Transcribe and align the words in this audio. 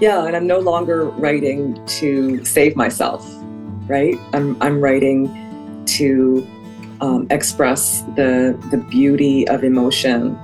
Yeah, 0.00 0.26
and 0.26 0.36
I'm 0.36 0.46
no 0.46 0.60
longer 0.60 1.06
writing 1.06 1.84
to 1.86 2.44
save 2.44 2.76
myself, 2.76 3.28
right? 3.88 4.16
I'm, 4.32 4.56
I'm 4.62 4.80
writing 4.80 5.26
to 5.86 6.46
um, 7.00 7.26
express 7.30 8.02
the, 8.14 8.56
the 8.70 8.76
beauty 8.76 9.48
of 9.48 9.64
emotion 9.64 10.38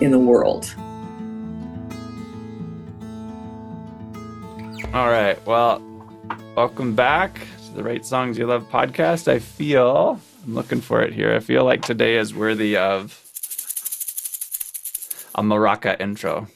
in 0.00 0.12
the 0.12 0.18
world. 0.20 0.72
All 4.94 5.08
right. 5.10 5.44
Well, 5.44 5.82
welcome 6.54 6.94
back 6.94 7.34
to 7.66 7.72
the 7.74 7.82
Write 7.82 8.06
Songs 8.06 8.38
You 8.38 8.46
Love 8.46 8.70
podcast. 8.70 9.26
I 9.26 9.40
feel, 9.40 10.20
I'm 10.46 10.54
looking 10.54 10.80
for 10.80 11.02
it 11.02 11.12
here. 11.12 11.34
I 11.34 11.40
feel 11.40 11.64
like 11.64 11.82
today 11.82 12.16
is 12.16 12.32
worthy 12.32 12.76
of 12.76 13.20
a 15.34 15.42
maraca 15.42 16.00
intro. 16.00 16.46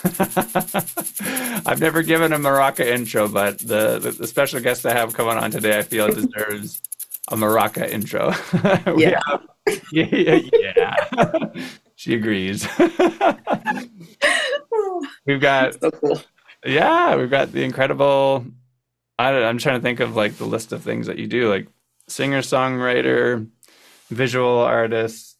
I've 1.66 1.80
never 1.80 2.02
given 2.02 2.32
a 2.32 2.38
maraca 2.38 2.86
intro, 2.86 3.28
but 3.28 3.58
the, 3.58 3.98
the, 3.98 4.12
the, 4.12 4.26
special 4.26 4.60
guest 4.60 4.86
I 4.86 4.92
have 4.92 5.12
coming 5.14 5.36
on 5.36 5.50
today, 5.50 5.78
I 5.78 5.82
feel 5.82 6.06
deserves 6.12 6.80
a 7.30 7.36
maraca 7.36 7.88
intro. 7.88 8.32
yeah. 8.96 9.20
Have, 9.26 9.48
yeah. 9.90 10.40
Yeah. 10.52 10.94
she 11.96 12.14
agrees. 12.14 12.66
we've 15.26 15.40
got, 15.40 15.80
so 15.80 15.90
cool. 15.90 16.20
yeah, 16.64 17.16
we've 17.16 17.30
got 17.30 17.50
the 17.52 17.64
incredible, 17.64 18.46
I, 19.18 19.30
I'm 19.30 19.58
trying 19.58 19.80
to 19.80 19.82
think 19.82 19.98
of 20.00 20.14
like 20.14 20.36
the 20.36 20.46
list 20.46 20.72
of 20.72 20.82
things 20.82 21.08
that 21.08 21.18
you 21.18 21.26
do, 21.26 21.48
like 21.48 21.66
singer, 22.06 22.40
songwriter, 22.40 23.48
visual 24.10 24.58
artist, 24.58 25.36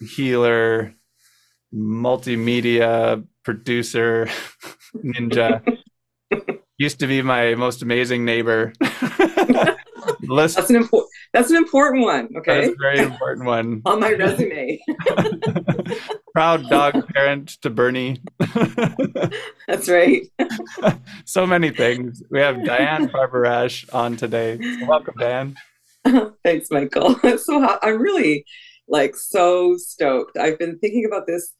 healer, 0.00 0.94
multimedia 1.74 3.24
producer, 3.44 4.28
ninja. 4.96 5.62
Used 6.78 6.98
to 7.00 7.06
be 7.06 7.22
my 7.22 7.54
most 7.54 7.82
amazing 7.82 8.24
neighbor. 8.24 8.72
List. 10.22 10.56
That's 10.56 10.70
an 10.70 10.76
important. 10.76 11.10
That's 11.32 11.50
an 11.50 11.56
important 11.56 12.02
one. 12.02 12.28
Okay, 12.36 12.66
that's 12.66 12.72
a 12.72 12.76
very 12.80 12.98
important 12.98 13.46
one 13.46 13.82
on 13.86 14.00
my 14.00 14.12
resume. 14.12 14.80
Proud 16.34 16.68
dog 16.68 17.06
parent 17.08 17.50
to 17.62 17.70
Bernie. 17.70 18.20
that's 19.68 19.88
right. 19.88 20.22
so 21.24 21.46
many 21.46 21.70
things. 21.70 22.22
We 22.30 22.40
have 22.40 22.64
Diane 22.64 23.08
Barbarash 23.08 23.92
on 23.94 24.16
today. 24.16 24.58
welcome, 24.86 25.14
Diane. 25.18 25.56
Thanks, 26.44 26.68
Michael. 26.70 27.16
So 27.38 27.78
I'm 27.82 28.00
really 28.00 28.44
like 28.88 29.14
so 29.16 29.76
stoked. 29.76 30.36
I've 30.36 30.58
been 30.58 30.78
thinking 30.78 31.04
about 31.04 31.26
this 31.26 31.52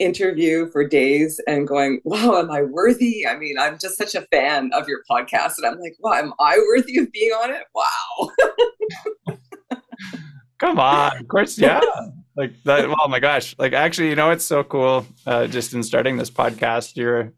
interview 0.00 0.68
for 0.70 0.86
days 0.86 1.40
and 1.46 1.68
going, 1.68 2.00
wow, 2.04 2.38
am 2.38 2.50
I 2.50 2.62
worthy? 2.62 3.26
I 3.26 3.36
mean, 3.36 3.56
I'm 3.58 3.78
just 3.78 3.96
such 3.96 4.14
a 4.14 4.22
fan 4.32 4.70
of 4.72 4.88
your 4.88 5.00
podcast. 5.08 5.54
And 5.58 5.66
I'm 5.66 5.78
like, 5.78 5.96
wow, 6.00 6.14
am 6.14 6.32
I 6.40 6.58
worthy 6.58 6.98
of 6.98 7.12
being 7.12 7.30
on 7.30 7.50
it? 7.50 7.64
Wow. 7.74 8.30
Come 10.58 10.78
on. 10.78 11.16
Of 11.18 11.28
course, 11.28 11.58
yeah. 11.58 11.80
Like 12.36 12.52
that. 12.64 12.86
Oh 12.86 13.08
my 13.08 13.20
gosh. 13.20 13.54
Like 13.58 13.72
actually, 13.72 14.10
you 14.10 14.16
know, 14.16 14.30
it's 14.30 14.44
so 14.44 14.62
cool. 14.62 15.06
Uh, 15.26 15.46
just 15.46 15.72
in 15.72 15.82
starting 15.82 16.16
this 16.16 16.30
podcast, 16.30 16.96
you're 16.96 17.32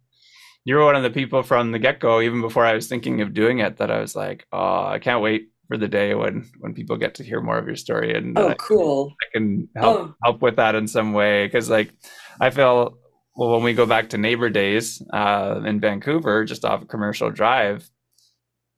you're 0.65 0.85
one 0.85 0.97
of 0.97 1.03
the 1.03 1.11
people 1.11 1.43
from 1.43 1.73
the 1.73 1.79
get 1.79 1.99
go, 1.99 2.21
even 2.21 2.41
before 2.41 2.65
I 2.65 2.75
was 2.75 2.89
thinking 2.89 3.21
of 3.21 3.35
doing 3.35 3.59
it, 3.59 3.79
that 3.79 3.91
I 3.91 4.01
was 4.01 4.15
like, 4.15 4.47
oh, 4.53 4.87
I 4.87 4.99
can't 4.99 5.23
wait 5.23 5.52
for 5.73 5.79
the 5.79 5.89
day 5.89 6.15
when 6.15 6.47
when 6.59 6.75
people 6.75 6.99
get 6.99 7.15
to 7.15 7.25
hear 7.25 7.41
more 7.41 7.57
of 7.57 7.67
your 7.67 7.77
story 7.77 8.15
and 8.15 8.39
oh, 8.39 8.55
cool. 8.57 9.15
I 9.23 9.27
can 9.33 9.71
help 9.75 10.01
oh. 10.01 10.15
help 10.23 10.43
with 10.43 10.57
that 10.57 10.75
in 10.75 10.87
some 10.87 11.15
way 11.15 11.47
because 11.47 11.71
like 11.71 11.91
I 12.39 12.51
feel 12.51 12.99
well 13.35 13.53
when 13.53 13.63
we 13.63 13.73
go 13.73 13.87
back 13.87 14.11
to 14.11 14.19
neighbor 14.19 14.51
days 14.51 15.01
uh, 15.15 15.63
in 15.65 15.81
Vancouver, 15.81 16.45
just 16.45 16.67
off 16.67 16.89
Commercial 16.89 17.31
Drive, 17.31 17.89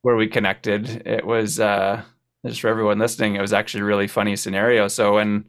where 0.03 0.15
we 0.15 0.29
connected. 0.29 1.05
It 1.05 1.27
was 1.27 1.59
uh, 1.59 2.03
just 2.47 2.61
for 2.61 2.69
everyone 2.69 3.01
listening. 3.01 3.35
It 3.35 3.41
was 3.41 3.53
actually 3.53 3.81
a 3.81 3.87
really 3.87 4.07
funny 4.07 4.37
scenario. 4.37 4.87
So 4.87 5.15
when 5.15 5.47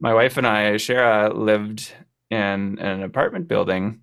my 0.00 0.12
wife 0.14 0.36
and 0.36 0.48
I, 0.48 0.72
Shara, 0.72 1.32
lived 1.32 1.92
in, 2.28 2.78
in 2.80 2.86
an 2.86 3.04
apartment 3.04 3.46
building, 3.46 4.00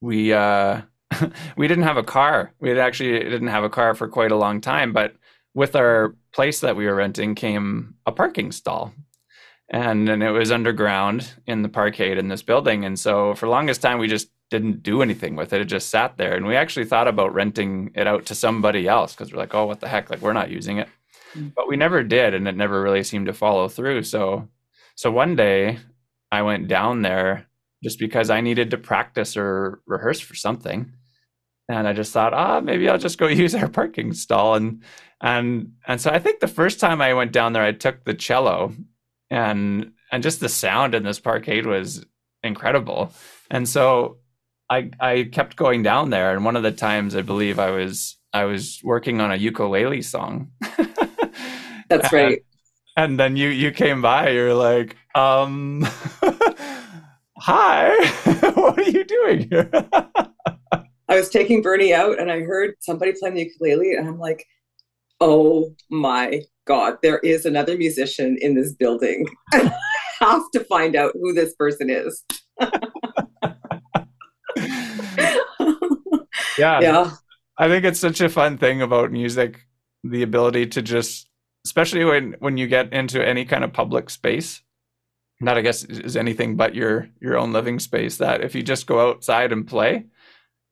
we 0.00 0.32
uh, 0.32 0.82
we 1.56 1.66
didn't 1.66 1.82
have 1.90 1.96
a 1.96 2.04
car. 2.04 2.52
We 2.60 2.78
actually 2.78 3.18
didn't 3.18 3.48
have 3.48 3.64
a 3.64 3.70
car 3.70 3.96
for 3.96 4.06
quite 4.06 4.30
a 4.30 4.36
long 4.36 4.60
time, 4.60 4.92
but 4.92 5.16
with 5.56 5.74
our 5.74 6.14
place 6.34 6.60
that 6.60 6.76
we 6.76 6.84
were 6.84 6.94
renting 6.94 7.34
came 7.34 7.94
a 8.04 8.12
parking 8.12 8.52
stall. 8.52 8.92
And 9.70 10.08
and 10.08 10.22
it 10.22 10.30
was 10.30 10.52
underground 10.52 11.32
in 11.46 11.62
the 11.62 11.68
parkade 11.68 12.18
in 12.18 12.28
this 12.28 12.42
building. 12.42 12.84
And 12.84 12.96
so 12.96 13.34
for 13.34 13.48
longest 13.48 13.80
time 13.80 13.98
we 13.98 14.06
just 14.06 14.28
didn't 14.50 14.82
do 14.82 15.02
anything 15.02 15.34
with 15.34 15.52
it. 15.52 15.62
It 15.62 15.64
just 15.64 15.88
sat 15.88 16.18
there. 16.18 16.36
And 16.36 16.46
we 16.46 16.54
actually 16.54 16.84
thought 16.84 17.08
about 17.08 17.34
renting 17.34 17.90
it 17.94 18.06
out 18.06 18.26
to 18.26 18.34
somebody 18.34 18.86
else 18.86 19.14
because 19.14 19.32
we're 19.32 19.40
like 19.40 19.54
oh 19.54 19.64
what 19.64 19.80
the 19.80 19.88
heck? 19.88 20.10
Like 20.10 20.20
we're 20.20 20.34
not 20.34 20.50
using 20.50 20.76
it. 20.78 20.88
Mm. 21.34 21.52
but 21.54 21.68
we 21.68 21.76
never 21.76 22.02
did 22.04 22.34
and 22.34 22.46
it 22.46 22.56
never 22.56 22.80
really 22.80 23.02
seemed 23.02 23.26
to 23.26 23.32
follow 23.32 23.66
through. 23.66 24.02
So 24.02 24.48
so 24.94 25.10
one 25.10 25.36
day 25.36 25.78
i 26.30 26.42
went 26.42 26.68
down 26.68 27.00
there 27.00 27.46
just 27.82 27.98
because 27.98 28.30
i 28.30 28.40
needed 28.40 28.70
to 28.70 28.78
practice 28.78 29.38
or 29.38 29.80
rehearse 29.86 30.20
for 30.20 30.34
something. 30.34 30.92
And 31.68 31.88
i 31.88 31.94
just 31.94 32.12
thought 32.12 32.34
ah 32.34 32.60
maybe 32.60 32.90
i'll 32.90 32.98
just 32.98 33.18
go 33.18 33.26
use 33.44 33.54
our 33.54 33.68
parking 33.68 34.12
stall. 34.12 34.54
And 34.54 34.82
and 35.20 35.72
and 35.86 36.00
so 36.00 36.10
i 36.10 36.18
think 36.18 36.40
the 36.40 36.48
first 36.48 36.78
time 36.78 37.00
i 37.00 37.14
went 37.14 37.32
down 37.32 37.52
there 37.52 37.62
i 37.62 37.72
took 37.72 38.04
the 38.04 38.14
cello 38.14 38.74
and 39.30 39.92
and 40.12 40.22
just 40.22 40.40
the 40.40 40.48
sound 40.48 40.94
in 40.94 41.02
this 41.02 41.20
parkade 41.20 41.66
was 41.66 42.04
incredible. 42.42 43.12
And 43.50 43.68
so 43.68 44.18
I 44.70 44.90
I 45.00 45.28
kept 45.30 45.56
going 45.56 45.82
down 45.82 46.10
there, 46.10 46.34
and 46.34 46.44
one 46.44 46.56
of 46.56 46.62
the 46.62 46.72
times 46.72 47.14
I 47.14 47.22
believe 47.22 47.58
I 47.58 47.70
was 47.70 48.16
I 48.32 48.44
was 48.44 48.80
working 48.82 49.20
on 49.20 49.32
a 49.32 49.36
ukulele 49.36 50.02
song. 50.02 50.50
That's 51.88 52.12
right. 52.12 52.42
And, 52.96 53.12
and 53.12 53.20
then 53.20 53.36
you 53.36 53.48
you 53.48 53.70
came 53.70 54.02
by. 54.02 54.30
You're 54.30 54.54
like, 54.54 54.96
um, 55.14 55.82
hi, 57.38 57.94
what 58.54 58.78
are 58.78 58.90
you 58.90 59.04
doing 59.04 59.48
here? 59.48 59.70
I 61.08 61.14
was 61.14 61.28
taking 61.28 61.62
Bernie 61.62 61.94
out, 61.94 62.18
and 62.18 62.32
I 62.32 62.40
heard 62.40 62.74
somebody 62.80 63.12
playing 63.12 63.36
the 63.36 63.44
ukulele, 63.44 63.94
and 63.94 64.08
I'm 64.08 64.18
like, 64.18 64.44
oh 65.20 65.74
my 65.90 66.42
God, 66.66 66.98
there 67.02 67.18
is 67.18 67.46
another 67.46 67.76
musician 67.76 68.36
in 68.40 68.54
this 68.54 68.72
building. 68.74 69.26
I 69.52 69.72
have 70.20 70.50
to 70.52 70.64
find 70.64 70.96
out 70.96 71.12
who 71.14 71.32
this 71.32 71.54
person 71.54 71.88
is. 71.90 72.24
yeah. 76.58 76.80
Yeah. 76.80 77.10
I 77.58 77.68
think 77.68 77.84
it's 77.84 78.00
such 78.00 78.20
a 78.20 78.28
fun 78.28 78.58
thing 78.58 78.82
about 78.82 79.12
music, 79.12 79.66
the 80.04 80.22
ability 80.22 80.66
to 80.66 80.82
just 80.82 81.28
especially 81.64 82.04
when 82.04 82.36
when 82.38 82.56
you 82.56 82.66
get 82.66 82.92
into 82.92 83.26
any 83.26 83.44
kind 83.44 83.64
of 83.64 83.72
public 83.72 84.10
space. 84.10 84.62
Not 85.40 85.58
I 85.58 85.60
guess 85.60 85.84
is 85.84 86.16
anything 86.16 86.56
but 86.56 86.74
your 86.74 87.08
your 87.20 87.38
own 87.38 87.52
living 87.52 87.78
space 87.78 88.18
that 88.18 88.42
if 88.42 88.54
you 88.54 88.62
just 88.62 88.86
go 88.86 89.08
outside 89.08 89.52
and 89.52 89.66
play, 89.66 90.06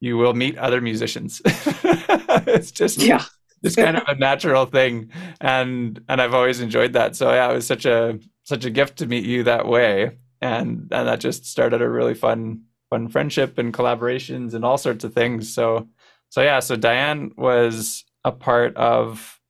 you 0.01 0.17
will 0.17 0.35
meet 0.35 0.59
other 0.59 0.81
musicians. 0.81 1.41
it's 1.45 2.71
just 2.71 2.99
yeah 2.99 3.25
just 3.65 3.77
kind 3.77 3.97
of 3.97 4.05
a 4.07 4.15
natural 4.15 4.67
thing 4.67 5.11
and 5.41 6.01
and 6.09 6.21
i've 6.21 6.35
always 6.35 6.61
enjoyed 6.61 6.93
that. 6.93 7.17
So 7.17 7.33
yeah 7.33 7.51
it 7.51 7.55
was 7.55 7.67
such 7.67 7.87
a 7.87 8.19
such 8.45 8.65
a 8.65 8.71
gift 8.71 8.99
to 8.99 9.07
meet 9.07 9.25
you 9.25 9.43
that 9.45 9.67
way 9.67 10.19
and 10.41 10.89
and 10.93 11.09
that 11.09 11.21
just 11.21 11.47
started 11.47 11.81
a 11.83 11.89
really 11.89 12.15
fun 12.15 12.63
fun 12.91 13.09
friendship 13.09 13.59
and 13.59 13.73
collaborations 13.73 14.55
and 14.55 14.65
all 14.65 14.79
sorts 14.79 15.05
of 15.05 15.15
things. 15.15 15.53
So 15.53 15.89
so 16.29 16.43
yeah 16.43 16.61
so 16.61 16.77
diane 16.77 17.33
was 17.37 18.05
a 18.25 18.33
part 18.33 18.77
of 18.77 19.41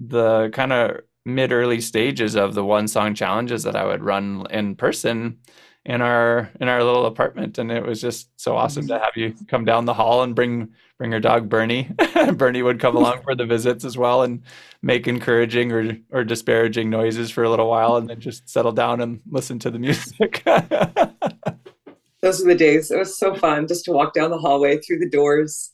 the 0.00 0.50
kind 0.52 0.72
of 0.72 1.00
mid 1.26 1.52
early 1.52 1.80
stages 1.80 2.36
of 2.36 2.54
the 2.54 2.64
one 2.64 2.86
song 2.86 3.14
challenges 3.14 3.62
that 3.62 3.76
i 3.76 3.84
would 3.84 4.02
run 4.02 4.46
in 4.50 4.74
person 4.76 5.38
in 5.86 6.00
our 6.00 6.50
in 6.60 6.68
our 6.68 6.82
little 6.82 7.04
apartment 7.04 7.58
and 7.58 7.70
it 7.70 7.84
was 7.84 8.00
just 8.00 8.28
so 8.40 8.56
awesome 8.56 8.86
to 8.86 8.98
have 8.98 9.12
you 9.16 9.34
come 9.48 9.66
down 9.66 9.84
the 9.84 9.92
hall 9.92 10.22
and 10.22 10.34
bring 10.34 10.72
bring 10.96 11.10
your 11.10 11.20
dog 11.20 11.48
bernie. 11.48 11.90
Bernie 12.34 12.62
would 12.62 12.80
come 12.80 12.96
along 12.96 13.22
for 13.22 13.34
the 13.34 13.44
visits 13.44 13.84
as 13.84 13.98
well 13.98 14.22
and 14.22 14.42
make 14.80 15.06
encouraging 15.06 15.72
or 15.72 15.98
or 16.10 16.24
disparaging 16.24 16.88
noises 16.88 17.30
for 17.30 17.44
a 17.44 17.50
little 17.50 17.68
while 17.68 17.96
and 17.96 18.08
then 18.08 18.20
just 18.20 18.48
settle 18.48 18.72
down 18.72 19.00
and 19.00 19.20
listen 19.30 19.58
to 19.58 19.70
the 19.70 19.78
music. 19.78 20.42
Those 22.22 22.40
are 22.40 22.48
the 22.48 22.54
days. 22.54 22.90
It 22.90 22.98
was 22.98 23.18
so 23.18 23.34
fun 23.34 23.66
just 23.66 23.84
to 23.84 23.92
walk 23.92 24.14
down 24.14 24.30
the 24.30 24.38
hallway 24.38 24.78
through 24.78 25.00
the 25.00 25.10
doors. 25.10 25.72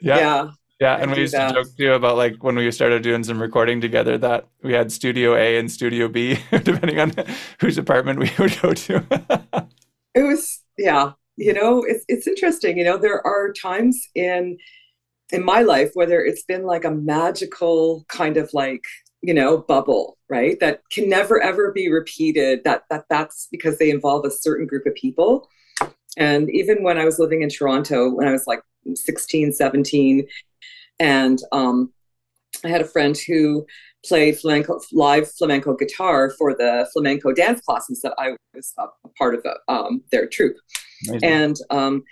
Yeah, 0.00 0.18
yeah. 0.18 0.50
Yeah, 0.80 0.96
and 0.96 1.10
we 1.10 1.18
used 1.20 1.34
that. 1.34 1.48
to 1.48 1.54
joke 1.54 1.76
too 1.76 1.92
about 1.94 2.16
like 2.16 2.42
when 2.44 2.54
we 2.56 2.70
started 2.70 3.02
doing 3.02 3.24
some 3.24 3.40
recording 3.40 3.80
together 3.80 4.18
that 4.18 4.46
we 4.62 4.74
had 4.74 4.92
Studio 4.92 5.34
A 5.34 5.58
and 5.58 5.70
Studio 5.70 6.08
B, 6.08 6.38
depending 6.50 7.00
on 7.00 7.12
whose 7.60 7.78
apartment 7.78 8.18
we 8.18 8.30
would 8.38 8.60
go 8.60 8.74
to. 8.74 9.04
it 10.14 10.22
was 10.22 10.62
yeah, 10.78 11.12
you 11.36 11.52
know, 11.54 11.82
it's 11.82 12.04
it's 12.08 12.26
interesting. 12.26 12.76
You 12.78 12.84
know, 12.84 12.98
there 12.98 13.26
are 13.26 13.52
times 13.52 14.08
in 14.14 14.58
in 15.32 15.44
my 15.44 15.62
life 15.62 15.90
whether 15.94 16.24
it's 16.24 16.44
been 16.44 16.64
like 16.64 16.84
a 16.84 16.90
magical 16.90 18.04
kind 18.08 18.36
of 18.36 18.50
like 18.54 18.84
you 19.22 19.34
know 19.34 19.58
bubble 19.58 20.18
right 20.28 20.60
that 20.60 20.82
can 20.92 21.08
never 21.08 21.42
ever 21.42 21.72
be 21.72 21.90
repeated 21.90 22.60
that 22.64 22.84
that 22.90 23.04
that's 23.10 23.48
because 23.50 23.78
they 23.78 23.90
involve 23.90 24.24
a 24.24 24.30
certain 24.30 24.66
group 24.66 24.86
of 24.86 24.94
people 24.94 25.48
And 26.16 26.50
even 26.50 26.82
when 26.82 26.98
I 26.98 27.04
was 27.04 27.18
living 27.18 27.42
in 27.42 27.50
Toronto, 27.50 28.10
when 28.14 28.28
I 28.28 28.32
was 28.32 28.46
like 28.46 28.60
16, 28.94 29.52
17, 29.52 30.26
and 30.98 31.38
um, 31.52 31.92
I 32.64 32.68
had 32.68 32.80
a 32.80 32.86
friend 32.86 33.16
who 33.16 33.66
played 34.04 34.38
flamenco, 34.38 34.80
live 34.92 35.30
flamenco 35.32 35.74
guitar 35.74 36.30
for 36.30 36.54
the 36.54 36.88
flamenco 36.92 37.32
dance 37.32 37.60
classes 37.60 38.00
that 38.02 38.14
I 38.18 38.36
was 38.54 38.72
a 38.78 39.08
part 39.18 39.34
of 39.34 39.42
the, 39.42 39.58
um, 39.68 40.02
their 40.12 40.26
troupe. 40.26 40.56
Amazing. 41.08 41.28
And 41.28 41.56
um, 41.70 42.04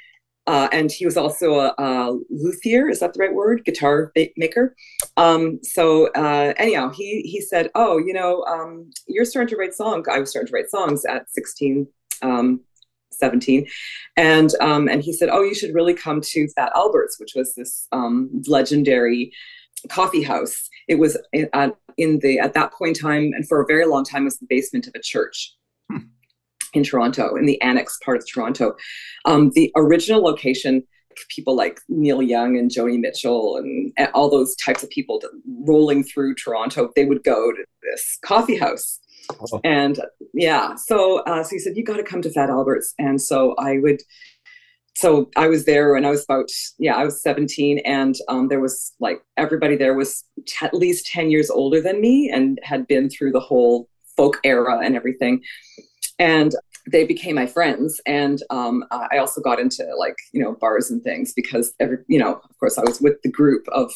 uh, 0.46 0.68
and 0.72 0.92
he 0.92 1.06
was 1.06 1.16
also 1.16 1.54
a, 1.54 1.74
a, 1.78 2.18
luthier. 2.28 2.90
Is 2.90 3.00
that 3.00 3.14
the 3.14 3.18
right 3.18 3.32
word? 3.32 3.64
Guitar 3.64 4.12
maker. 4.36 4.76
Um, 5.16 5.58
so 5.62 6.08
uh, 6.12 6.52
anyhow, 6.58 6.90
he 6.90 7.22
he 7.22 7.40
said, 7.40 7.70
"Oh, 7.74 7.96
you 7.96 8.12
know, 8.12 8.44
um, 8.44 8.90
you're 9.06 9.24
starting 9.24 9.48
to 9.48 9.56
write 9.56 9.74
songs." 9.74 10.06
I 10.06 10.18
was 10.18 10.30
starting 10.30 10.48
to 10.48 10.52
write 10.52 10.68
songs 10.68 11.06
at 11.06 11.30
16, 11.30 11.86
um, 12.20 12.60
17, 13.18 13.66
and 14.16 14.50
um, 14.60 14.88
and 14.88 15.02
he 15.02 15.12
said, 15.12 15.28
"Oh, 15.30 15.42
you 15.42 15.54
should 15.54 15.74
really 15.74 15.94
come 15.94 16.20
to 16.20 16.48
Fat 16.48 16.72
Albert's, 16.74 17.18
which 17.18 17.32
was 17.34 17.54
this 17.54 17.86
um, 17.92 18.30
legendary 18.46 19.32
coffee 19.88 20.22
house. 20.22 20.68
It 20.88 20.96
was 20.96 21.18
in, 21.32 21.48
uh, 21.52 21.70
in 21.96 22.20
the 22.20 22.38
at 22.38 22.54
that 22.54 22.72
point 22.72 22.96
in 22.96 23.02
time, 23.02 23.32
and 23.34 23.46
for 23.46 23.60
a 23.60 23.66
very 23.66 23.86
long 23.86 24.04
time, 24.04 24.24
was 24.24 24.38
the 24.38 24.46
basement 24.48 24.86
of 24.86 24.94
a 24.94 25.00
church." 25.00 25.54
Hmm 25.90 25.98
in 26.74 26.82
Toronto, 26.82 27.36
in 27.36 27.46
the 27.46 27.60
annex 27.62 27.98
part 28.04 28.18
of 28.18 28.28
Toronto. 28.28 28.76
Um, 29.24 29.50
the 29.54 29.72
original 29.76 30.22
location, 30.22 30.82
people 31.28 31.56
like 31.56 31.80
Neil 31.88 32.20
Young 32.20 32.58
and 32.58 32.70
Joni 32.70 32.98
Mitchell 32.98 33.56
and, 33.56 33.92
and 33.96 34.08
all 34.14 34.28
those 34.28 34.54
types 34.56 34.82
of 34.82 34.90
people 34.90 35.22
rolling 35.64 36.04
through 36.04 36.34
Toronto, 36.34 36.90
they 36.94 37.04
would 37.04 37.22
go 37.24 37.52
to 37.52 37.64
this 37.82 38.18
coffee 38.22 38.56
house. 38.56 39.00
Oh. 39.30 39.60
And 39.64 40.00
yeah, 40.32 40.74
so 40.74 41.20
uh, 41.20 41.42
so 41.42 41.50
he 41.50 41.58
said 41.58 41.76
you 41.76 41.84
got 41.84 41.96
to 41.96 42.02
come 42.02 42.22
to 42.22 42.30
Fat 42.30 42.50
Albert's, 42.50 42.94
and 42.98 43.20
so 43.20 43.54
I 43.58 43.78
would. 43.78 44.02
So 44.96 45.28
I 45.36 45.48
was 45.48 45.64
there 45.64 45.92
when 45.92 46.04
I 46.04 46.10
was 46.10 46.24
about 46.24 46.48
yeah 46.78 46.94
I 46.96 47.04
was 47.04 47.22
17, 47.22 47.78
and 47.80 48.14
um, 48.28 48.48
there 48.48 48.60
was 48.60 48.92
like 49.00 49.22
everybody 49.36 49.76
there 49.76 49.94
was 49.94 50.24
t- 50.46 50.64
at 50.64 50.74
least 50.74 51.06
10 51.06 51.30
years 51.30 51.50
older 51.50 51.80
than 51.80 52.00
me 52.00 52.30
and 52.32 52.60
had 52.62 52.86
been 52.86 53.10
through 53.10 53.32
the 53.32 53.40
whole 53.40 53.88
folk 54.16 54.38
era 54.44 54.80
and 54.84 54.94
everything 54.94 55.42
and 56.18 56.54
they 56.90 57.04
became 57.04 57.34
my 57.34 57.46
friends 57.46 58.00
and 58.06 58.42
um, 58.50 58.84
i 58.90 59.18
also 59.18 59.40
got 59.40 59.58
into 59.58 59.84
like 59.98 60.16
you 60.32 60.42
know 60.42 60.56
bars 60.60 60.90
and 60.90 61.02
things 61.02 61.32
because 61.34 61.74
every 61.80 61.98
you 62.08 62.18
know 62.18 62.34
of 62.34 62.58
course 62.58 62.78
i 62.78 62.82
was 62.82 63.00
with 63.00 63.20
the 63.22 63.30
group 63.30 63.66
of 63.72 63.92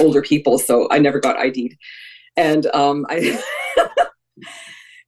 older 0.00 0.22
people 0.22 0.58
so 0.58 0.88
i 0.90 0.98
never 0.98 1.20
got 1.20 1.38
id'd 1.38 1.76
and 2.36 2.66
um, 2.66 3.06
i 3.08 3.42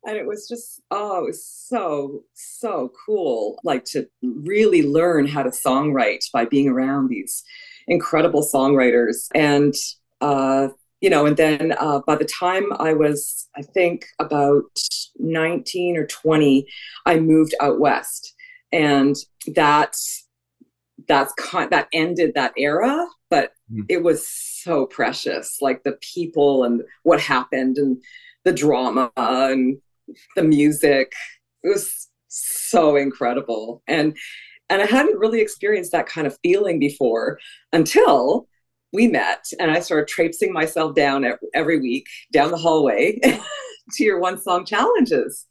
and 0.05 0.17
it 0.17 0.27
was 0.27 0.49
just 0.49 0.81
oh 0.91 1.25
it 1.25 1.27
was 1.27 1.47
so 1.47 2.23
so 2.35 2.93
cool 3.07 3.59
like 3.65 3.85
to 3.85 4.07
really 4.23 4.83
learn 4.83 5.27
how 5.27 5.43
to 5.43 5.51
songwrite 5.51 6.25
by 6.33 6.45
being 6.45 6.69
around 6.69 7.09
these 7.09 7.43
incredible 7.89 8.43
songwriters 8.43 9.27
and 9.35 9.75
uh, 10.21 10.69
you 11.01 11.11
know 11.11 11.27
and 11.27 11.37
then 11.37 11.75
uh, 11.79 12.01
by 12.07 12.15
the 12.15 12.25
time 12.25 12.67
i 12.79 12.93
was 12.93 13.49
i 13.57 13.63
think 13.63 14.07
about 14.19 14.65
19 15.19 15.97
or 15.97 16.07
20, 16.07 16.67
I 17.07 17.19
moved 17.19 17.55
out 17.61 17.81
west. 17.81 18.35
And 18.73 19.17
that 19.55 19.97
that's 21.07 21.33
con- 21.39 21.71
that 21.71 21.89
ended 21.93 22.33
that 22.35 22.53
era, 22.59 23.07
but 23.31 23.53
mm. 23.73 23.85
it 23.89 24.03
was 24.03 24.29
so 24.29 24.85
precious. 24.85 25.59
Like 25.63 25.85
the 25.85 25.99
people 26.15 26.65
and 26.65 26.83
what 27.03 27.21
happened 27.21 27.79
and 27.79 28.03
the 28.49 28.55
drama 28.55 29.13
and 29.17 29.77
the 30.35 30.43
music. 30.43 31.13
It 31.63 31.69
was 31.69 32.09
so 32.29 32.97
incredible. 32.97 33.83
And 33.87 34.17
and 34.71 34.83
I 34.83 34.87
hadn't 34.87 35.19
really 35.19 35.41
experienced 35.41 35.93
that 35.93 36.07
kind 36.07 36.27
of 36.27 36.39
feeling 36.43 36.79
before 36.79 37.39
until 37.73 38.49
we 38.93 39.07
met 39.07 39.45
and 39.61 39.71
I 39.71 39.81
started 39.81 40.09
traipsing 40.09 40.53
myself 40.53 40.95
down 40.95 41.27
every 41.55 41.79
week 41.79 42.07
down 42.33 42.51
the 42.51 42.57
hallway 42.57 43.19
to 43.93 44.05
your 44.05 44.19
one 44.19 44.41
song 44.41 44.65
challenges 44.65 45.47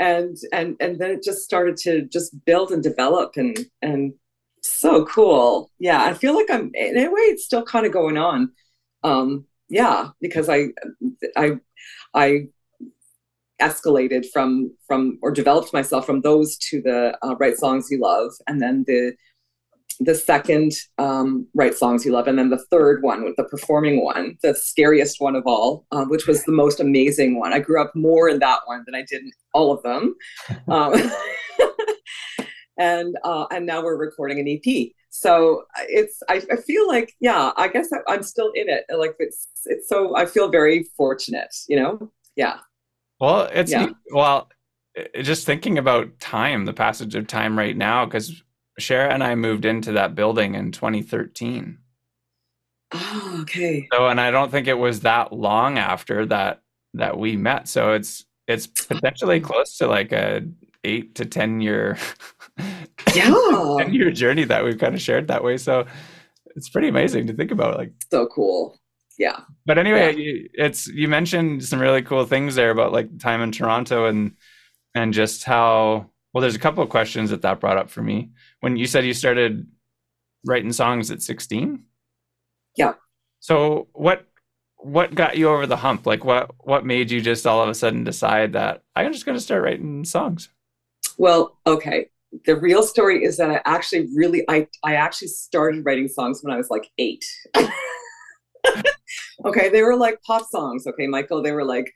and 0.00 0.36
and 0.52 0.76
and 0.80 0.98
then 0.98 1.10
it 1.12 1.22
just 1.22 1.44
started 1.44 1.76
to 1.78 2.02
just 2.02 2.44
build 2.44 2.72
and 2.72 2.82
develop 2.82 3.36
and 3.36 3.58
and 3.80 4.12
so 4.62 5.04
cool 5.04 5.70
yeah 5.78 6.02
i 6.04 6.14
feel 6.14 6.34
like 6.34 6.50
i'm 6.50 6.70
in 6.74 6.96
a 6.96 7.08
way 7.08 7.20
it's 7.20 7.44
still 7.44 7.62
kind 7.62 7.86
of 7.86 7.92
going 7.92 8.16
on 8.16 8.50
um 9.04 9.44
yeah 9.68 10.08
because 10.20 10.48
i 10.48 10.66
i 11.36 11.52
i 12.14 12.46
escalated 13.60 14.26
from 14.32 14.72
from 14.86 15.18
or 15.22 15.30
developed 15.30 15.72
myself 15.72 16.04
from 16.04 16.20
those 16.20 16.56
to 16.58 16.82
the 16.82 17.16
uh, 17.22 17.34
write 17.36 17.56
songs 17.56 17.88
you 17.90 18.00
love 18.00 18.32
and 18.46 18.60
then 18.60 18.84
the 18.86 19.14
the 20.00 20.14
second 20.14 20.72
um, 20.98 21.46
write 21.54 21.74
songs 21.74 22.04
you 22.04 22.12
love 22.12 22.26
and 22.26 22.38
then 22.38 22.50
the 22.50 22.64
third 22.70 23.02
one 23.02 23.24
with 23.24 23.36
the 23.36 23.44
performing 23.44 24.04
one 24.04 24.36
the 24.42 24.54
scariest 24.54 25.20
one 25.20 25.36
of 25.36 25.44
all 25.46 25.86
uh, 25.92 26.04
which 26.06 26.26
was 26.26 26.42
the 26.44 26.52
most 26.52 26.80
amazing 26.80 27.38
one. 27.38 27.52
I 27.52 27.60
grew 27.60 27.80
up 27.80 27.94
more 27.94 28.28
in 28.28 28.38
that 28.40 28.60
one 28.66 28.82
than 28.86 28.94
i 28.94 29.04
did 29.08 29.22
in 29.22 29.30
all 29.52 29.72
of 29.72 29.82
them. 29.82 30.14
Um, 30.68 30.94
and 32.78 33.16
uh, 33.22 33.46
and 33.52 33.66
now 33.66 33.82
we're 33.82 33.96
recording 33.96 34.40
an 34.40 34.48
ep 34.48 34.92
so 35.16 35.62
it's 35.88 36.22
I, 36.28 36.42
I 36.50 36.56
feel 36.56 36.88
like 36.88 37.14
yeah 37.20 37.52
i 37.56 37.68
guess 37.68 37.88
I, 37.92 37.98
i'm 38.12 38.22
still 38.22 38.50
in 38.54 38.68
it 38.68 38.84
like 38.96 39.14
it's 39.18 39.48
it's 39.66 39.88
so 39.88 40.16
i 40.16 40.26
feel 40.26 40.48
very 40.48 40.84
fortunate 40.96 41.54
you 41.68 41.76
know 41.76 42.10
yeah 42.36 42.58
well 43.20 43.48
it's 43.52 43.70
yeah. 43.70 43.90
well 44.12 44.48
just 45.22 45.46
thinking 45.46 45.78
about 45.78 46.18
time 46.20 46.64
the 46.64 46.72
passage 46.72 47.14
of 47.14 47.26
time 47.26 47.58
right 47.58 47.76
now 47.76 48.04
because 48.04 48.42
Shara 48.80 49.12
and 49.12 49.22
I 49.22 49.34
moved 49.34 49.64
into 49.64 49.92
that 49.92 50.14
building 50.14 50.54
in 50.54 50.72
2013. 50.72 51.78
Oh, 52.92 53.38
okay. 53.42 53.88
So, 53.92 54.08
and 54.08 54.20
I 54.20 54.30
don't 54.30 54.50
think 54.50 54.66
it 54.66 54.78
was 54.78 55.00
that 55.00 55.32
long 55.32 55.78
after 55.78 56.26
that 56.26 56.62
that 56.94 57.18
we 57.18 57.36
met. 57.36 57.68
So 57.68 57.92
it's 57.92 58.24
it's 58.46 58.68
oh. 58.68 58.94
potentially 58.94 59.40
close 59.40 59.76
to 59.78 59.86
like 59.86 60.12
a 60.12 60.42
eight 60.84 61.14
to 61.16 61.24
ten 61.24 61.60
year, 61.60 61.96
yeah, 63.14 63.76
ten 63.78 63.92
year 63.92 64.10
journey 64.10 64.44
that 64.44 64.64
we've 64.64 64.78
kind 64.78 64.94
of 64.94 65.00
shared 65.00 65.28
that 65.28 65.44
way. 65.44 65.56
So 65.56 65.86
it's 66.56 66.68
pretty 66.68 66.88
amazing 66.88 67.26
to 67.26 67.32
think 67.32 67.50
about. 67.50 67.76
Like 67.76 67.92
so 68.10 68.26
cool. 68.26 68.78
Yeah. 69.18 69.40
But 69.66 69.78
anyway, 69.78 70.14
yeah. 70.16 70.66
it's 70.66 70.86
you 70.86 71.08
mentioned 71.08 71.64
some 71.64 71.80
really 71.80 72.02
cool 72.02 72.24
things 72.24 72.54
there 72.54 72.70
about 72.70 72.92
like 72.92 73.18
time 73.18 73.40
in 73.42 73.52
Toronto 73.52 74.06
and 74.06 74.32
and 74.94 75.12
just 75.12 75.44
how 75.44 76.10
well. 76.32 76.42
There's 76.42 76.56
a 76.56 76.60
couple 76.60 76.82
of 76.82 76.90
questions 76.90 77.30
that 77.30 77.42
that 77.42 77.60
brought 77.60 77.78
up 77.78 77.90
for 77.90 78.02
me 78.02 78.30
when 78.60 78.76
you 78.76 78.86
said 78.86 79.04
you 79.04 79.14
started 79.14 79.66
writing 80.44 80.72
songs 80.72 81.10
at 81.10 81.22
16 81.22 81.82
yeah 82.76 82.94
so 83.40 83.88
what 83.92 84.26
what 84.76 85.14
got 85.14 85.36
you 85.36 85.48
over 85.48 85.66
the 85.66 85.76
hump 85.76 86.06
like 86.06 86.24
what 86.24 86.50
what 86.58 86.84
made 86.84 87.10
you 87.10 87.20
just 87.20 87.46
all 87.46 87.62
of 87.62 87.68
a 87.68 87.74
sudden 87.74 88.04
decide 88.04 88.52
that 88.52 88.82
i'm 88.94 89.12
just 89.12 89.24
going 89.24 89.36
to 89.36 89.42
start 89.42 89.62
writing 89.62 90.04
songs 90.04 90.50
well 91.16 91.58
okay 91.66 92.10
the 92.46 92.56
real 92.56 92.82
story 92.82 93.24
is 93.24 93.36
that 93.36 93.50
i 93.50 93.60
actually 93.64 94.08
really 94.14 94.44
i 94.48 94.66
i 94.82 94.94
actually 94.94 95.28
started 95.28 95.84
writing 95.84 96.08
songs 96.08 96.40
when 96.42 96.52
i 96.52 96.56
was 96.56 96.70
like 96.70 96.90
eight 96.98 97.24
okay 99.44 99.68
they 99.68 99.82
were 99.82 99.96
like 99.96 100.20
pop 100.22 100.44
songs 100.50 100.86
okay 100.86 101.06
michael 101.06 101.42
they 101.42 101.52
were 101.52 101.64
like 101.64 101.92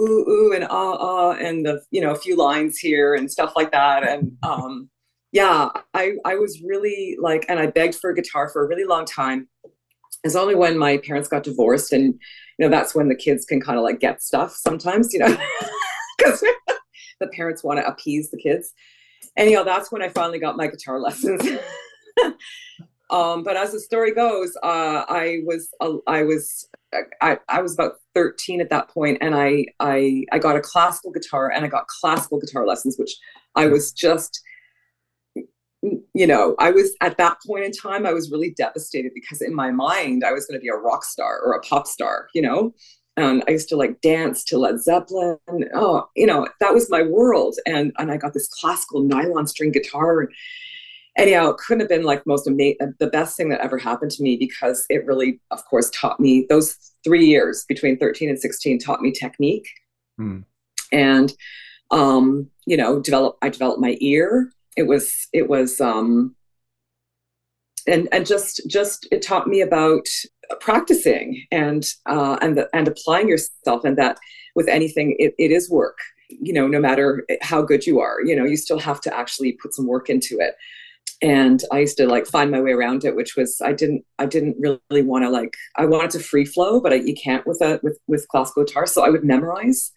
ooh 0.00 0.28
ooh 0.28 0.52
and 0.52 0.64
ah 0.64 0.96
ah 1.00 1.32
and 1.32 1.64
the 1.64 1.80
you 1.90 2.00
know 2.00 2.10
a 2.10 2.18
few 2.18 2.36
lines 2.36 2.78
here 2.78 3.14
and 3.14 3.30
stuff 3.30 3.52
like 3.56 3.72
that 3.72 4.06
and 4.06 4.32
um 4.42 4.90
yeah, 5.32 5.68
I, 5.94 6.12
I 6.24 6.36
was 6.36 6.62
really 6.62 7.16
like, 7.20 7.44
and 7.48 7.58
I 7.58 7.66
begged 7.66 7.96
for 7.96 8.10
a 8.10 8.14
guitar 8.14 8.48
for 8.48 8.64
a 8.64 8.68
really 8.68 8.84
long 8.84 9.04
time. 9.04 9.48
It's 10.24 10.34
only 10.34 10.54
when 10.54 10.78
my 10.78 10.98
parents 10.98 11.28
got 11.28 11.42
divorced, 11.42 11.92
and 11.92 12.14
you 12.58 12.66
know, 12.66 12.68
that's 12.68 12.94
when 12.94 13.08
the 13.08 13.14
kids 13.14 13.44
can 13.44 13.60
kind 13.60 13.78
of 13.78 13.84
like 13.84 14.00
get 14.00 14.22
stuff 14.22 14.52
sometimes, 14.52 15.12
you 15.12 15.20
know, 15.20 15.28
because 16.18 16.40
the 17.20 17.28
parents 17.28 17.62
want 17.62 17.78
to 17.78 17.86
appease 17.86 18.30
the 18.30 18.38
kids. 18.38 18.72
Anyhow, 19.38 19.62
that's 19.62 19.90
when 19.90 20.02
I 20.02 20.08
finally 20.08 20.40
got 20.40 20.56
my 20.56 20.66
guitar 20.66 21.00
lessons. 21.00 21.40
um, 23.10 23.44
but 23.44 23.56
as 23.56 23.72
the 23.72 23.80
story 23.80 24.12
goes, 24.12 24.54
uh, 24.62 25.04
I 25.08 25.38
was 25.46 25.70
uh, 25.80 25.94
I 26.06 26.24
was 26.24 26.68
I, 27.22 27.38
I 27.48 27.62
was 27.62 27.72
about 27.72 27.92
13 28.14 28.60
at 28.60 28.70
that 28.70 28.88
point 28.88 29.18
and 29.20 29.34
I, 29.34 29.66
I 29.78 30.24
I 30.32 30.38
got 30.38 30.56
a 30.56 30.60
classical 30.60 31.12
guitar 31.12 31.50
and 31.50 31.64
I 31.64 31.68
got 31.68 31.86
classical 31.86 32.40
guitar 32.40 32.66
lessons, 32.66 32.96
which 32.98 33.14
I 33.54 33.66
was 33.66 33.92
just 33.92 34.42
you 35.82 36.26
know, 36.26 36.56
I 36.58 36.72
was 36.72 36.94
at 37.00 37.18
that 37.18 37.36
point 37.46 37.64
in 37.64 37.70
time, 37.70 38.04
I 38.04 38.12
was 38.12 38.30
really 38.32 38.50
devastated 38.50 39.12
because 39.14 39.40
in 39.40 39.54
my 39.54 39.70
mind, 39.70 40.24
I 40.24 40.32
was 40.32 40.46
going 40.46 40.58
to 40.58 40.62
be 40.62 40.68
a 40.68 40.74
rock 40.74 41.04
star 41.04 41.40
or 41.40 41.52
a 41.52 41.60
pop 41.60 41.86
star, 41.86 42.28
you 42.34 42.42
know? 42.42 42.74
And 43.18 43.42
I 43.46 43.52
used 43.52 43.68
to 43.70 43.76
like 43.76 44.00
dance 44.00 44.44
to 44.44 44.58
Led 44.58 44.82
Zeppelin. 44.82 45.38
Oh, 45.74 46.08
you 46.16 46.26
know, 46.26 46.48
that 46.60 46.74
was 46.74 46.90
my 46.90 47.02
world. 47.02 47.56
And 47.66 47.92
and 47.98 48.10
I 48.10 48.16
got 48.16 48.34
this 48.34 48.48
classical 48.48 49.02
nylon 49.02 49.46
string 49.46 49.72
guitar. 49.72 50.28
Anyhow, 51.16 51.50
it 51.50 51.56
couldn't 51.56 51.80
have 51.80 51.88
been 51.88 52.04
like 52.04 52.26
most 52.26 52.46
amazing, 52.46 52.94
the 53.00 53.08
best 53.08 53.36
thing 53.36 53.48
that 53.48 53.60
ever 53.60 53.76
happened 53.76 54.12
to 54.12 54.22
me 54.22 54.36
because 54.36 54.84
it 54.88 55.04
really, 55.04 55.40
of 55.50 55.64
course, 55.64 55.90
taught 55.90 56.20
me 56.20 56.46
those 56.48 56.76
three 57.02 57.26
years 57.26 57.64
between 57.68 57.98
13 57.98 58.28
and 58.28 58.38
16 58.38 58.78
taught 58.78 59.00
me 59.00 59.10
technique. 59.10 59.68
Mm. 60.20 60.44
And, 60.92 61.34
um, 61.90 62.48
you 62.66 62.76
know, 62.76 63.00
develop, 63.00 63.36
I 63.42 63.48
developed 63.48 63.80
my 63.80 63.96
ear 64.00 64.52
it 64.78 64.86
was 64.86 65.28
it 65.32 65.48
was 65.48 65.80
um 65.80 66.34
and 67.86 68.08
and 68.12 68.24
just 68.24 68.62
just 68.68 69.08
it 69.10 69.20
taught 69.20 69.48
me 69.48 69.60
about 69.60 70.06
practicing 70.60 71.44
and 71.50 71.86
uh 72.06 72.38
and 72.40 72.56
the, 72.56 72.68
and 72.72 72.88
applying 72.88 73.28
yourself 73.28 73.84
and 73.84 73.98
that 73.98 74.18
with 74.54 74.68
anything 74.68 75.14
it, 75.18 75.34
it 75.38 75.50
is 75.50 75.70
work 75.70 75.98
you 76.28 76.52
know 76.52 76.66
no 76.66 76.80
matter 76.80 77.24
how 77.42 77.62
good 77.62 77.86
you 77.86 78.00
are 78.00 78.22
you 78.22 78.34
know 78.36 78.44
you 78.44 78.56
still 78.56 78.78
have 78.78 79.00
to 79.00 79.14
actually 79.16 79.52
put 79.52 79.74
some 79.74 79.86
work 79.86 80.08
into 80.10 80.38
it. 80.38 80.54
And 81.20 81.62
i 81.72 81.80
used 81.80 81.96
to 81.96 82.06
like 82.06 82.26
find 82.26 82.50
my 82.50 82.60
way 82.60 82.72
around 82.72 83.04
it 83.04 83.16
which 83.16 83.34
was 83.36 83.60
i 83.64 83.72
didn't 83.72 84.04
i 84.18 84.26
didn't 84.26 84.56
really 84.60 85.02
want 85.02 85.24
to 85.24 85.30
like 85.30 85.54
i 85.76 85.84
wanted 85.84 86.10
to 86.12 86.20
free 86.20 86.44
flow 86.44 86.80
but 86.80 86.92
I, 86.92 86.96
you 86.96 87.14
can't 87.14 87.46
with 87.46 87.60
a 87.60 87.80
with 87.82 87.98
with 88.06 88.28
classical 88.28 88.64
guitar. 88.64 88.86
So 88.86 89.04
i 89.04 89.08
would 89.08 89.24
memorize 89.24 89.90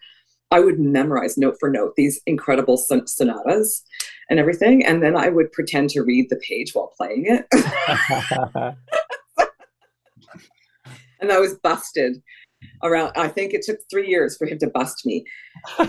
i 0.49 0.59
would 0.59 0.79
memorize 0.79 1.37
note 1.37 1.57
for 1.59 1.69
note 1.69 1.93
these 1.95 2.19
incredible 2.25 2.77
son- 2.77 3.07
sonatas 3.07 3.83
and 4.29 4.39
everything. 4.39 4.85
And 4.85 5.03
then 5.03 5.15
i 5.15 5.29
would 5.29 5.51
pretend 5.51 5.91
to 5.91 6.01
read 6.01 6.29
the 6.29 6.37
page 6.37 6.71
while 6.73 6.91
playing 6.97 7.25
it 7.27 7.45
and 11.21 11.31
i 11.31 11.39
was 11.39 11.55
busted 11.63 12.21
around 12.83 13.11
i 13.15 13.27
think 13.27 13.53
it 13.53 13.61
took 13.63 13.77
three 13.89 14.07
years 14.07 14.37
for 14.37 14.45
him 14.45 14.57
to 14.59 14.67
bust 14.67 15.05
me. 15.05 15.23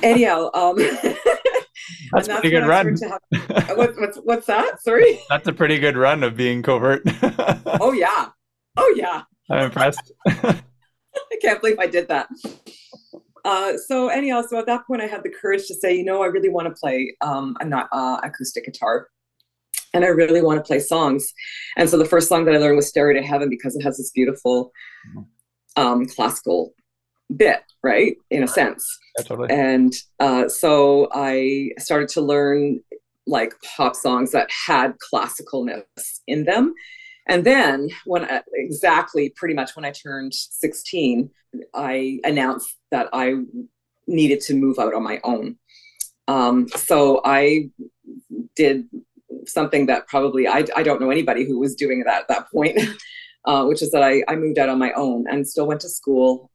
Anyhow 0.02 0.50
um 0.54 0.76
that's, 2.12 2.28
that's 2.28 2.28
pretty 2.28 2.50
good 2.50 2.66
run. 2.66 2.96
have, 2.96 3.76
what, 3.76 3.96
what's, 3.98 4.18
what's 4.18 4.46
that? 4.46 4.80
Sorry? 4.82 5.20
That's 5.28 5.48
a 5.48 5.52
pretty 5.52 5.78
good 5.78 5.96
run 5.96 6.22
of 6.22 6.36
being 6.36 6.62
covert. 6.62 7.02
Oh 7.80 7.92
yeah. 7.92 8.28
Oh 8.76 8.94
yeah. 8.96 9.22
I'm 9.50 9.64
impressed. 9.64 10.12
I 10.28 10.62
can't 11.40 11.60
believe 11.60 11.78
i 11.78 11.86
did 11.86 12.08
that. 12.08 12.28
Uh, 13.44 13.76
so 13.76 14.08
anyhow 14.08 14.42
so 14.42 14.58
at 14.58 14.66
that 14.66 14.86
point 14.86 15.02
i 15.02 15.06
had 15.06 15.22
the 15.24 15.28
courage 15.28 15.66
to 15.66 15.74
say 15.74 15.92
you 15.92 16.04
know 16.04 16.22
i 16.22 16.26
really 16.26 16.48
want 16.48 16.68
to 16.68 16.74
play 16.80 17.14
um, 17.22 17.56
a 17.60 17.64
not 17.64 17.88
uh, 17.90 18.20
acoustic 18.22 18.64
guitar 18.64 19.08
and 19.94 20.04
I 20.04 20.08
really 20.08 20.42
want 20.42 20.58
to 20.58 20.66
play 20.66 20.80
songs. 20.80 21.32
And 21.76 21.88
so 21.88 21.98
the 21.98 22.04
first 22.04 22.28
song 22.28 22.44
that 22.44 22.54
I 22.54 22.58
learned 22.58 22.76
was 22.76 22.88
Stairway 22.88 23.14
to 23.14 23.22
Heaven 23.22 23.48
because 23.48 23.76
it 23.76 23.82
has 23.82 23.98
this 23.98 24.10
beautiful 24.10 24.72
um, 25.76 26.06
classical 26.06 26.72
bit, 27.36 27.60
right? 27.82 28.16
In 28.30 28.42
a 28.42 28.48
sense. 28.48 28.84
Yeah, 29.18 29.24
totally. 29.24 29.50
And 29.50 29.92
uh, 30.20 30.48
so 30.48 31.08
I 31.12 31.70
started 31.78 32.08
to 32.10 32.20
learn 32.20 32.80
like 33.26 33.54
pop 33.62 33.94
songs 33.94 34.32
that 34.32 34.50
had 34.66 34.94
classicalness 35.12 35.84
in 36.26 36.44
them. 36.44 36.74
And 37.28 37.44
then 37.44 37.88
when 38.04 38.24
I, 38.24 38.42
exactly 38.54 39.32
pretty 39.36 39.54
much 39.54 39.76
when 39.76 39.84
I 39.84 39.92
turned 39.92 40.34
16, 40.34 41.30
I 41.74 42.18
announced 42.24 42.76
that 42.90 43.08
I 43.12 43.34
needed 44.06 44.40
to 44.42 44.54
move 44.54 44.78
out 44.78 44.94
on 44.94 45.02
my 45.02 45.20
own. 45.22 45.56
Um, 46.26 46.68
so 46.68 47.20
I 47.24 47.70
did 48.56 48.88
something 49.46 49.86
that 49.86 50.06
probably 50.08 50.46
I, 50.46 50.64
I 50.76 50.82
don't 50.82 51.00
know 51.00 51.10
anybody 51.10 51.44
who 51.44 51.58
was 51.58 51.74
doing 51.74 52.02
that 52.04 52.22
at 52.22 52.28
that 52.28 52.50
point. 52.50 52.78
uh, 53.44 53.64
which 53.64 53.82
is 53.82 53.90
that 53.90 54.02
I, 54.02 54.22
I 54.28 54.36
moved 54.36 54.58
out 54.58 54.68
on 54.68 54.78
my 54.78 54.92
own 54.92 55.26
and 55.28 55.46
still 55.46 55.66
went 55.66 55.80
to 55.82 55.88
school. 55.88 56.50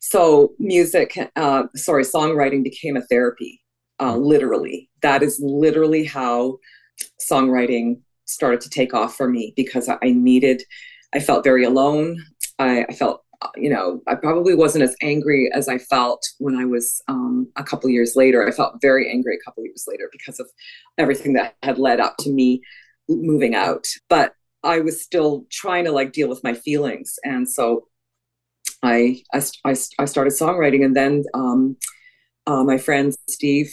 So 0.00 0.54
music, 0.58 1.16
uh, 1.36 1.64
sorry, 1.74 2.04
songwriting 2.04 2.62
became 2.62 2.96
a 2.96 3.02
therapy, 3.02 3.62
uh, 4.00 4.16
literally. 4.16 4.90
That 5.02 5.22
is 5.22 5.40
literally 5.42 6.04
how 6.04 6.58
songwriting 7.20 8.00
started 8.26 8.60
to 8.62 8.70
take 8.70 8.94
off 8.94 9.16
for 9.16 9.28
me 9.28 9.52
because 9.56 9.88
I 9.88 10.10
needed, 10.10 10.62
I 11.14 11.20
felt 11.20 11.44
very 11.44 11.64
alone. 11.64 12.22
I, 12.58 12.84
I 12.84 12.92
felt 12.92 13.23
you 13.56 13.70
know, 13.70 14.02
I 14.06 14.14
probably 14.14 14.54
wasn't 14.54 14.84
as 14.84 14.96
angry 15.02 15.50
as 15.52 15.68
I 15.68 15.78
felt 15.78 16.24
when 16.38 16.56
I 16.56 16.64
was 16.64 17.02
um, 17.08 17.48
a 17.56 17.64
couple 17.64 17.90
years 17.90 18.16
later. 18.16 18.46
I 18.46 18.50
felt 18.50 18.80
very 18.80 19.10
angry 19.10 19.36
a 19.36 19.44
couple 19.44 19.64
years 19.64 19.84
later 19.86 20.08
because 20.12 20.40
of 20.40 20.48
everything 20.98 21.34
that 21.34 21.56
had 21.62 21.78
led 21.78 22.00
up 22.00 22.16
to 22.20 22.30
me 22.30 22.62
moving 23.08 23.54
out. 23.54 23.86
But 24.08 24.34
I 24.62 24.80
was 24.80 25.02
still 25.02 25.46
trying 25.50 25.84
to 25.84 25.92
like 25.92 26.12
deal 26.12 26.28
with 26.28 26.42
my 26.42 26.54
feelings. 26.54 27.18
And 27.24 27.48
so 27.48 27.88
I, 28.82 29.22
I, 29.32 29.42
I, 29.64 29.76
I 29.98 30.04
started 30.04 30.32
songwriting. 30.32 30.84
And 30.84 30.96
then 30.96 31.24
um, 31.34 31.76
uh, 32.46 32.64
my 32.64 32.78
friend 32.78 33.14
Steve 33.28 33.72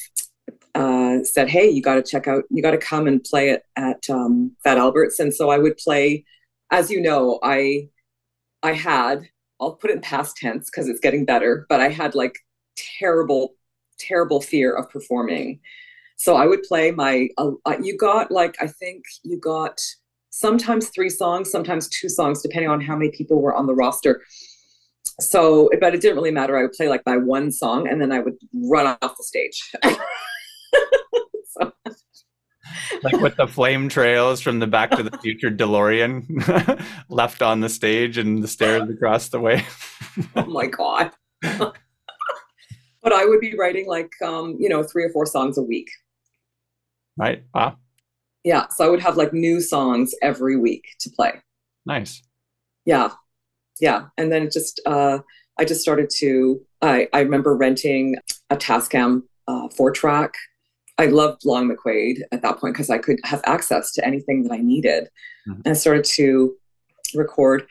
uh, 0.75 1.23
said, 1.23 1.49
Hey, 1.49 1.69
you 1.69 1.81
got 1.81 1.95
to 1.95 2.03
check 2.03 2.27
out, 2.27 2.43
you 2.49 2.61
got 2.61 2.71
to 2.71 2.77
come 2.77 3.07
and 3.07 3.23
play 3.23 3.49
it 3.49 3.63
at 3.75 4.09
um, 4.09 4.55
Fat 4.63 4.77
Albert's. 4.77 5.19
And 5.19 5.33
so 5.33 5.49
I 5.49 5.57
would 5.57 5.77
play, 5.77 6.25
as 6.71 6.89
you 6.91 7.01
know, 7.01 7.39
I, 7.41 7.89
I 8.63 8.73
had, 8.73 9.27
I'll 9.61 9.75
put 9.75 9.91
it 9.91 9.97
in 9.97 10.01
past 10.01 10.35
tense 10.37 10.69
because 10.69 10.89
it's 10.89 10.99
getting 10.99 11.23
better, 11.23 11.65
but 11.69 11.79
I 11.79 11.89
had 11.89 12.15
like 12.15 12.35
terrible, 12.99 13.55
terrible 13.99 14.41
fear 14.41 14.73
of 14.75 14.89
performing. 14.89 15.59
So 16.17 16.35
I 16.35 16.45
would 16.45 16.63
play 16.63 16.91
my, 16.91 17.29
uh, 17.37 17.51
you 17.81 17.97
got 17.97 18.31
like, 18.31 18.55
I 18.61 18.67
think 18.67 19.03
you 19.23 19.37
got 19.37 19.79
sometimes 20.29 20.89
three 20.89 21.09
songs, 21.09 21.51
sometimes 21.51 21.87
two 21.89 22.09
songs, 22.09 22.41
depending 22.41 22.69
on 22.69 22.81
how 22.81 22.95
many 22.95 23.11
people 23.11 23.41
were 23.41 23.55
on 23.55 23.67
the 23.67 23.75
roster. 23.75 24.23
So, 25.19 25.69
but 25.79 25.93
it 25.93 26.01
didn't 26.01 26.15
really 26.15 26.31
matter. 26.31 26.57
I 26.57 26.63
would 26.63 26.73
play 26.73 26.89
like 26.89 27.05
my 27.05 27.17
one 27.17 27.51
song 27.51 27.87
and 27.87 28.01
then 28.01 28.11
I 28.11 28.19
would 28.19 28.37
run 28.53 28.97
off 29.01 29.17
the 29.17 29.23
stage. 29.23 29.71
Like 33.03 33.17
with 33.21 33.35
the 33.35 33.47
flame 33.47 33.89
trails 33.89 34.41
from 34.41 34.59
the 34.59 34.67
Back 34.67 34.91
to 34.91 35.03
the 35.03 35.17
Future 35.17 35.49
DeLorean 35.51 36.85
left 37.09 37.41
on 37.41 37.59
the 37.61 37.69
stage 37.69 38.17
and 38.17 38.43
the 38.43 38.47
stairs 38.47 38.89
across 38.89 39.29
the 39.29 39.39
way. 39.39 39.65
oh 40.35 40.45
my 40.45 40.67
God. 40.67 41.11
but 41.41 43.13
I 43.13 43.25
would 43.25 43.39
be 43.39 43.55
writing 43.57 43.87
like, 43.87 44.11
um, 44.23 44.57
you 44.59 44.69
know, 44.69 44.83
three 44.83 45.03
or 45.03 45.09
four 45.09 45.25
songs 45.25 45.57
a 45.57 45.63
week. 45.63 45.89
Right. 47.17 47.43
Ah. 47.53 47.75
yeah 48.43 48.67
so 48.69 48.85
i 48.85 48.89
would 48.89 49.01
have 49.01 49.17
like 49.17 49.33
new 49.33 49.59
songs 49.61 50.15
every 50.23 50.57
week 50.57 50.85
to 50.99 51.09
play 51.09 51.33
nice 51.85 52.23
yeah 52.85 53.09
yeah 53.79 54.05
and 54.17 54.31
then 54.31 54.43
it 54.43 54.51
just 54.51 54.79
uh 54.85 55.19
i 55.59 55.65
just 55.65 55.81
started 55.81 56.09
to 56.09 56.59
i 56.81 57.07
i 57.13 57.19
remember 57.19 57.55
renting 57.55 58.15
a 58.49 58.57
tascam 58.57 59.21
uh, 59.47 59.67
four 59.75 59.91
track 59.91 60.33
i 61.01 61.05
loved 61.07 61.45
long 61.45 61.69
mcquade 61.69 62.19
at 62.31 62.41
that 62.41 62.57
point 62.59 62.73
because 62.73 62.89
i 62.89 62.97
could 62.97 63.19
have 63.23 63.41
access 63.45 63.91
to 63.91 64.05
anything 64.05 64.43
that 64.43 64.53
i 64.53 64.57
needed 64.57 65.09
mm-hmm. 65.47 65.61
and 65.65 65.67
i 65.67 65.73
started 65.73 66.03
to 66.03 66.55
record 67.15 67.67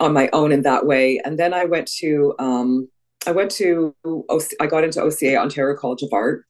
on 0.00 0.12
my 0.12 0.28
own 0.32 0.50
in 0.50 0.62
that 0.62 0.84
way 0.86 1.20
and 1.24 1.38
then 1.38 1.54
i 1.54 1.64
went 1.64 1.86
to 1.86 2.34
um 2.38 2.88
i 3.26 3.30
went 3.30 3.50
to 3.50 3.94
OC, 4.04 4.48
i 4.60 4.66
got 4.66 4.84
into 4.84 5.00
oca 5.00 5.36
ontario 5.36 5.76
college 5.76 6.02
of 6.02 6.12
art 6.12 6.44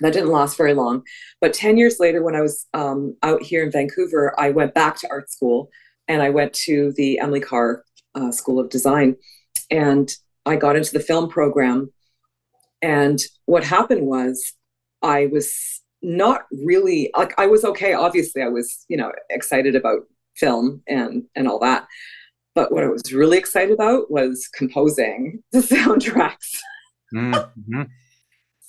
that 0.00 0.12
didn't 0.12 0.30
last 0.30 0.56
very 0.56 0.74
long. 0.74 1.02
But 1.40 1.54
10 1.54 1.76
years 1.76 2.00
later, 2.00 2.22
when 2.22 2.34
I 2.34 2.40
was 2.40 2.66
um, 2.74 3.16
out 3.22 3.42
here 3.42 3.62
in 3.62 3.70
Vancouver, 3.70 4.34
I 4.38 4.50
went 4.50 4.74
back 4.74 4.98
to 5.00 5.08
art 5.10 5.30
school 5.30 5.70
and 6.08 6.22
I 6.22 6.30
went 6.30 6.52
to 6.54 6.92
the 6.96 7.18
Emily 7.20 7.40
Carr 7.40 7.84
uh, 8.14 8.32
School 8.32 8.58
of 8.58 8.70
Design. 8.70 9.16
And 9.70 10.12
I 10.44 10.56
got 10.56 10.76
into 10.76 10.92
the 10.92 11.00
film 11.00 11.28
program. 11.28 11.92
And 12.80 13.20
what 13.46 13.64
happened 13.64 14.06
was 14.06 14.54
I 15.02 15.26
was 15.26 15.80
not 16.02 16.46
really 16.50 17.10
like 17.16 17.38
I 17.38 17.46
was 17.46 17.64
okay. 17.64 17.92
Obviously, 17.94 18.42
I 18.42 18.48
was, 18.48 18.84
you 18.88 18.96
know, 18.96 19.12
excited 19.30 19.76
about 19.76 20.02
film 20.36 20.82
and 20.86 21.24
and 21.34 21.48
all 21.48 21.58
that. 21.60 21.86
But 22.54 22.72
what 22.72 22.84
I 22.84 22.88
was 22.88 23.12
really 23.12 23.38
excited 23.38 23.72
about 23.72 24.10
was 24.10 24.48
composing 24.48 25.42
the 25.52 25.58
soundtracks. 25.60 26.56
Mm-hmm. 27.14 27.82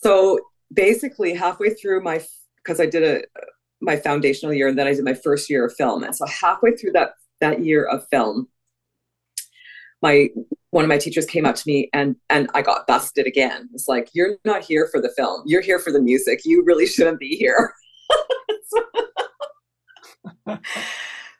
so 0.02 0.38
basically 0.74 1.34
halfway 1.34 1.70
through 1.70 2.04
my 2.04 2.22
because 2.58 2.82
I 2.82 2.86
did 2.86 3.04
a 3.04 3.24
my 3.80 3.98
foundational 3.98 4.54
year 4.54 4.68
and 4.68 4.78
then 4.78 4.88
I 4.88 4.94
did 4.94 5.04
my 5.04 5.13
first 5.13 5.50
year 5.50 5.66
of 5.66 5.74
film. 5.75 6.04
And 6.04 6.16
so 6.16 6.25
halfway 6.25 6.75
through 6.75 6.92
that 6.94 7.13
that 7.42 7.63
year 7.63 7.86
of 7.86 8.06
film, 8.10 8.48
my 10.02 10.30
one 10.74 10.84
of 10.84 10.89
my 10.89 10.98
teachers 10.98 11.27
came 11.27 11.46
up 11.46 11.53
to 11.53 11.63
me 11.68 11.88
and 11.94 12.15
and 12.32 12.50
I 12.56 12.63
got 12.63 12.88
busted 12.88 13.27
again. 13.27 13.70
It's 13.75 13.88
like 13.88 14.10
you're 14.13 14.38
not 14.44 14.63
here 14.63 14.89
for 14.92 15.00
the 15.00 15.10
film. 15.10 15.44
You're 15.46 15.62
here 15.62 15.77
for 15.77 15.92
the 15.92 16.01
music. 16.01 16.42
You 16.46 16.63
really 16.65 16.88
shouldn't 16.88 17.20
be 17.20 17.36
here. 17.36 17.75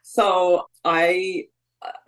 so 0.02 0.68
I 0.84 1.46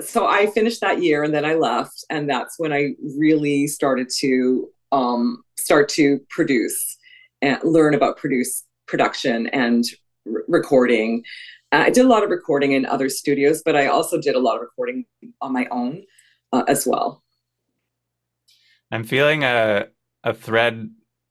so 0.00 0.26
I 0.28 0.46
finished 0.46 0.80
that 0.82 1.02
year 1.02 1.24
and 1.24 1.34
then 1.34 1.44
I 1.44 1.54
left 1.54 2.04
and 2.10 2.30
that's 2.30 2.60
when 2.60 2.72
I 2.72 2.90
really 3.18 3.66
started 3.66 4.08
to 4.18 4.68
um, 4.92 5.42
start 5.58 5.88
to 5.90 6.20
produce 6.30 6.96
and 7.42 7.58
learn 7.64 7.94
about 7.94 8.18
produce 8.18 8.64
production 8.86 9.48
and 9.48 9.84
r- 10.32 10.44
recording. 10.46 11.24
I 11.72 11.90
did 11.90 12.04
a 12.04 12.08
lot 12.08 12.22
of 12.22 12.30
recording 12.30 12.72
in 12.72 12.86
other 12.86 13.08
studios, 13.08 13.62
but 13.64 13.74
I 13.74 13.88
also 13.88 14.20
did 14.20 14.36
a 14.36 14.38
lot 14.38 14.54
of 14.54 14.60
recording 14.60 15.04
on 15.40 15.52
my 15.52 15.66
own 15.72 16.04
uh, 16.56 16.64
as 16.68 16.86
well. 16.86 17.22
I'm 18.90 19.04
feeling 19.04 19.44
a 19.44 19.88
a 20.24 20.34
thread 20.34 20.90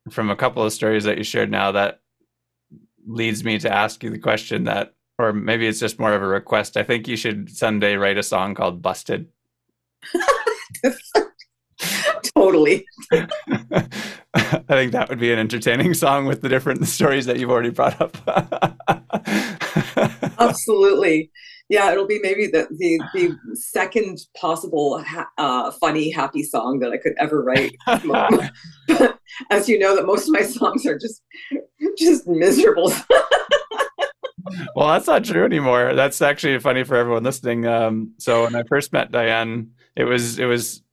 from 0.10 0.30
a 0.30 0.36
couple 0.36 0.64
of 0.64 0.72
stories 0.72 1.04
that 1.06 1.18
you 1.18 1.24
shared 1.24 1.52
now 1.52 1.72
that 1.72 2.02
leads 3.06 3.44
me 3.44 3.60
to 3.60 3.72
ask 3.72 4.04
you 4.04 4.10
the 4.10 4.20
question 4.20 4.66
that 4.66 4.94
or 5.18 5.32
maybe 5.34 5.66
it's 5.68 5.80
just 5.80 6.00
more 6.00 6.14
of 6.14 6.22
a 6.22 6.28
request. 6.28 6.76
I 6.78 6.84
think 6.84 7.08
you 7.08 7.16
should 7.16 7.50
someday 7.50 7.96
write 7.96 8.18
a 8.18 8.24
song 8.24 8.54
called 8.54 8.82
Busted. 8.82 9.28
totally. 12.36 12.86
I 13.14 14.64
think 14.68 14.92
that 14.92 15.08
would 15.10 15.20
be 15.20 15.32
an 15.32 15.40
entertaining 15.40 15.94
song 15.94 16.26
with 16.26 16.42
the 16.42 16.50
different 16.50 16.86
stories 16.88 17.26
that 17.28 17.40
you've 17.40 17.50
already 17.50 17.70
brought 17.70 18.02
up. 18.02 18.18
Absolutely. 20.40 21.32
Yeah, 21.70 21.92
it'll 21.92 22.08
be 22.08 22.20
maybe 22.22 22.48
the 22.48 22.68
the, 22.72 23.00
the 23.14 23.38
second 23.56 24.20
possible 24.38 25.02
ha- 25.04 25.30
uh, 25.38 25.72
funny 25.72 26.12
happy 26.12 26.44
song 26.44 26.80
that 26.80 26.92
I 26.92 26.98
could 26.98 27.14
ever 27.18 27.42
write. 27.42 27.76
As 29.50 29.68
you 29.68 29.80
know, 29.80 29.96
that 29.96 30.06
most 30.06 30.28
of 30.28 30.34
my 30.34 30.44
songs 30.44 30.86
are 30.86 30.98
just 30.98 31.22
just 31.98 32.28
miserable. 32.28 32.94
well, 34.76 34.90
that's 34.90 35.08
not 35.08 35.24
true 35.24 35.46
anymore. 35.46 35.94
That's 35.96 36.22
actually 36.22 36.60
funny 36.60 36.84
for 36.84 36.96
everyone 36.96 37.24
listening. 37.24 37.66
Um, 37.66 38.14
so 38.20 38.44
when 38.44 38.56
I 38.56 38.64
first 38.64 38.94
met 38.94 39.12
Diane, 39.12 39.72
it 39.96 40.04
was 40.04 40.40
it 40.40 40.46
was 40.46 40.84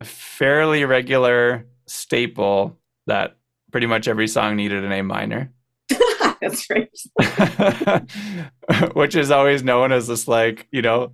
a 0.00 0.04
fairly 0.04 0.84
regular 0.84 1.66
staple 1.86 2.78
that 3.06 3.36
pretty 3.72 3.86
much 3.86 4.08
every 4.08 4.28
song 4.28 4.56
needed 4.56 4.84
an 4.84 4.92
A 4.92 5.02
minor. 5.02 5.52
That's 6.40 6.66
right. 6.70 6.88
Which 8.94 9.14
is 9.14 9.30
always 9.30 9.62
known 9.62 9.92
as 9.92 10.06
this 10.06 10.26
like, 10.28 10.66
you 10.70 10.82
know, 10.82 11.12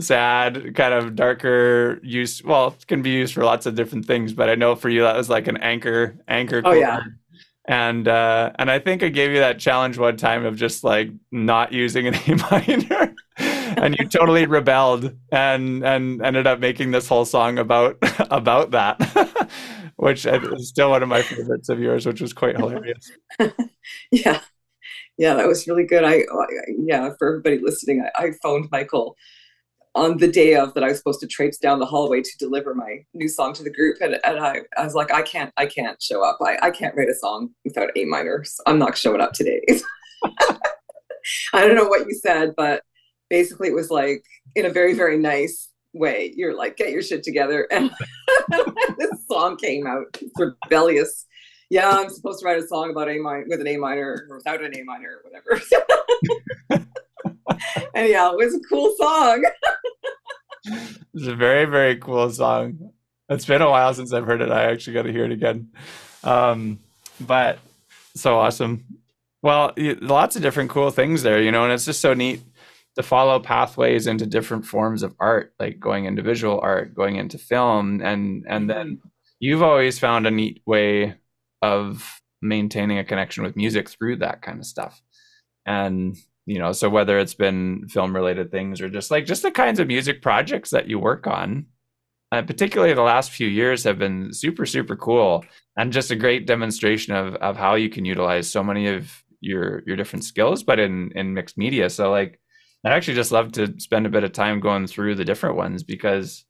sad, 0.00 0.74
kind 0.74 0.92
of 0.94 1.14
darker 1.16 2.00
use 2.02 2.42
well, 2.44 2.68
it 2.78 2.86
can 2.86 3.02
be 3.02 3.10
used 3.10 3.34
for 3.34 3.44
lots 3.44 3.66
of 3.66 3.74
different 3.74 4.06
things, 4.06 4.32
but 4.32 4.48
I 4.50 4.54
know 4.54 4.74
for 4.76 4.88
you 4.88 5.02
that 5.02 5.16
was 5.16 5.30
like 5.30 5.46
an 5.48 5.56
anchor 5.58 6.16
anchor 6.28 6.62
Oh 6.64 6.72
yeah. 6.72 7.00
And 7.68 8.06
uh 8.06 8.52
and 8.58 8.70
I 8.70 8.78
think 8.78 9.02
I 9.02 9.08
gave 9.08 9.30
you 9.32 9.38
that 9.38 9.58
challenge 9.58 9.98
one 9.98 10.16
time 10.16 10.44
of 10.44 10.56
just 10.56 10.84
like 10.84 11.10
not 11.32 11.72
using 11.72 12.06
an 12.06 12.14
A 12.14 12.34
minor. 12.50 13.14
and 13.38 13.96
you 13.98 14.06
totally 14.08 14.46
rebelled 14.46 15.14
and 15.32 15.84
and 15.84 16.22
ended 16.22 16.46
up 16.46 16.60
making 16.60 16.90
this 16.92 17.08
whole 17.08 17.24
song 17.24 17.58
about 17.58 17.96
about 18.30 18.70
that 18.70 19.50
which 19.96 20.24
is 20.24 20.68
still 20.68 20.90
one 20.90 21.02
of 21.02 21.08
my 21.08 21.20
favorites 21.22 21.68
of 21.68 21.78
yours 21.78 22.06
which 22.06 22.20
was 22.20 22.32
quite 22.32 22.56
hilarious 22.56 23.10
yeah 24.10 24.40
yeah 25.18 25.34
that 25.34 25.46
was 25.46 25.66
really 25.66 25.84
good. 25.84 26.04
I, 26.04 26.20
I 26.20 26.46
yeah 26.78 27.10
for 27.18 27.28
everybody 27.28 27.58
listening 27.58 28.04
I, 28.16 28.26
I, 28.26 28.30
phoned 28.42 28.68
michael 28.70 29.16
on 29.94 30.18
the 30.18 30.28
day 30.28 30.54
of 30.54 30.74
that 30.74 30.84
i 30.84 30.88
was 30.88 30.98
supposed 30.98 31.20
to 31.20 31.26
traipse 31.26 31.58
down 31.58 31.78
the 31.78 31.86
hallway 31.86 32.22
to 32.22 32.38
deliver 32.38 32.74
my 32.74 33.04
new 33.14 33.28
song 33.28 33.52
to 33.54 33.62
the 33.62 33.72
group 33.72 33.96
and, 34.00 34.18
and 34.24 34.38
I, 34.38 34.62
I 34.76 34.84
was 34.84 34.94
like 34.94 35.12
i 35.12 35.22
can't 35.22 35.52
i 35.56 35.66
can't 35.66 36.00
show 36.02 36.22
up. 36.22 36.38
I, 36.40 36.58
I 36.62 36.70
can't 36.70 36.94
write 36.96 37.08
a 37.08 37.14
song 37.14 37.50
without 37.64 37.90
a 37.96 38.04
minors. 38.04 38.58
I'm 38.66 38.78
not 38.78 38.96
showing 38.96 39.20
up 39.20 39.32
today. 39.32 39.62
I 41.52 41.66
don't 41.66 41.74
know 41.74 41.88
what 41.88 42.06
you 42.06 42.14
said 42.14 42.54
but 42.56 42.82
basically 43.30 43.68
it 43.68 43.74
was 43.74 43.90
like 43.90 44.22
in 44.54 44.66
a 44.66 44.70
very 44.70 44.94
very 44.94 45.18
nice 45.18 45.70
way 45.92 46.32
you're 46.36 46.56
like 46.56 46.76
get 46.76 46.90
your 46.90 47.02
shit 47.02 47.22
together. 47.22 47.66
And 47.76 47.90
this 48.98 49.26
song 49.28 49.56
came 49.56 49.86
out 49.86 50.16
rebellious 50.38 51.26
yeah 51.70 51.90
i'm 51.90 52.10
supposed 52.10 52.40
to 52.40 52.46
write 52.46 52.62
a 52.62 52.66
song 52.66 52.90
about 52.90 53.08
a 53.08 53.18
minor 53.18 53.44
with 53.48 53.60
an 53.60 53.66
a 53.66 53.76
minor 53.76 54.26
or 54.28 54.36
without 54.36 54.62
an 54.62 54.76
a 54.76 54.82
minor 54.82 55.20
or 55.22 55.30
whatever. 55.30 55.62
And 57.94 58.08
yeah 58.08 58.30
it 58.30 58.36
was 58.36 58.54
a 58.54 58.60
cool 58.68 58.94
song. 58.98 59.44
It's 61.14 61.28
a 61.28 61.34
very 61.34 61.64
very 61.64 61.96
cool 61.96 62.28
song. 62.30 62.90
It's 63.28 63.46
been 63.46 63.62
a 63.62 63.70
while 63.70 63.94
since 63.94 64.12
i've 64.12 64.26
heard 64.26 64.42
it. 64.42 64.50
I 64.50 64.64
actually 64.64 64.94
got 64.94 65.02
to 65.02 65.12
hear 65.12 65.24
it 65.24 65.32
again. 65.32 65.70
Um, 66.24 66.80
but 67.20 67.58
so 68.14 68.38
awesome. 68.38 68.84
Well 69.42 69.72
lots 69.76 70.36
of 70.36 70.42
different 70.42 70.70
cool 70.70 70.90
things 70.90 71.22
there 71.22 71.40
you 71.40 71.50
know 71.52 71.64
and 71.64 71.72
it's 71.72 71.84
just 71.86 72.00
so 72.00 72.14
neat 72.14 72.42
to 72.96 73.02
follow 73.02 73.38
pathways 73.38 74.06
into 74.06 74.26
different 74.26 74.66
forms 74.66 75.02
of 75.02 75.14
art, 75.20 75.54
like 75.60 75.78
going 75.78 76.06
into 76.06 76.22
visual 76.22 76.58
art, 76.60 76.94
going 76.94 77.16
into 77.16 77.38
film, 77.38 78.00
and 78.00 78.44
and 78.48 78.68
then 78.68 78.96
mm-hmm. 78.96 79.08
you've 79.38 79.62
always 79.62 79.98
found 79.98 80.26
a 80.26 80.30
neat 80.30 80.62
way 80.66 81.14
of 81.62 82.20
maintaining 82.42 82.98
a 82.98 83.04
connection 83.04 83.42
with 83.42 83.56
music 83.56 83.88
through 83.88 84.16
that 84.16 84.42
kind 84.42 84.58
of 84.58 84.66
stuff. 84.66 85.02
And 85.64 86.16
you 86.46 86.60
know, 86.60 86.70
so 86.70 86.88
whether 86.88 87.18
it's 87.18 87.34
been 87.34 87.88
film 87.88 88.14
related 88.14 88.52
things 88.52 88.80
or 88.80 88.88
just 88.88 89.10
like 89.10 89.26
just 89.26 89.42
the 89.42 89.50
kinds 89.50 89.80
of 89.80 89.88
music 89.88 90.22
projects 90.22 90.70
that 90.70 90.88
you 90.88 90.98
work 90.98 91.26
on, 91.26 91.66
uh, 92.30 92.42
particularly 92.42 92.94
the 92.94 93.02
last 93.02 93.32
few 93.32 93.48
years 93.48 93.82
have 93.82 93.98
been 93.98 94.32
super 94.32 94.64
super 94.64 94.96
cool 94.96 95.44
and 95.76 95.92
just 95.92 96.10
a 96.10 96.16
great 96.16 96.46
demonstration 96.46 97.14
of 97.14 97.34
of 97.36 97.56
how 97.56 97.74
you 97.74 97.88
can 97.88 98.04
utilize 98.04 98.50
so 98.50 98.62
many 98.62 98.86
of 98.86 99.24
your 99.40 99.82
your 99.86 99.96
different 99.96 100.24
skills, 100.24 100.62
but 100.62 100.78
in 100.78 101.10
in 101.14 101.34
mixed 101.34 101.58
media. 101.58 101.90
So 101.90 102.10
like 102.10 102.40
I'd 102.86 102.92
actually 102.92 103.14
just 103.14 103.32
love 103.32 103.52
to 103.52 103.74
spend 103.80 104.06
a 104.06 104.10
bit 104.10 104.22
of 104.22 104.32
time 104.32 104.60
going 104.60 104.86
through 104.86 105.16
the 105.16 105.24
different 105.24 105.56
ones 105.56 105.82
because, 105.82 106.44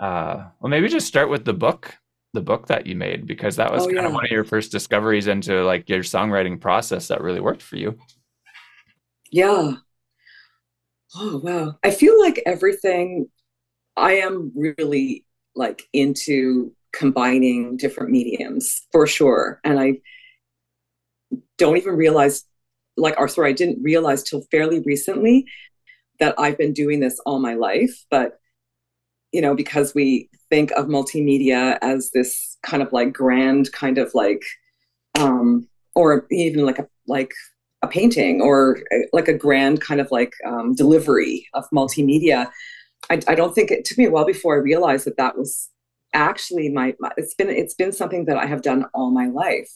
uh, 0.00 0.44
well, 0.58 0.70
maybe 0.70 0.88
just 0.88 1.06
start 1.06 1.28
with 1.28 1.44
the 1.44 1.52
book, 1.52 1.94
the 2.32 2.40
book 2.40 2.66
that 2.68 2.86
you 2.86 2.96
made, 2.96 3.26
because 3.26 3.56
that 3.56 3.72
was 3.72 3.82
oh, 3.82 3.86
kind 3.86 3.96
yeah. 3.96 4.06
of 4.06 4.12
one 4.12 4.24
of 4.24 4.30
your 4.30 4.44
first 4.44 4.72
discoveries 4.72 5.26
into 5.26 5.64
like 5.64 5.88
your 5.88 6.02
songwriting 6.02 6.60
process 6.60 7.08
that 7.08 7.20
really 7.20 7.40
worked 7.40 7.62
for 7.62 7.76
you. 7.76 7.98
Yeah. 9.30 9.74
Oh, 11.14 11.40
wow. 11.42 11.78
I 11.82 11.90
feel 11.90 12.20
like 12.20 12.42
everything, 12.46 13.28
I 13.96 14.14
am 14.14 14.52
really 14.54 15.24
like 15.54 15.88
into 15.92 16.74
combining 16.92 17.76
different 17.76 18.10
mediums 18.10 18.82
for 18.92 19.06
sure. 19.06 19.60
And 19.64 19.78
I 19.78 20.00
don't 21.58 21.76
even 21.76 21.96
realize 21.96 22.44
like 22.98 23.14
or 23.18 23.28
sorry 23.28 23.50
i 23.50 23.52
didn't 23.52 23.82
realize 23.82 24.22
till 24.22 24.42
fairly 24.50 24.80
recently 24.80 25.44
that 26.18 26.34
I've 26.38 26.58
been 26.58 26.72
doing 26.72 27.00
this 27.00 27.20
all 27.26 27.38
my 27.38 27.54
life, 27.54 28.04
but 28.10 28.38
you 29.32 29.42
know, 29.42 29.54
because 29.54 29.94
we 29.94 30.30
think 30.50 30.70
of 30.72 30.86
multimedia 30.86 31.78
as 31.82 32.10
this 32.12 32.56
kind 32.62 32.82
of 32.82 32.92
like 32.92 33.12
grand 33.12 33.70
kind 33.72 33.98
of 33.98 34.10
like 34.14 34.42
um 35.18 35.66
or 35.94 36.26
even 36.30 36.64
like 36.64 36.78
a 36.78 36.88
like 37.06 37.32
a 37.82 37.88
painting 37.88 38.40
or 38.40 38.80
like 39.12 39.28
a 39.28 39.34
grand 39.34 39.80
kind 39.80 40.00
of 40.00 40.10
like 40.10 40.32
um, 40.46 40.74
delivery 40.74 41.46
of 41.54 41.64
multimedia 41.72 42.48
I, 43.10 43.20
I 43.28 43.34
don't 43.34 43.54
think 43.54 43.70
it 43.70 43.84
took 43.84 43.98
me 43.98 44.06
a 44.06 44.10
while 44.10 44.24
before 44.24 44.54
i 44.54 44.58
realized 44.58 45.06
that 45.06 45.18
that 45.18 45.36
was 45.36 45.68
actually 46.14 46.70
my, 46.70 46.94
my 46.98 47.10
it's 47.16 47.34
been 47.34 47.50
it's 47.50 47.74
been 47.74 47.92
something 47.92 48.24
that 48.26 48.38
i 48.38 48.46
have 48.46 48.62
done 48.62 48.86
all 48.94 49.10
my 49.10 49.26
life 49.26 49.70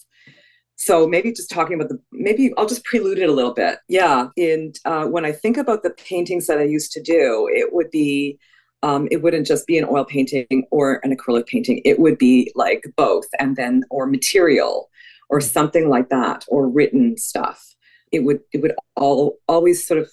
so 0.81 1.07
maybe 1.07 1.31
just 1.31 1.51
talking 1.51 1.75
about 1.75 1.91
the 1.91 2.01
maybe 2.11 2.55
I'll 2.57 2.67
just 2.67 2.85
prelude 2.85 3.19
it 3.19 3.29
a 3.29 3.33
little 3.33 3.53
bit. 3.53 3.81
Yeah, 3.87 4.29
and 4.39 4.75
uh, 4.87 5.05
when 5.05 5.27
I 5.27 5.33
think 5.33 5.59
about 5.59 5.83
the 5.83 5.91
paintings 5.91 6.47
that 6.47 6.57
I 6.57 6.63
used 6.63 6.93
to 6.93 7.03
do, 7.03 7.51
it 7.53 7.75
would 7.75 7.91
be 7.91 8.39
um, 8.83 9.09
it 9.11 9.23
wouldn't 9.23 9.47
just 9.47 9.67
be 9.67 9.79
an 9.79 9.85
oil 9.85 10.05
painting 10.05 10.67
or 10.71 11.01
an 11.05 11.15
acrylic 11.15 11.47
painting. 11.47 11.83
It 11.85 11.99
would 11.99 12.19
be 12.19 12.51
like 12.55 12.85
both, 12.97 13.27
and 13.39 13.57
then 13.57 13.85
or 13.91 14.07
material 14.07 14.91
or 15.29 15.41
something 15.41 15.89
like 15.89 16.09
that, 16.09 16.45
or 16.49 16.69
written 16.69 17.17
stuff. 17.17 17.75
It 18.13 18.21
would 18.21 18.41
it 18.53 18.63
would 18.63 18.75
all 18.97 19.39
always 19.49 19.87
sort 19.87 20.01
of. 20.01 20.11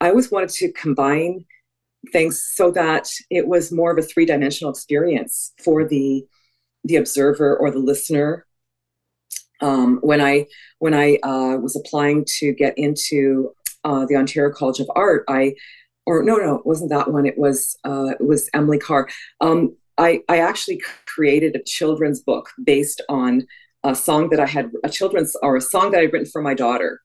I 0.00 0.10
always 0.10 0.30
wanted 0.30 0.50
to 0.50 0.72
combine 0.72 1.44
things 2.12 2.44
so 2.54 2.70
that 2.70 3.08
it 3.30 3.48
was 3.48 3.72
more 3.72 3.90
of 3.90 3.98
a 3.98 4.02
three 4.02 4.24
dimensional 4.24 4.70
experience 4.70 5.52
for 5.62 5.86
the 5.86 6.24
the 6.84 6.96
observer 6.96 7.56
or 7.56 7.70
the 7.70 7.80
listener 7.80 8.46
um, 9.60 9.98
when 10.02 10.20
I 10.20 10.46
when 10.78 10.94
I 10.94 11.18
uh, 11.22 11.56
was 11.56 11.76
applying 11.76 12.24
to 12.38 12.52
get 12.52 12.76
into 12.78 13.54
uh, 13.84 14.06
the 14.06 14.16
Ontario 14.16 14.52
College 14.52 14.80
of 14.80 14.90
Art, 14.94 15.24
I 15.28 15.54
or 16.08 16.22
no 16.22 16.36
no 16.36 16.56
it 16.56 16.66
wasn't 16.66 16.90
that 16.90 17.12
one. 17.12 17.26
It 17.26 17.36
was 17.36 17.76
uh, 17.84 18.12
it 18.18 18.26
was 18.26 18.48
Emily 18.54 18.78
Carr. 18.78 19.08
Um, 19.42 19.76
I 19.98 20.22
I 20.28 20.38
actually 20.38 20.82
created 21.06 21.54
a 21.54 21.62
children's 21.62 22.20
book 22.20 22.50
based 22.64 23.02
on 23.10 23.46
a 23.84 23.94
song 23.94 24.30
that 24.30 24.40
I 24.40 24.46
had 24.46 24.72
a 24.82 24.88
children's 24.88 25.36
or 25.42 25.56
a 25.56 25.60
song 25.60 25.90
that 25.90 26.00
I'd 26.00 26.12
written 26.12 26.32
for 26.34 26.40
my 26.40 26.54
daughter. 26.54 27.02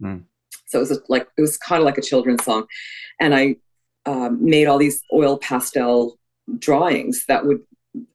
Mm. 0.00 0.22
So 0.66 0.78
it 0.78 0.88
was 0.88 1.00
like 1.08 1.26
it 1.36 1.40
was 1.40 1.56
kind 1.58 1.80
of 1.80 1.84
like 1.84 1.98
a 1.98 2.08
children's 2.10 2.44
song, 2.44 2.66
and 3.20 3.34
I 3.34 3.56
um, 4.06 4.44
made 4.44 4.66
all 4.66 4.78
these 4.78 5.02
oil 5.12 5.36
pastel 5.36 6.16
drawings 6.58 7.24
that 7.26 7.44
would 7.44 7.60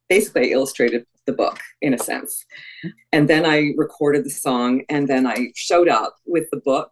basically 0.07 0.53
illustrated 0.53 1.05
the 1.25 1.33
book 1.33 1.59
in 1.81 1.93
a 1.93 1.97
sense. 1.97 2.45
And 3.11 3.27
then 3.27 3.45
I 3.45 3.73
recorded 3.75 4.23
the 4.23 4.29
song 4.29 4.83
and 4.89 5.07
then 5.07 5.27
I 5.27 5.51
showed 5.55 5.89
up 5.89 6.15
with 6.25 6.49
the 6.51 6.61
book 6.71 6.89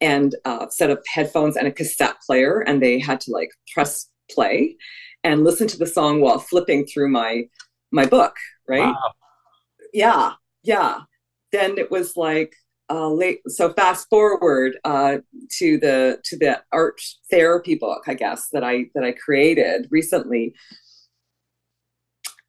and 0.00 0.34
a 0.44 0.66
set 0.70 0.90
of 0.90 1.04
headphones 1.06 1.56
and 1.56 1.66
a 1.66 1.72
cassette 1.72 2.16
player 2.24 2.60
and 2.60 2.82
they 2.82 2.98
had 2.98 3.20
to 3.20 3.30
like 3.30 3.50
press 3.72 4.08
play 4.30 4.76
and 5.24 5.44
listen 5.44 5.66
to 5.66 5.78
the 5.78 5.86
song 5.86 6.20
while 6.20 6.38
flipping 6.38 6.86
through 6.86 7.08
my 7.08 7.44
my 7.90 8.06
book, 8.06 8.36
right? 8.68 8.80
Wow. 8.80 9.12
Yeah. 9.92 10.32
Yeah. 10.62 11.00
Then 11.52 11.78
it 11.78 11.90
was 11.90 12.16
like 12.16 12.54
uh, 12.90 13.08
late 13.08 13.40
so 13.48 13.72
fast 13.72 14.08
forward 14.08 14.78
uh, 14.84 15.18
to 15.58 15.78
the 15.78 16.20
to 16.24 16.36
the 16.38 16.60
art 16.72 17.00
therapy 17.30 17.74
book 17.74 18.02
i 18.06 18.14
guess 18.14 18.48
that 18.52 18.64
i 18.64 18.86
that 18.94 19.04
i 19.04 19.12
created 19.12 19.86
recently 19.90 20.54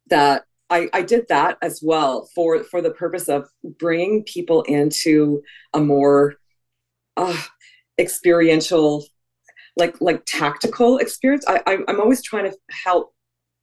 that 0.08 0.44
I, 0.70 0.88
I 0.92 1.02
did 1.02 1.26
that 1.28 1.58
as 1.62 1.80
well 1.82 2.28
for 2.34 2.62
for 2.64 2.80
the 2.80 2.92
purpose 2.92 3.28
of 3.28 3.48
bringing 3.78 4.22
people 4.24 4.62
into 4.62 5.42
a 5.74 5.80
more 5.80 6.36
uh, 7.20 7.42
experiential 7.98 9.04
like 9.76 10.00
like 10.00 10.22
tactical 10.26 10.98
experience 10.98 11.44
I, 11.46 11.62
I 11.66 11.78
i'm 11.86 12.00
always 12.00 12.22
trying 12.22 12.50
to 12.50 12.56
help 12.84 13.14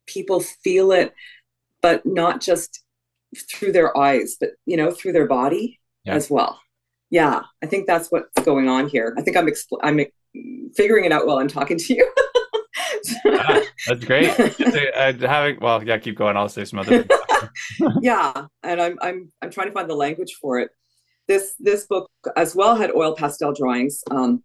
people 0.06 0.40
feel 0.40 0.92
it 0.92 1.14
but 1.82 2.06
not 2.06 2.42
just 2.42 2.84
through 3.36 3.72
their 3.72 3.96
eyes, 3.98 4.38
but 4.40 4.52
you 4.66 4.78
know, 4.78 4.92
through 4.92 5.14
their 5.14 5.28
body 5.28 5.80
yeah. 6.06 6.16
as 6.16 6.30
well. 6.30 6.60
Yeah, 7.10 7.44
I 7.64 7.68
think 7.68 7.88
that's 7.88 8.10
what's 8.10 8.44
going 8.44 8.68
on 8.68 8.90
here. 8.90 9.16
I 9.18 9.22
think 9.22 9.38
I'm 9.38 9.48
expl- 9.48 9.80
I'm 9.82 10.00
figuring 10.76 11.06
it 11.06 11.12
out 11.12 11.26
while 11.26 11.40
I'm 11.40 11.48
talking 11.48 11.78
to 11.78 11.94
you. 11.94 12.14
ah, 13.28 13.62
that's 13.88 14.04
great. 14.04 14.30
Uh, 14.40 15.14
having 15.28 15.60
well, 15.62 15.84
yeah, 15.84 15.98
keep 15.98 16.18
going. 16.18 16.36
I'll 16.36 16.50
say 16.50 16.66
some 16.66 16.80
other. 16.80 17.06
yeah, 18.02 18.48
and 18.64 18.82
I'm 18.82 18.98
I'm 19.02 19.32
I'm 19.42 19.52
trying 19.52 19.68
to 19.68 19.74
find 19.74 19.90
the 19.90 19.96
language 19.96 20.36
for 20.42 20.60
it. 20.60 20.70
This 21.28 21.56
this 21.60 21.86
book 21.86 22.10
as 22.36 22.56
well 22.56 22.76
had 22.76 22.92
oil 22.92 23.16
pastel 23.16 23.54
drawings, 23.54 24.04
um, 24.12 24.44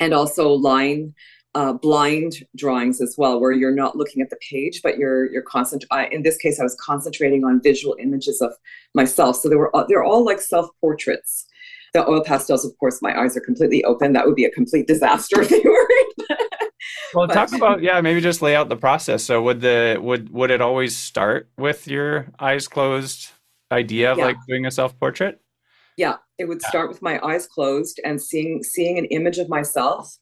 and 0.00 0.12
also 0.12 0.52
line 0.52 1.14
uh, 1.56 1.72
blind 1.72 2.44
drawings 2.54 3.00
as 3.00 3.14
well, 3.16 3.40
where 3.40 3.50
you're 3.50 3.74
not 3.74 3.96
looking 3.96 4.20
at 4.20 4.28
the 4.28 4.36
page, 4.50 4.82
but 4.82 4.98
you're 4.98 5.32
you're 5.32 5.42
constant. 5.42 5.84
in 6.12 6.22
this 6.22 6.36
case, 6.36 6.60
I 6.60 6.62
was 6.62 6.76
concentrating 6.78 7.44
on 7.44 7.62
visual 7.62 7.96
images 7.98 8.42
of 8.42 8.52
myself. 8.94 9.36
So 9.36 9.48
they 9.48 9.56
were 9.56 9.72
they're 9.88 10.04
all 10.04 10.22
like 10.22 10.40
self 10.42 10.68
portraits. 10.82 11.46
The 11.94 12.06
oil 12.06 12.22
pastels, 12.22 12.66
of 12.66 12.76
course, 12.78 13.00
my 13.00 13.18
eyes 13.18 13.38
are 13.38 13.40
completely 13.40 13.82
open. 13.84 14.12
That 14.12 14.26
would 14.26 14.34
be 14.34 14.44
a 14.44 14.50
complete 14.50 14.86
disaster 14.86 15.40
if 15.40 15.48
they 15.48 15.62
were. 15.64 15.88
well, 17.14 17.26
but, 17.26 17.32
talk 17.32 17.52
about 17.54 17.82
yeah, 17.82 18.02
maybe 18.02 18.20
just 18.20 18.42
lay 18.42 18.54
out 18.54 18.68
the 18.68 18.76
process. 18.76 19.22
So 19.22 19.40
would 19.42 19.62
the 19.62 19.96
would 19.98 20.28
would 20.34 20.50
it 20.50 20.60
always 20.60 20.94
start 20.94 21.48
with 21.56 21.88
your 21.88 22.26
eyes 22.38 22.68
closed 22.68 23.30
idea 23.72 24.12
of 24.12 24.18
yeah. 24.18 24.26
like 24.26 24.36
doing 24.46 24.66
a 24.66 24.70
self 24.70 24.98
portrait? 25.00 25.40
Yeah, 25.96 26.16
it 26.38 26.46
would 26.46 26.62
start 26.62 26.88
with 26.88 27.02
my 27.02 27.18
eyes 27.24 27.46
closed 27.46 28.00
and 28.04 28.20
seeing 28.20 28.62
seeing 28.62 28.98
an 28.98 29.06
image 29.06 29.38
of 29.38 29.48
myself 29.48 30.16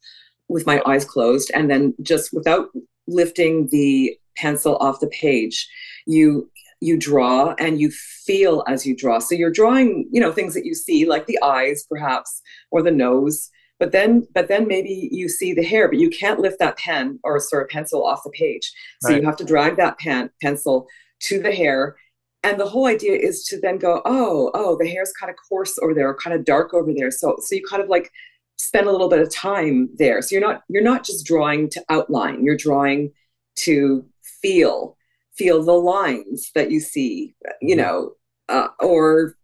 with 0.48 0.66
my 0.66 0.80
eyes 0.86 1.04
closed 1.04 1.50
and 1.54 1.70
then 1.70 1.94
just 2.02 2.32
without 2.32 2.68
lifting 3.06 3.68
the 3.70 4.16
pencil 4.36 4.76
off 4.76 5.00
the 5.00 5.08
page 5.08 5.68
you 6.06 6.50
you 6.80 6.98
draw 6.98 7.54
and 7.58 7.80
you 7.80 7.90
feel 7.90 8.62
as 8.66 8.84
you 8.86 8.94
draw. 8.94 9.18
So 9.18 9.34
you're 9.34 9.50
drawing 9.50 10.08
you 10.12 10.20
know 10.20 10.32
things 10.32 10.54
that 10.54 10.66
you 10.66 10.74
see 10.74 11.06
like 11.06 11.26
the 11.26 11.40
eyes 11.42 11.84
perhaps 11.88 12.42
or 12.70 12.82
the 12.82 12.90
nose 12.90 13.50
but 13.80 13.92
then 13.92 14.26
but 14.32 14.48
then 14.48 14.68
maybe 14.68 15.08
you 15.10 15.28
see 15.28 15.52
the 15.52 15.64
hair 15.64 15.88
but 15.88 15.98
you 15.98 16.10
can't 16.10 16.40
lift 16.40 16.58
that 16.58 16.78
pen 16.78 17.18
or 17.24 17.40
sort 17.40 17.64
of 17.64 17.68
pencil 17.70 18.06
off 18.06 18.22
the 18.24 18.30
page. 18.30 18.72
So 19.02 19.10
right. 19.10 19.20
you 19.20 19.26
have 19.26 19.36
to 19.38 19.44
drag 19.44 19.76
that 19.76 19.98
pen 19.98 20.30
pencil 20.40 20.86
to 21.20 21.40
the 21.40 21.52
hair 21.52 21.96
and 22.44 22.60
the 22.60 22.68
whole 22.68 22.86
idea 22.86 23.16
is 23.16 23.44
to 23.44 23.58
then 23.58 23.78
go 23.78 24.02
oh 24.04 24.50
oh 24.54 24.76
the 24.78 24.88
hair's 24.88 25.12
kind 25.18 25.30
of 25.30 25.36
coarse 25.48 25.78
over 25.78 25.94
there 25.94 26.08
or 26.08 26.16
kind 26.16 26.36
of 26.36 26.44
dark 26.44 26.74
over 26.74 26.92
there. 26.94 27.10
So 27.10 27.36
so 27.40 27.54
you 27.54 27.64
kind 27.68 27.82
of 27.82 27.88
like 27.88 28.12
spend 28.58 28.86
a 28.86 28.92
little 28.92 29.08
bit 29.08 29.20
of 29.20 29.32
time 29.32 29.88
there. 29.96 30.22
So 30.22 30.34
you're 30.34 30.46
not 30.46 30.62
you're 30.68 30.82
not 30.82 31.04
just 31.04 31.26
drawing 31.26 31.70
to 31.70 31.84
outline. 31.88 32.44
You're 32.44 32.56
drawing 32.56 33.12
to 33.56 34.06
feel 34.42 34.96
feel 35.36 35.62
the 35.62 35.72
lines 35.72 36.50
that 36.54 36.70
you 36.70 36.78
see 36.78 37.34
you 37.60 37.74
mm-hmm. 37.74 37.82
know 37.82 38.12
uh, 38.48 38.68
or 38.80 39.36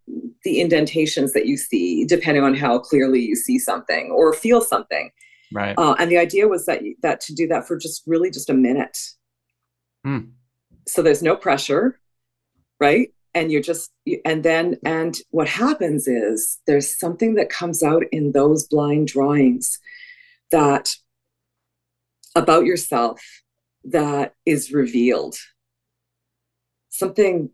the 0.43 0.61
indentations 0.61 1.33
that 1.33 1.47
you 1.47 1.57
see 1.57 2.05
depending 2.05 2.43
on 2.43 2.53
how 2.53 2.77
clearly 2.77 3.19
you 3.19 3.35
see 3.35 3.57
something 3.57 4.11
or 4.11 4.31
feel 4.31 4.61
something. 4.61 5.09
Right. 5.53 5.75
Uh, 5.77 5.95
and 5.99 6.09
the 6.09 6.17
idea 6.17 6.47
was 6.47 6.65
that 6.67 6.81
that 7.01 7.19
to 7.21 7.33
do 7.33 7.47
that 7.47 7.67
for 7.67 7.77
just 7.77 8.03
really 8.05 8.29
just 8.29 8.49
a 8.49 8.53
minute. 8.53 8.97
Mm. 10.05 10.31
so 10.87 11.03
there's 11.03 11.21
no 11.21 11.35
pressure 11.35 12.00
right? 12.81 13.13
And 13.33 13.49
you're 13.51 13.61
just 13.61 13.91
and 14.25 14.43
then 14.43 14.77
and 14.83 15.15
what 15.29 15.47
happens 15.47 16.07
is 16.07 16.59
there's 16.67 16.99
something 16.99 17.35
that 17.35 17.49
comes 17.49 17.81
out 17.81 18.03
in 18.11 18.33
those 18.33 18.67
blind 18.67 19.07
drawings 19.07 19.79
that 20.51 20.89
about 22.35 22.65
yourself 22.65 23.21
that 23.85 24.33
is 24.45 24.73
revealed. 24.73 25.35
Something 26.89 27.51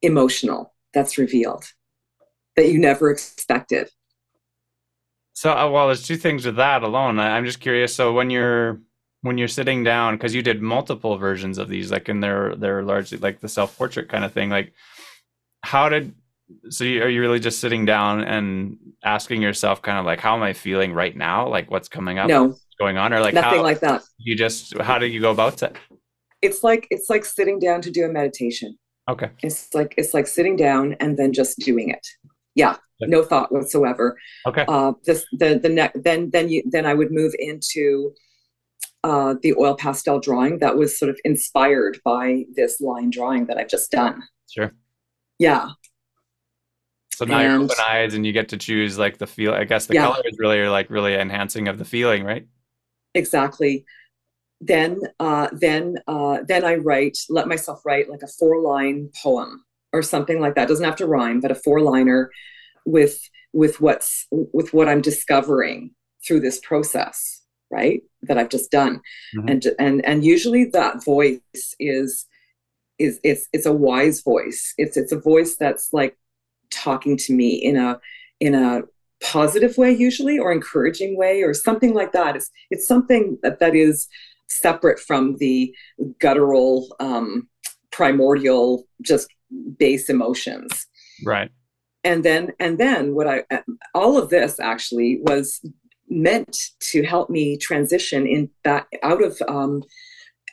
emotional 0.00 0.72
that's 0.92 1.18
revealed 1.18 1.64
that 2.54 2.70
you 2.70 2.78
never 2.78 3.10
expected. 3.10 3.88
So 5.32 5.50
uh, 5.50 5.68
well 5.68 5.86
there's 5.86 6.06
two 6.06 6.16
things 6.16 6.46
with 6.46 6.56
that 6.56 6.84
alone. 6.84 7.18
I'm 7.18 7.46
just 7.46 7.58
curious. 7.58 7.92
So 7.96 8.12
when 8.12 8.30
you're 8.30 8.80
when 9.24 9.38
you're 9.38 9.48
sitting 9.48 9.82
down 9.82 10.14
because 10.14 10.34
you 10.34 10.42
did 10.42 10.60
multiple 10.60 11.16
versions 11.16 11.56
of 11.56 11.66
these 11.66 11.90
like 11.90 12.10
and 12.10 12.22
they're 12.22 12.54
they're 12.56 12.82
largely 12.82 13.16
like 13.16 13.40
the 13.40 13.48
self-portrait 13.48 14.06
kind 14.06 14.22
of 14.22 14.32
thing 14.32 14.50
like 14.50 14.74
how 15.62 15.88
did 15.88 16.14
so 16.68 16.84
you, 16.84 17.02
are 17.02 17.08
you 17.08 17.22
really 17.22 17.40
just 17.40 17.58
sitting 17.58 17.86
down 17.86 18.22
and 18.22 18.76
asking 19.02 19.40
yourself 19.40 19.80
kind 19.80 19.98
of 19.98 20.04
like 20.04 20.20
how 20.20 20.36
am 20.36 20.42
i 20.42 20.52
feeling 20.52 20.92
right 20.92 21.16
now? 21.16 21.48
Like 21.48 21.70
what's 21.70 21.88
coming 21.88 22.18
up? 22.18 22.28
No. 22.28 22.54
Going 22.78 22.98
on? 22.98 23.14
Or 23.14 23.20
like 23.20 23.32
nothing 23.32 23.60
how, 23.60 23.62
like 23.62 23.80
that. 23.80 24.02
you 24.18 24.36
just 24.36 24.76
how 24.78 24.98
do 24.98 25.06
you 25.06 25.20
go 25.20 25.30
about 25.30 25.62
it? 25.62 25.74
It's 26.42 26.62
like 26.62 26.86
it's 26.90 27.08
like 27.08 27.24
sitting 27.24 27.58
down 27.58 27.80
to 27.80 27.90
do 27.90 28.04
a 28.04 28.08
meditation. 28.08 28.76
Okay. 29.08 29.30
It's 29.42 29.72
like 29.72 29.94
it's 29.96 30.12
like 30.12 30.26
sitting 30.26 30.54
down 30.54 30.96
and 31.00 31.16
then 31.16 31.32
just 31.32 31.58
doing 31.60 31.88
it. 31.88 32.06
Yeah 32.54 32.76
no 33.00 33.22
thought 33.22 33.52
whatsoever. 33.52 34.18
Okay. 34.46 34.66
Uh 34.68 34.92
this 35.06 35.24
the 35.32 35.58
the 35.62 35.70
next 35.70 36.02
then 36.02 36.28
then 36.30 36.50
you 36.50 36.62
then 36.70 36.84
i 36.84 36.92
would 36.92 37.10
move 37.10 37.32
into 37.38 38.12
uh, 39.04 39.34
the 39.42 39.54
oil 39.58 39.76
pastel 39.76 40.18
drawing 40.18 40.58
that 40.60 40.76
was 40.76 40.98
sort 40.98 41.10
of 41.10 41.20
inspired 41.24 42.00
by 42.04 42.44
this 42.56 42.80
line 42.80 43.10
drawing 43.10 43.44
that 43.46 43.58
I've 43.58 43.68
just 43.68 43.90
done. 43.90 44.22
Sure. 44.50 44.72
Yeah. 45.38 45.68
So 47.14 47.26
now 47.26 47.38
and, 47.38 47.44
you're 47.44 47.62
open 47.64 47.76
eyes 47.86 48.14
and 48.14 48.24
you 48.24 48.32
get 48.32 48.48
to 48.48 48.56
choose 48.56 48.98
like 48.98 49.18
the 49.18 49.26
feel. 49.26 49.52
I 49.52 49.64
guess 49.64 49.86
the 49.86 49.94
yeah. 49.94 50.06
color 50.06 50.22
is 50.24 50.38
really 50.38 50.66
like 50.68 50.88
really 50.88 51.14
enhancing 51.14 51.68
of 51.68 51.78
the 51.78 51.84
feeling, 51.84 52.24
right? 52.24 52.46
Exactly. 53.14 53.84
Then, 54.62 55.00
uh, 55.20 55.48
then, 55.52 55.96
uh, 56.08 56.38
then 56.48 56.64
I 56.64 56.76
write. 56.76 57.18
Let 57.28 57.46
myself 57.46 57.82
write 57.84 58.08
like 58.08 58.22
a 58.22 58.26
four-line 58.26 59.10
poem 59.22 59.64
or 59.92 60.00
something 60.00 60.40
like 60.40 60.54
that. 60.54 60.64
It 60.64 60.68
doesn't 60.68 60.84
have 60.84 60.96
to 60.96 61.06
rhyme, 61.06 61.40
but 61.40 61.50
a 61.50 61.54
four-liner 61.54 62.30
with 62.86 63.20
with 63.52 63.80
what's 63.80 64.26
with 64.30 64.72
what 64.72 64.88
I'm 64.88 65.02
discovering 65.02 65.90
through 66.26 66.40
this 66.40 66.58
process 66.60 67.33
right 67.74 68.00
that 68.22 68.38
i've 68.38 68.54
just 68.56 68.70
done. 68.70 68.94
Mm-hmm. 69.36 69.48
and 69.48 69.62
and 69.78 70.04
and 70.04 70.24
usually 70.24 70.64
that 70.66 71.04
voice 71.04 71.40
is 71.78 72.26
is 72.98 73.20
it's 73.22 73.48
it's 73.52 73.66
a 73.66 73.72
wise 73.72 74.22
voice. 74.22 74.74
It's 74.78 74.96
it's 74.96 75.12
a 75.12 75.18
voice 75.18 75.56
that's 75.56 75.92
like 75.92 76.16
talking 76.70 77.16
to 77.18 77.32
me 77.32 77.50
in 77.50 77.76
a 77.76 78.00
in 78.40 78.54
a 78.54 78.82
positive 79.22 79.78
way 79.78 79.92
usually 79.92 80.38
or 80.38 80.52
encouraging 80.52 81.16
way 81.16 81.42
or 81.42 81.54
something 81.54 81.94
like 81.94 82.12
that. 82.12 82.36
It's 82.36 82.50
it's 82.70 82.86
something 82.86 83.38
that, 83.42 83.58
that 83.60 83.74
is 83.74 84.08
separate 84.48 85.00
from 85.00 85.36
the 85.38 85.74
guttural 86.20 86.94
um 87.00 87.48
primordial 87.90 88.86
just 89.02 89.28
base 89.78 90.08
emotions. 90.08 90.86
Right. 91.24 91.50
And 92.04 92.24
then 92.24 92.52
and 92.60 92.78
then 92.78 93.14
what 93.14 93.26
i 93.26 93.44
all 93.94 94.18
of 94.18 94.28
this 94.28 94.60
actually 94.60 95.20
was 95.22 95.60
meant 96.14 96.56
to 96.78 97.02
help 97.02 97.28
me 97.28 97.56
transition 97.56 98.26
in 98.26 98.48
back 98.62 98.88
out 99.02 99.22
of 99.22 99.40
um, 99.48 99.82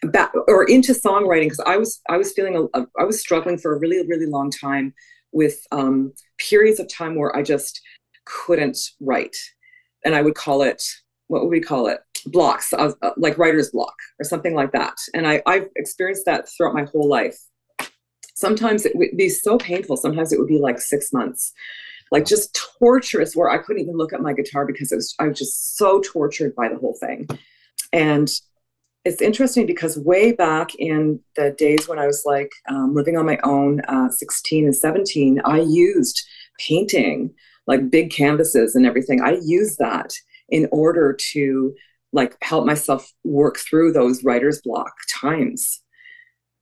back 0.03 0.31
or 0.47 0.63
into 0.65 0.93
songwriting 0.93 1.45
because 1.45 1.63
I 1.65 1.77
was 1.77 2.01
I 2.09 2.17
was 2.17 2.33
feeling 2.33 2.55
a, 2.55 2.79
a, 2.79 2.87
I 2.99 3.03
was 3.03 3.19
struggling 3.19 3.57
for 3.57 3.75
a 3.75 3.79
really 3.79 4.05
really 4.07 4.25
long 4.25 4.51
time 4.51 4.93
with 5.31 5.61
um, 5.71 6.13
periods 6.37 6.79
of 6.79 6.89
time 6.89 7.15
where 7.15 7.35
I 7.35 7.43
just 7.43 7.79
couldn't 8.25 8.77
write, 8.99 9.35
and 10.03 10.15
I 10.15 10.21
would 10.21 10.35
call 10.35 10.63
it 10.63 10.83
what 11.27 11.43
would 11.43 11.51
we 11.51 11.61
call 11.61 11.87
it 11.87 11.99
blocks 12.25 12.73
uh, 12.73 12.91
like 13.17 13.37
writer's 13.37 13.71
block 13.71 13.95
or 14.19 14.25
something 14.25 14.53
like 14.53 14.71
that. 14.73 14.97
And 15.13 15.27
I 15.27 15.41
I've 15.45 15.69
experienced 15.75 16.25
that 16.25 16.49
throughout 16.49 16.73
my 16.73 16.85
whole 16.85 17.07
life. 17.07 17.37
Sometimes 18.35 18.85
it 18.85 18.95
would 18.95 19.15
be 19.15 19.29
so 19.29 19.57
painful. 19.57 19.97
Sometimes 19.97 20.33
it 20.33 20.39
would 20.39 20.47
be 20.47 20.57
like 20.57 20.79
six 20.79 21.13
months 21.13 21.53
like 22.11 22.25
just 22.25 22.53
torturous 22.79 23.35
where 23.35 23.49
I 23.49 23.57
couldn't 23.57 23.81
even 23.81 23.97
look 23.97 24.13
at 24.13 24.21
my 24.21 24.33
guitar 24.33 24.65
because 24.65 24.91
it 24.91 24.97
was 24.97 25.15
I 25.19 25.27
was 25.27 25.39
just 25.39 25.77
so 25.77 26.01
tortured 26.01 26.53
by 26.55 26.67
the 26.67 26.77
whole 26.77 26.97
thing. 26.99 27.27
And 27.93 28.29
it's 29.03 29.21
interesting 29.21 29.65
because 29.65 29.97
way 29.97 30.31
back 30.31 30.75
in 30.75 31.19
the 31.35 31.51
days 31.57 31.87
when 31.87 31.97
I 31.97 32.05
was 32.05 32.23
like 32.25 32.51
um, 32.69 32.93
living 32.93 33.17
on 33.17 33.25
my 33.25 33.39
own, 33.43 33.81
uh, 33.87 34.09
16 34.09 34.65
and 34.65 34.75
17, 34.75 35.41
I 35.43 35.61
used 35.61 36.23
painting, 36.59 37.33
like 37.65 37.89
big 37.89 38.11
canvases 38.11 38.75
and 38.75 38.85
everything. 38.85 39.21
I 39.21 39.39
used 39.43 39.79
that 39.79 40.13
in 40.49 40.67
order 40.71 41.17
to 41.31 41.73
like 42.13 42.35
help 42.43 42.65
myself 42.65 43.11
work 43.23 43.57
through 43.57 43.93
those 43.93 44.23
writer's 44.23 44.61
block 44.61 44.93
times. 45.09 45.81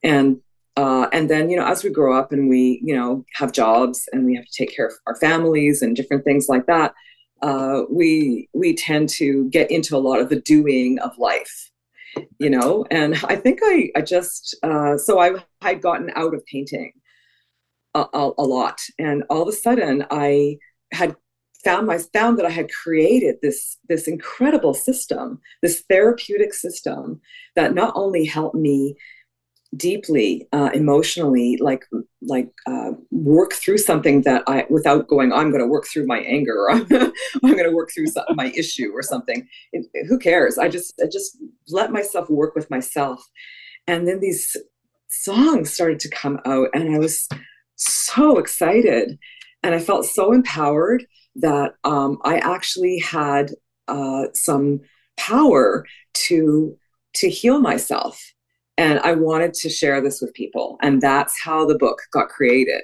And 0.03 0.39
uh, 0.79 1.09
and 1.11 1.29
then, 1.29 1.49
you 1.49 1.57
know, 1.57 1.65
as 1.65 1.83
we 1.83 1.89
grow 1.89 2.17
up 2.17 2.31
and 2.31 2.47
we, 2.47 2.79
you 2.81 2.95
know, 2.95 3.25
have 3.33 3.51
jobs 3.51 4.07
and 4.13 4.25
we 4.25 4.33
have 4.33 4.45
to 4.45 4.51
take 4.57 4.73
care 4.73 4.87
of 4.87 4.93
our 5.07 5.15
families 5.17 5.81
and 5.81 5.93
different 5.93 6.23
things 6.23 6.47
like 6.47 6.67
that, 6.67 6.93
uh, 7.41 7.81
we 7.91 8.47
we 8.53 8.73
tend 8.73 9.09
to 9.09 9.49
get 9.49 9.69
into 9.69 9.97
a 9.97 9.99
lot 9.99 10.21
of 10.21 10.29
the 10.29 10.39
doing 10.39 10.97
of 10.99 11.11
life, 11.17 11.69
you 12.39 12.49
know. 12.49 12.85
And 12.89 13.15
I 13.25 13.35
think 13.35 13.59
I 13.61 13.89
I 13.93 14.01
just 14.01 14.55
uh, 14.63 14.97
so 14.97 15.19
I 15.19 15.43
had 15.61 15.81
gotten 15.81 16.11
out 16.15 16.33
of 16.33 16.45
painting 16.45 16.93
a, 17.93 18.05
a, 18.13 18.31
a 18.37 18.45
lot, 18.45 18.79
and 18.97 19.25
all 19.29 19.41
of 19.41 19.49
a 19.49 19.51
sudden 19.51 20.05
I 20.09 20.59
had 20.93 21.13
found 21.61 21.87
my 21.87 21.97
found 22.13 22.39
that 22.39 22.45
I 22.45 22.51
had 22.51 22.71
created 22.71 23.35
this 23.41 23.77
this 23.89 24.07
incredible 24.07 24.73
system, 24.73 25.41
this 25.61 25.83
therapeutic 25.89 26.53
system 26.53 27.19
that 27.57 27.73
not 27.73 27.91
only 27.97 28.23
helped 28.23 28.55
me 28.55 28.95
deeply 29.75 30.47
uh, 30.51 30.71
emotionally 30.73 31.57
like 31.57 31.85
like 32.21 32.49
uh, 32.65 32.91
work 33.11 33.53
through 33.53 33.77
something 33.77 34.23
that 34.23 34.43
i 34.47 34.65
without 34.69 35.07
going 35.07 35.31
i'm 35.31 35.51
going 35.51 35.61
to 35.61 35.67
work 35.67 35.85
through 35.85 36.07
my 36.07 36.19
anger 36.19 36.55
or 36.55 36.71
i'm, 36.71 36.87
going 36.87 37.63
to 37.63 37.75
work 37.75 37.89
through 37.93 38.07
some, 38.07 38.25
my 38.31 38.51
issue 38.55 38.91
or 38.91 39.03
something. 39.03 39.47
It, 39.71 39.85
who 40.07 40.17
cares? 40.17 40.57
I 40.57 40.69
just 40.69 40.99
i 41.03 41.07
just 41.07 41.37
let 41.69 41.91
myself 41.91 42.29
work 42.29 42.55
with 42.55 42.69
myself. 42.69 43.23
And 43.87 44.07
then 44.07 44.19
these 44.19 44.55
songs 45.09 45.71
started 45.71 45.99
to 46.01 46.09
come 46.09 46.39
out 46.45 46.69
and 46.73 46.95
i 46.95 46.99
was 46.99 47.27
so 47.75 48.39
excited. 48.39 49.19
And 49.61 49.75
i 49.75 49.79
felt 49.79 50.05
so 50.05 50.33
empowered 50.33 51.05
that 51.35 51.75
um, 51.83 52.17
i 52.23 52.37
actually 52.39 52.99
had 52.99 53.51
uh, 53.87 54.25
some 54.33 54.81
power 55.15 55.85
to 56.13 56.75
to 57.13 57.29
heal 57.29 57.59
myself 57.59 58.33
and 58.79 58.99
I 59.01 59.11
wanted 59.11 59.53
to 59.55 59.69
share 59.69 59.99
this 59.99 60.21
with 60.21 60.33
people. 60.33 60.77
And 60.81 61.01
that's 61.01 61.37
how 61.43 61.65
the 61.65 61.77
book 61.77 61.99
got 62.13 62.29
created. 62.29 62.81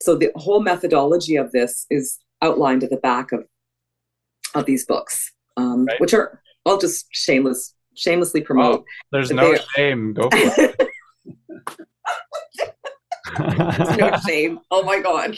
So 0.00 0.14
the 0.14 0.30
whole 0.36 0.62
methodology 0.62 1.34
of 1.34 1.50
this 1.50 1.86
is 1.90 2.20
outlined 2.40 2.84
at 2.84 2.90
the 2.90 2.98
back 2.98 3.32
of, 3.32 3.44
of 4.54 4.64
these 4.64 4.86
books, 4.86 5.32
um, 5.56 5.86
right. 5.86 6.00
which 6.00 6.14
are, 6.14 6.40
I'll 6.64 6.78
just 6.78 7.06
shameless, 7.10 7.74
shamelessly 7.96 8.42
promote. 8.42 8.82
Oh, 8.82 8.84
there's 9.10 9.32
no 9.32 9.56
shame. 9.74 10.14
Go 10.14 10.30
for 10.30 10.38
it. 10.38 10.88
no 13.98 14.16
shame. 14.28 14.60
Oh 14.70 14.84
my 14.84 15.00
God. 15.00 15.36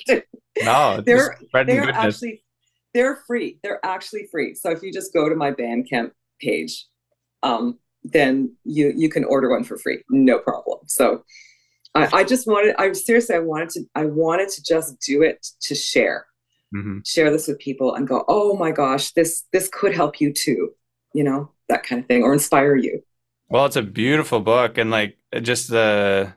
No, 0.62 1.00
they're, 1.06 1.38
they're 1.64 1.88
actually, 1.88 2.44
they're 2.92 3.22
free. 3.26 3.60
They're 3.62 3.80
actually 3.82 4.28
free. 4.30 4.54
So 4.54 4.70
if 4.70 4.82
you 4.82 4.92
just 4.92 5.14
go 5.14 5.30
to 5.30 5.34
my 5.34 5.52
Bandcamp 5.52 6.10
page, 6.38 6.86
um, 7.42 7.78
then 8.12 8.54
you 8.64 8.92
you 8.96 9.08
can 9.08 9.24
order 9.24 9.50
one 9.50 9.64
for 9.64 9.76
free, 9.76 10.02
no 10.10 10.38
problem. 10.38 10.80
So 10.86 11.22
I, 11.96 12.08
I 12.12 12.24
just 12.24 12.46
wanted, 12.46 12.74
I 12.78 12.92
seriously, 12.92 13.34
I 13.34 13.40
wanted 13.40 13.70
to, 13.70 13.84
I 13.94 14.04
wanted 14.04 14.50
to 14.50 14.62
just 14.62 15.00
do 15.00 15.22
it 15.22 15.46
to 15.62 15.74
share, 15.74 16.26
mm-hmm. 16.74 16.98
share 17.04 17.30
this 17.30 17.48
with 17.48 17.58
people, 17.58 17.94
and 17.94 18.06
go, 18.06 18.24
oh 18.28 18.56
my 18.56 18.70
gosh, 18.70 19.12
this 19.12 19.44
this 19.52 19.68
could 19.72 19.94
help 19.94 20.20
you 20.20 20.32
too, 20.32 20.72
you 21.14 21.24
know, 21.24 21.50
that 21.68 21.84
kind 21.84 22.00
of 22.02 22.06
thing, 22.06 22.22
or 22.22 22.32
inspire 22.32 22.76
you. 22.76 23.02
Well, 23.48 23.64
it's 23.64 23.76
a 23.76 23.82
beautiful 23.82 24.40
book, 24.40 24.76
and 24.76 24.90
like 24.90 25.16
just 25.42 25.70
the 25.70 26.32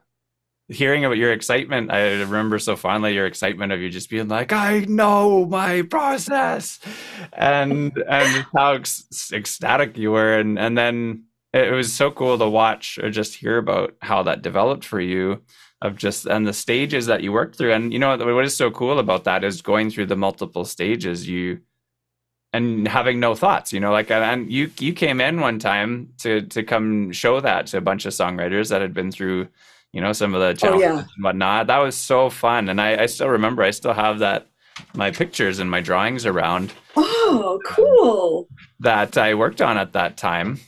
hearing 0.69 1.03
about 1.03 1.17
your 1.17 1.33
excitement 1.33 1.91
i 1.91 2.11
remember 2.11 2.59
so 2.59 2.75
fondly 2.75 3.11
your 3.15 3.25
excitement 3.25 3.71
of 3.71 3.81
you 3.81 3.89
just 3.89 4.07
being 4.07 4.27
like 4.27 4.53
i 4.53 4.81
know 4.81 5.43
my 5.45 5.81
process 5.81 6.79
and 7.33 7.91
and 8.07 8.45
how 8.55 8.73
ec- 8.73 8.87
ecstatic 9.33 9.97
you 9.97 10.11
were 10.11 10.37
and 10.37 10.59
and 10.59 10.77
then 10.77 11.23
it 11.53 11.71
was 11.71 11.91
so 11.91 12.11
cool 12.11 12.37
to 12.37 12.49
watch 12.49 12.99
or 12.99 13.09
just 13.09 13.35
hear 13.35 13.57
about 13.57 13.95
how 14.01 14.23
that 14.23 14.41
developed 14.41 14.85
for 14.85 15.01
you 15.01 15.41
of 15.81 15.95
just 15.95 16.25
and 16.25 16.45
the 16.45 16.53
stages 16.53 17.05
that 17.05 17.23
you 17.23 17.31
worked 17.31 17.57
through. 17.57 17.73
And 17.73 17.93
you 17.93 17.99
know 17.99 18.17
what 18.17 18.45
is 18.45 18.55
so 18.55 18.69
cool 18.69 18.99
about 18.99 19.23
that 19.23 19.43
is 19.43 19.61
going 19.61 19.89
through 19.89 20.07
the 20.07 20.15
multiple 20.15 20.65
stages 20.65 21.27
you 21.27 21.61
and 22.51 22.87
having 22.87 23.19
no 23.19 23.35
thoughts 23.35 23.71
you 23.71 23.79
know 23.79 23.91
like 23.91 24.09
and 24.09 24.51
you 24.51 24.71
you 24.79 24.91
came 24.91 25.21
in 25.21 25.39
one 25.39 25.59
time 25.59 26.09
to 26.17 26.41
to 26.41 26.63
come 26.63 27.11
show 27.11 27.39
that 27.39 27.67
to 27.67 27.77
a 27.77 27.81
bunch 27.81 28.07
of 28.07 28.11
songwriters 28.11 28.69
that 28.69 28.81
had 28.81 28.91
been 28.91 29.11
through 29.11 29.47
you 29.93 30.01
know 30.01 30.13
some 30.13 30.33
of 30.33 30.41
the 30.41 30.53
challenges 30.53 30.89
oh, 30.89 30.93
yeah. 30.93 30.99
and 30.99 31.23
whatnot. 31.23 31.67
That 31.67 31.79
was 31.79 31.95
so 31.95 32.29
fun. 32.29 32.69
And 32.69 32.79
I, 32.79 33.03
I 33.03 33.05
still 33.07 33.29
remember 33.29 33.63
i 33.63 33.71
still 33.71 33.93
have 33.93 34.19
that 34.19 34.47
my 34.93 35.11
pictures 35.11 35.59
and 35.59 35.69
my 35.69 35.81
drawings 35.81 36.25
around. 36.25 36.73
Oh 36.95 37.59
cool. 37.65 38.47
That 38.79 39.17
i 39.17 39.33
worked 39.33 39.61
on 39.61 39.77
at 39.77 39.93
that 39.93 40.17
time 40.17 40.59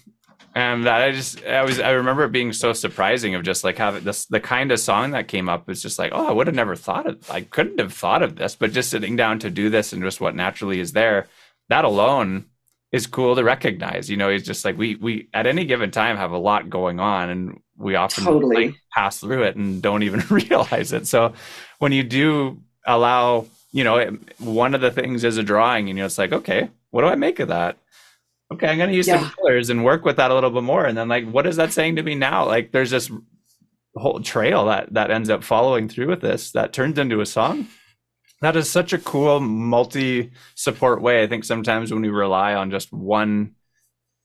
and 0.53 0.85
that 0.85 1.01
I 1.01 1.11
just 1.11 1.43
I 1.45 1.63
was 1.63 1.79
I 1.79 1.91
remember 1.91 2.23
it 2.23 2.31
being 2.31 2.53
so 2.53 2.73
surprising 2.73 3.35
of 3.35 3.43
just 3.43 3.63
like 3.63 3.77
having 3.77 4.03
this 4.03 4.25
the 4.25 4.39
kind 4.39 4.71
of 4.71 4.79
song 4.79 5.11
that 5.11 5.27
came 5.27 5.47
up 5.47 5.67
was 5.67 5.81
just 5.81 5.97
like 5.97 6.11
oh 6.13 6.27
I 6.27 6.31
would 6.31 6.47
have 6.47 6.55
never 6.55 6.75
thought 6.75 7.07
of 7.07 7.29
I 7.31 7.41
couldn't 7.41 7.79
have 7.79 7.93
thought 7.93 8.21
of 8.21 8.35
this 8.35 8.55
but 8.55 8.71
just 8.71 8.89
sitting 8.89 9.15
down 9.15 9.39
to 9.39 9.49
do 9.49 9.69
this 9.69 9.93
and 9.93 10.01
just 10.01 10.21
what 10.21 10.35
naturally 10.35 10.79
is 10.79 10.91
there 10.91 11.27
that 11.69 11.85
alone 11.85 12.45
is 12.91 13.07
cool 13.07 13.35
to 13.35 13.43
recognize 13.43 14.09
you 14.09 14.17
know 14.17 14.29
it's 14.29 14.45
just 14.45 14.65
like 14.65 14.77
we 14.77 14.95
we 14.95 15.29
at 15.33 15.47
any 15.47 15.65
given 15.65 15.91
time 15.91 16.17
have 16.17 16.31
a 16.31 16.37
lot 16.37 16.69
going 16.69 16.99
on 16.99 17.29
and 17.29 17.59
we 17.77 17.95
often 17.95 18.25
totally. 18.25 18.67
like, 18.67 18.75
pass 18.93 19.19
through 19.19 19.43
it 19.43 19.55
and 19.55 19.81
don't 19.81 20.03
even 20.03 20.19
realize 20.29 20.91
it 20.91 21.07
so 21.07 21.33
when 21.79 21.91
you 21.91 22.03
do 22.03 22.59
allow 22.85 23.45
you 23.71 23.85
know 23.85 24.17
one 24.39 24.75
of 24.75 24.81
the 24.81 24.91
things 24.91 25.23
is 25.23 25.37
a 25.37 25.43
drawing 25.43 25.87
and 25.89 25.97
you 25.97 26.01
know 26.01 26.05
it's 26.05 26.17
like 26.17 26.33
okay 26.33 26.69
what 26.89 27.01
do 27.01 27.07
I 27.07 27.15
make 27.15 27.39
of 27.39 27.47
that 27.47 27.77
okay, 28.51 28.67
I'm 28.67 28.77
going 28.77 28.89
to 28.89 28.95
use 28.95 29.07
yeah. 29.07 29.21
some 29.21 29.31
colors 29.31 29.69
and 29.69 29.83
work 29.83 30.03
with 30.03 30.17
that 30.17 30.31
a 30.31 30.33
little 30.33 30.49
bit 30.49 30.63
more. 30.63 30.85
And 30.85 30.97
then 30.97 31.07
like, 31.07 31.29
what 31.29 31.47
is 31.47 31.55
that 31.55 31.73
saying 31.73 31.95
to 31.95 32.03
me 32.03 32.15
now? 32.15 32.45
Like 32.45 32.71
there's 32.71 32.89
this 32.89 33.11
whole 33.95 34.19
trail 34.21 34.65
that, 34.65 34.93
that 34.93 35.11
ends 35.11 35.29
up 35.29 35.43
following 35.43 35.87
through 35.87 36.07
with 36.07 36.21
this 36.21 36.51
that 36.51 36.73
turns 36.73 36.97
into 36.97 37.21
a 37.21 37.25
song. 37.25 37.67
That 38.41 38.55
is 38.55 38.69
such 38.69 38.91
a 38.91 38.97
cool 38.97 39.39
multi 39.39 40.31
support 40.55 41.01
way. 41.01 41.23
I 41.23 41.27
think 41.27 41.43
sometimes 41.43 41.93
when 41.93 42.01
we 42.01 42.09
rely 42.09 42.55
on 42.55 42.71
just 42.71 42.91
one 42.91 43.55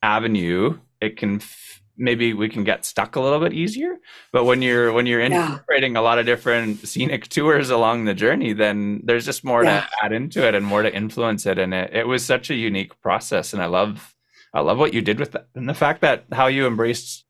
avenue, 0.02 0.78
it 1.02 1.18
can 1.18 1.36
f- 1.36 1.82
maybe 1.98 2.32
we 2.32 2.48
can 2.48 2.64
get 2.64 2.86
stuck 2.86 3.16
a 3.16 3.20
little 3.20 3.40
bit 3.40 3.52
easier. 3.52 3.96
But 4.32 4.44
when 4.44 4.62
you're 4.62 4.90
when 4.90 5.04
you're 5.04 5.20
incorporating 5.20 5.94
yeah. 5.94 6.00
a 6.00 6.02
lot 6.02 6.18
of 6.18 6.24
different 6.24 6.88
scenic 6.88 7.28
tours 7.28 7.68
along 7.68 8.06
the 8.06 8.14
journey, 8.14 8.54
then 8.54 9.02
there's 9.04 9.26
just 9.26 9.44
more 9.44 9.62
yeah. 9.64 9.82
to 9.82 9.88
add 10.02 10.12
into 10.12 10.48
it 10.48 10.54
and 10.54 10.64
more 10.64 10.82
to 10.82 10.94
influence 10.94 11.44
it. 11.44 11.58
And 11.58 11.74
it 11.74 11.90
it 11.92 12.08
was 12.08 12.24
such 12.24 12.48
a 12.48 12.54
unique 12.54 12.98
process, 13.02 13.52
and 13.52 13.62
I 13.62 13.66
love 13.66 14.15
I 14.57 14.61
love 14.61 14.79
what 14.79 14.95
you 14.95 15.03
did 15.03 15.21
with 15.21 15.33
that. 15.33 15.49
And 15.55 15.69
the 15.69 15.75
fact 15.75 16.01
that 16.01 16.25
how 16.33 16.47
you 16.47 16.66
embraced 16.66 17.27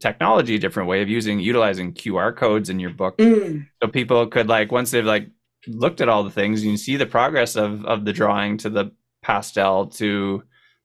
technology, 0.00 0.54
a 0.54 0.58
different 0.58 0.88
way 0.88 1.02
of 1.02 1.10
using, 1.10 1.38
utilizing 1.38 1.92
QR 1.92 2.34
codes 2.34 2.70
in 2.70 2.80
your 2.80 2.90
book. 2.90 3.18
Mm. 3.18 3.66
So 3.82 3.88
people 3.88 4.26
could 4.26 4.48
like, 4.48 4.72
once 4.72 4.90
they've 4.90 5.04
like 5.04 5.28
looked 5.66 6.00
at 6.00 6.08
all 6.08 6.24
the 6.24 6.30
things, 6.30 6.64
you 6.64 6.70
can 6.70 6.78
see 6.78 6.96
the 6.96 7.04
progress 7.04 7.54
of, 7.54 7.84
of 7.84 8.06
the 8.06 8.14
drawing 8.14 8.56
to 8.58 8.70
the 8.70 8.92
pastel 9.22 9.88
to 9.88 10.42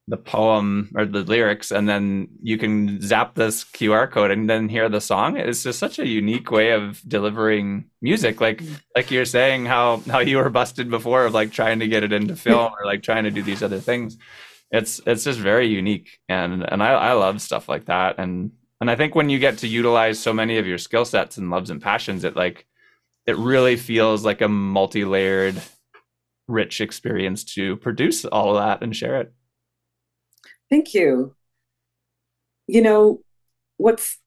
the 0.08 0.18
poem 0.18 0.92
or 0.96 1.06
the 1.06 1.24
lyrics 1.24 1.72
and 1.72 1.90
then 1.90 2.28
you 2.44 2.60
can 2.60 3.02
zap 3.02 3.34
this 3.34 3.64
QR 3.64 4.12
code 4.12 4.30
and 4.30 4.48
then 4.48 4.70
hear 4.70 4.88
the 4.88 5.02
song. 5.02 5.38
It's 5.38 5.64
just 5.64 5.80
such 5.80 5.98
a 5.98 6.06
unique 6.06 6.52
way 6.52 6.72
of 6.72 7.02
delivering 7.08 7.86
music. 8.02 8.40
Like 8.40 8.58
mm. 8.58 8.80
like 8.96 9.10
you're 9.10 9.26
saying 9.26 9.66
how 9.66 10.04
how 10.08 10.20
you 10.20 10.38
were 10.38 10.52
busted 10.52 10.92
before 10.92 11.26
of 11.26 11.34
like 11.34 11.52
trying 11.52 11.80
to 11.80 11.88
get 11.88 12.04
it 12.04 12.14
into 12.14 12.36
film 12.36 12.72
or 12.80 12.86
like 12.86 13.02
trying 13.02 13.24
to 13.24 13.32
do 13.32 13.42
these 13.42 13.64
other 13.64 13.80
things 13.80 14.18
it's 14.72 15.02
it's 15.06 15.24
just 15.24 15.40
very 15.40 15.68
unique. 15.68 16.20
And 16.30 16.64
and 16.70 16.82
I, 16.82 16.92
I 16.92 17.14
love 17.14 17.42
stuff 17.42 17.70
like 17.70 17.86
that. 17.86 18.16
And 18.18 18.52
and 18.82 18.90
I 18.90 18.96
think 18.96 19.16
when 19.16 19.30
you 19.30 19.40
get 19.40 19.60
to 19.60 19.68
utilize 19.68 20.20
so 20.20 20.34
many 20.34 20.58
of 20.58 20.68
your 20.68 20.78
skill 20.78 21.06
sets 21.06 21.38
and 21.38 21.50
loves 21.50 21.70
and 21.70 21.82
passions 21.82 22.24
it 22.24 22.36
like 22.36 22.66
it 23.26 23.38
really 23.38 23.76
feels 23.76 24.24
like 24.24 24.42
a 24.42 24.48
multi-layered 24.48 25.60
rich 26.48 26.80
experience 26.80 27.44
to 27.44 27.76
produce 27.78 28.24
all 28.26 28.56
of 28.56 28.64
that 28.64 28.84
and 28.84 28.96
share 28.96 29.20
it. 29.20 29.34
Thank 30.70 30.94
you. 30.94 31.36
You 32.68 32.82
know 32.82 33.22
what's 33.78 34.18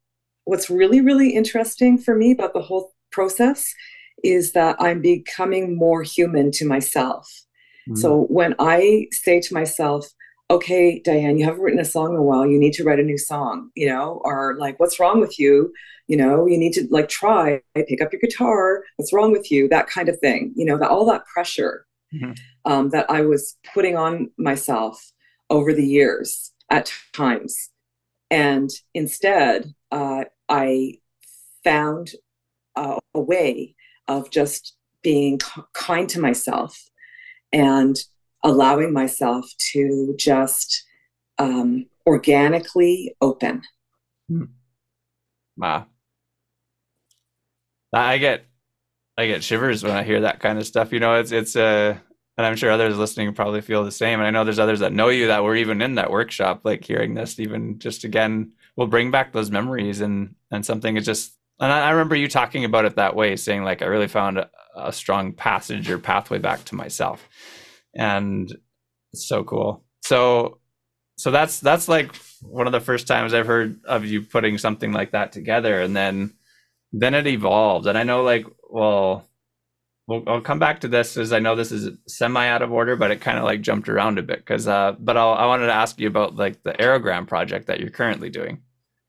what's 0.44 0.70
really 0.70 1.00
really 1.00 1.30
interesting 1.30 1.98
for 1.98 2.14
me 2.14 2.32
about 2.32 2.54
the 2.54 2.62
whole 2.62 2.92
process 3.10 3.72
is 4.24 4.52
that 4.52 4.76
i'm 4.78 5.00
becoming 5.00 5.76
more 5.76 6.02
human 6.02 6.50
to 6.50 6.66
myself. 6.66 7.26
Mm-hmm. 7.88 7.96
so 7.96 8.22
when 8.28 8.54
i 8.58 9.06
say 9.12 9.40
to 9.40 9.54
myself 9.54 10.06
okay, 10.50 10.98
Diane, 11.00 11.36
you 11.36 11.44
haven't 11.44 11.60
written 11.60 11.80
a 11.80 11.84
song 11.84 12.14
in 12.14 12.16
a 12.16 12.22
while. 12.22 12.46
You 12.46 12.58
need 12.58 12.72
to 12.74 12.84
write 12.84 12.98
a 12.98 13.04
new 13.04 13.18
song, 13.18 13.70
you 13.74 13.86
know, 13.86 14.20
or 14.24 14.56
like, 14.58 14.80
what's 14.80 14.98
wrong 14.98 15.20
with 15.20 15.38
you? 15.38 15.72
You 16.06 16.16
know, 16.16 16.46
you 16.46 16.56
need 16.56 16.72
to 16.74 16.86
like 16.90 17.08
try, 17.08 17.60
pick 17.74 18.00
up 18.00 18.12
your 18.12 18.20
guitar. 18.20 18.82
What's 18.96 19.12
wrong 19.12 19.30
with 19.30 19.50
you? 19.50 19.68
That 19.68 19.88
kind 19.88 20.08
of 20.08 20.18
thing, 20.20 20.54
you 20.56 20.64
know, 20.64 20.78
that 20.78 20.88
all 20.88 21.04
that 21.06 21.26
pressure 21.26 21.86
mm-hmm. 22.14 22.32
um, 22.64 22.90
that 22.90 23.10
I 23.10 23.22
was 23.22 23.56
putting 23.74 23.96
on 23.96 24.30
myself 24.38 25.12
over 25.50 25.74
the 25.74 25.86
years 25.86 26.52
at 26.70 26.92
times. 27.12 27.70
And 28.30 28.70
instead, 28.94 29.74
uh, 29.92 30.24
I 30.48 30.94
found 31.62 32.12
uh, 32.74 32.98
a 33.14 33.20
way 33.20 33.74
of 34.06 34.30
just 34.30 34.76
being 35.02 35.38
k- 35.38 35.62
kind 35.74 36.08
to 36.10 36.20
myself 36.20 36.88
and 37.52 37.96
allowing 38.48 38.92
myself 38.92 39.46
to 39.72 40.14
just 40.18 40.84
um, 41.38 41.86
organically 42.06 43.14
open. 43.20 43.62
Hmm. 44.28 44.44
Wow. 45.56 45.86
I 47.92 48.18
get 48.18 48.46
I 49.16 49.26
get 49.26 49.42
shivers 49.42 49.82
when 49.82 49.96
I 49.96 50.02
hear 50.02 50.22
that 50.22 50.40
kind 50.40 50.58
of 50.58 50.66
stuff. 50.66 50.92
You 50.92 51.00
know, 51.00 51.14
it's 51.16 51.32
it's 51.32 51.56
uh 51.56 51.96
and 52.36 52.46
I'm 52.46 52.56
sure 52.56 52.70
others 52.70 52.96
listening 52.96 53.34
probably 53.34 53.60
feel 53.60 53.84
the 53.84 53.90
same. 53.90 54.20
And 54.20 54.26
I 54.26 54.30
know 54.30 54.44
there's 54.44 54.60
others 54.60 54.80
that 54.80 54.92
know 54.92 55.08
you 55.08 55.26
that 55.26 55.42
were 55.42 55.56
even 55.56 55.82
in 55.82 55.96
that 55.96 56.10
workshop, 56.10 56.60
like 56.64 56.84
hearing 56.84 57.14
this, 57.14 57.40
even 57.40 57.78
just 57.78 58.04
again, 58.04 58.52
will 58.76 58.86
bring 58.86 59.10
back 59.10 59.32
those 59.32 59.50
memories 59.50 60.00
and 60.00 60.34
and 60.50 60.64
something 60.64 60.96
is 60.96 61.04
just 61.04 61.34
and 61.60 61.72
I, 61.72 61.88
I 61.88 61.90
remember 61.90 62.16
you 62.16 62.28
talking 62.28 62.64
about 62.64 62.84
it 62.84 62.96
that 62.96 63.16
way, 63.16 63.36
saying 63.36 63.64
like 63.64 63.82
I 63.82 63.86
really 63.86 64.08
found 64.08 64.38
a, 64.38 64.50
a 64.76 64.92
strong 64.92 65.32
passage 65.32 65.90
or 65.90 65.98
pathway 65.98 66.38
back 66.38 66.64
to 66.66 66.74
myself 66.74 67.28
and 67.98 68.56
so 69.14 69.44
cool. 69.44 69.84
So 70.04 70.60
so 71.16 71.30
that's 71.30 71.60
that's 71.60 71.88
like 71.88 72.14
one 72.42 72.66
of 72.66 72.72
the 72.72 72.80
first 72.80 73.06
times 73.06 73.34
I've 73.34 73.46
heard 73.46 73.80
of 73.84 74.06
you 74.06 74.22
putting 74.22 74.56
something 74.56 74.92
like 74.92 75.10
that 75.10 75.32
together, 75.32 75.80
and 75.80 75.94
then 75.94 76.34
then 76.92 77.14
it 77.14 77.26
evolved, 77.26 77.86
and 77.86 77.98
I 77.98 78.04
know 78.04 78.22
like 78.22 78.46
well. 78.70 79.24
We'll, 80.06 80.22
I'll 80.26 80.40
come 80.40 80.58
back 80.58 80.80
to 80.80 80.88
this 80.88 81.18
as 81.18 81.34
I 81.34 81.38
know 81.38 81.54
this 81.54 81.70
is 81.70 81.94
semi 82.06 82.48
out 82.48 82.62
of 82.62 82.72
order, 82.72 82.96
but 82.96 83.10
it 83.10 83.20
kind 83.20 83.36
of 83.36 83.44
like 83.44 83.60
jumped 83.60 83.90
around 83.90 84.18
a 84.18 84.22
bit 84.22 84.38
because. 84.38 84.66
Uh, 84.66 84.96
but 84.98 85.18
I'll, 85.18 85.34
I 85.34 85.44
wanted 85.44 85.66
to 85.66 85.74
ask 85.74 86.00
you 86.00 86.06
about 86.08 86.34
like 86.34 86.62
the 86.62 86.72
Aerogram 86.72 87.26
project 87.26 87.66
that 87.66 87.78
you're 87.78 87.90
currently 87.90 88.30
doing. 88.30 88.62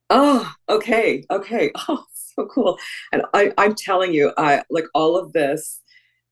Oh, 0.10 0.54
okay, 0.68 1.24
okay. 1.32 1.72
Oh, 1.88 2.04
so 2.12 2.48
cool. 2.48 2.78
And 3.14 3.22
I, 3.34 3.54
I'm 3.58 3.76
telling 3.76 4.14
you, 4.14 4.34
I 4.38 4.64
like 4.70 4.84
all 4.94 5.16
of 5.16 5.32
this 5.32 5.80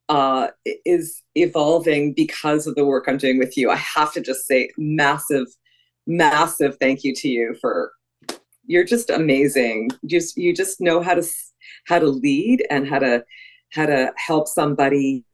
uh, 0.09 0.47
is 0.85 1.21
evolving 1.35 2.13
because 2.13 2.67
of 2.67 2.75
the 2.75 2.85
work 2.85 3.05
I'm 3.07 3.17
doing 3.17 3.37
with 3.37 3.57
you. 3.57 3.69
I 3.69 3.75
have 3.75 4.13
to 4.13 4.21
just 4.21 4.45
say 4.47 4.69
massive, 4.77 5.47
massive 6.05 6.77
thank 6.79 7.03
you 7.03 7.13
to 7.15 7.27
you 7.27 7.55
for 7.59 7.91
you're 8.65 8.85
just 8.85 9.09
amazing. 9.09 9.89
Just 10.05 10.37
you 10.37 10.53
just 10.53 10.81
know 10.81 11.01
how 11.01 11.13
to 11.13 11.23
how 11.85 11.99
to 11.99 12.07
lead 12.07 12.65
and 12.69 12.87
how 12.87 12.99
to 12.99 13.23
how 13.73 13.85
to 13.85 14.13
help 14.17 14.47
somebody 14.47 15.25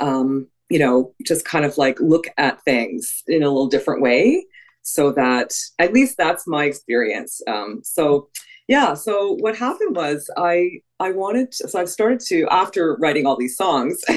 um, 0.00 0.48
you 0.68 0.78
know, 0.78 1.14
just 1.24 1.44
kind 1.44 1.64
of 1.64 1.78
like 1.78 1.98
look 2.00 2.26
at 2.36 2.62
things 2.62 3.22
in 3.26 3.42
a 3.42 3.48
little 3.48 3.68
different 3.68 4.02
way 4.02 4.46
so 4.82 5.12
that 5.12 5.52
at 5.78 5.92
least 5.92 6.16
that's 6.16 6.46
my 6.46 6.64
experience. 6.64 7.40
Um, 7.46 7.80
so 7.82 8.28
yeah, 8.68 8.92
so 8.92 9.32
what 9.40 9.56
happened 9.56 9.96
was 9.96 10.30
I 10.36 10.82
I 11.00 11.12
wanted 11.12 11.52
to, 11.52 11.68
so 11.68 11.80
I 11.80 11.86
started 11.86 12.20
to 12.26 12.46
after 12.50 12.96
writing 13.00 13.26
all 13.26 13.36
these 13.36 13.56
songs, 13.56 14.02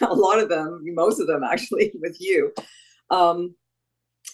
a 0.00 0.14
lot 0.14 0.38
of 0.38 0.48
them, 0.48 0.82
most 0.94 1.20
of 1.20 1.26
them 1.26 1.42
actually 1.42 1.92
with 2.00 2.16
you. 2.20 2.52
Um, 3.10 3.56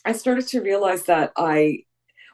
I 0.05 0.13
started 0.13 0.47
to 0.49 0.61
realize 0.61 1.05
that 1.05 1.33
I 1.37 1.85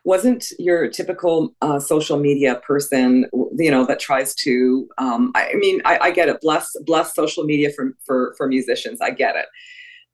wasn't 0.04 0.50
your 0.59 0.88
typical 0.88 1.54
uh, 1.62 1.78
social 1.78 2.18
media 2.18 2.57
person, 2.66 3.26
you 3.57 3.70
know, 3.70 3.85
that 3.87 4.00
tries 4.00 4.35
to. 4.37 4.88
Um, 4.98 5.31
I, 5.37 5.50
I, 5.50 5.54
mean, 5.54 5.81
I, 5.85 5.98
I, 5.98 6.11
get 6.11 6.28
it. 6.28 6.40
Bless, 6.40 6.74
bless 6.85 7.14
social 7.14 7.44
media 7.44 7.70
for 7.70 7.92
for 8.04 8.35
for 8.37 8.48
musicians. 8.48 9.00
I 9.00 9.11
get 9.11 9.37
it, 9.37 9.46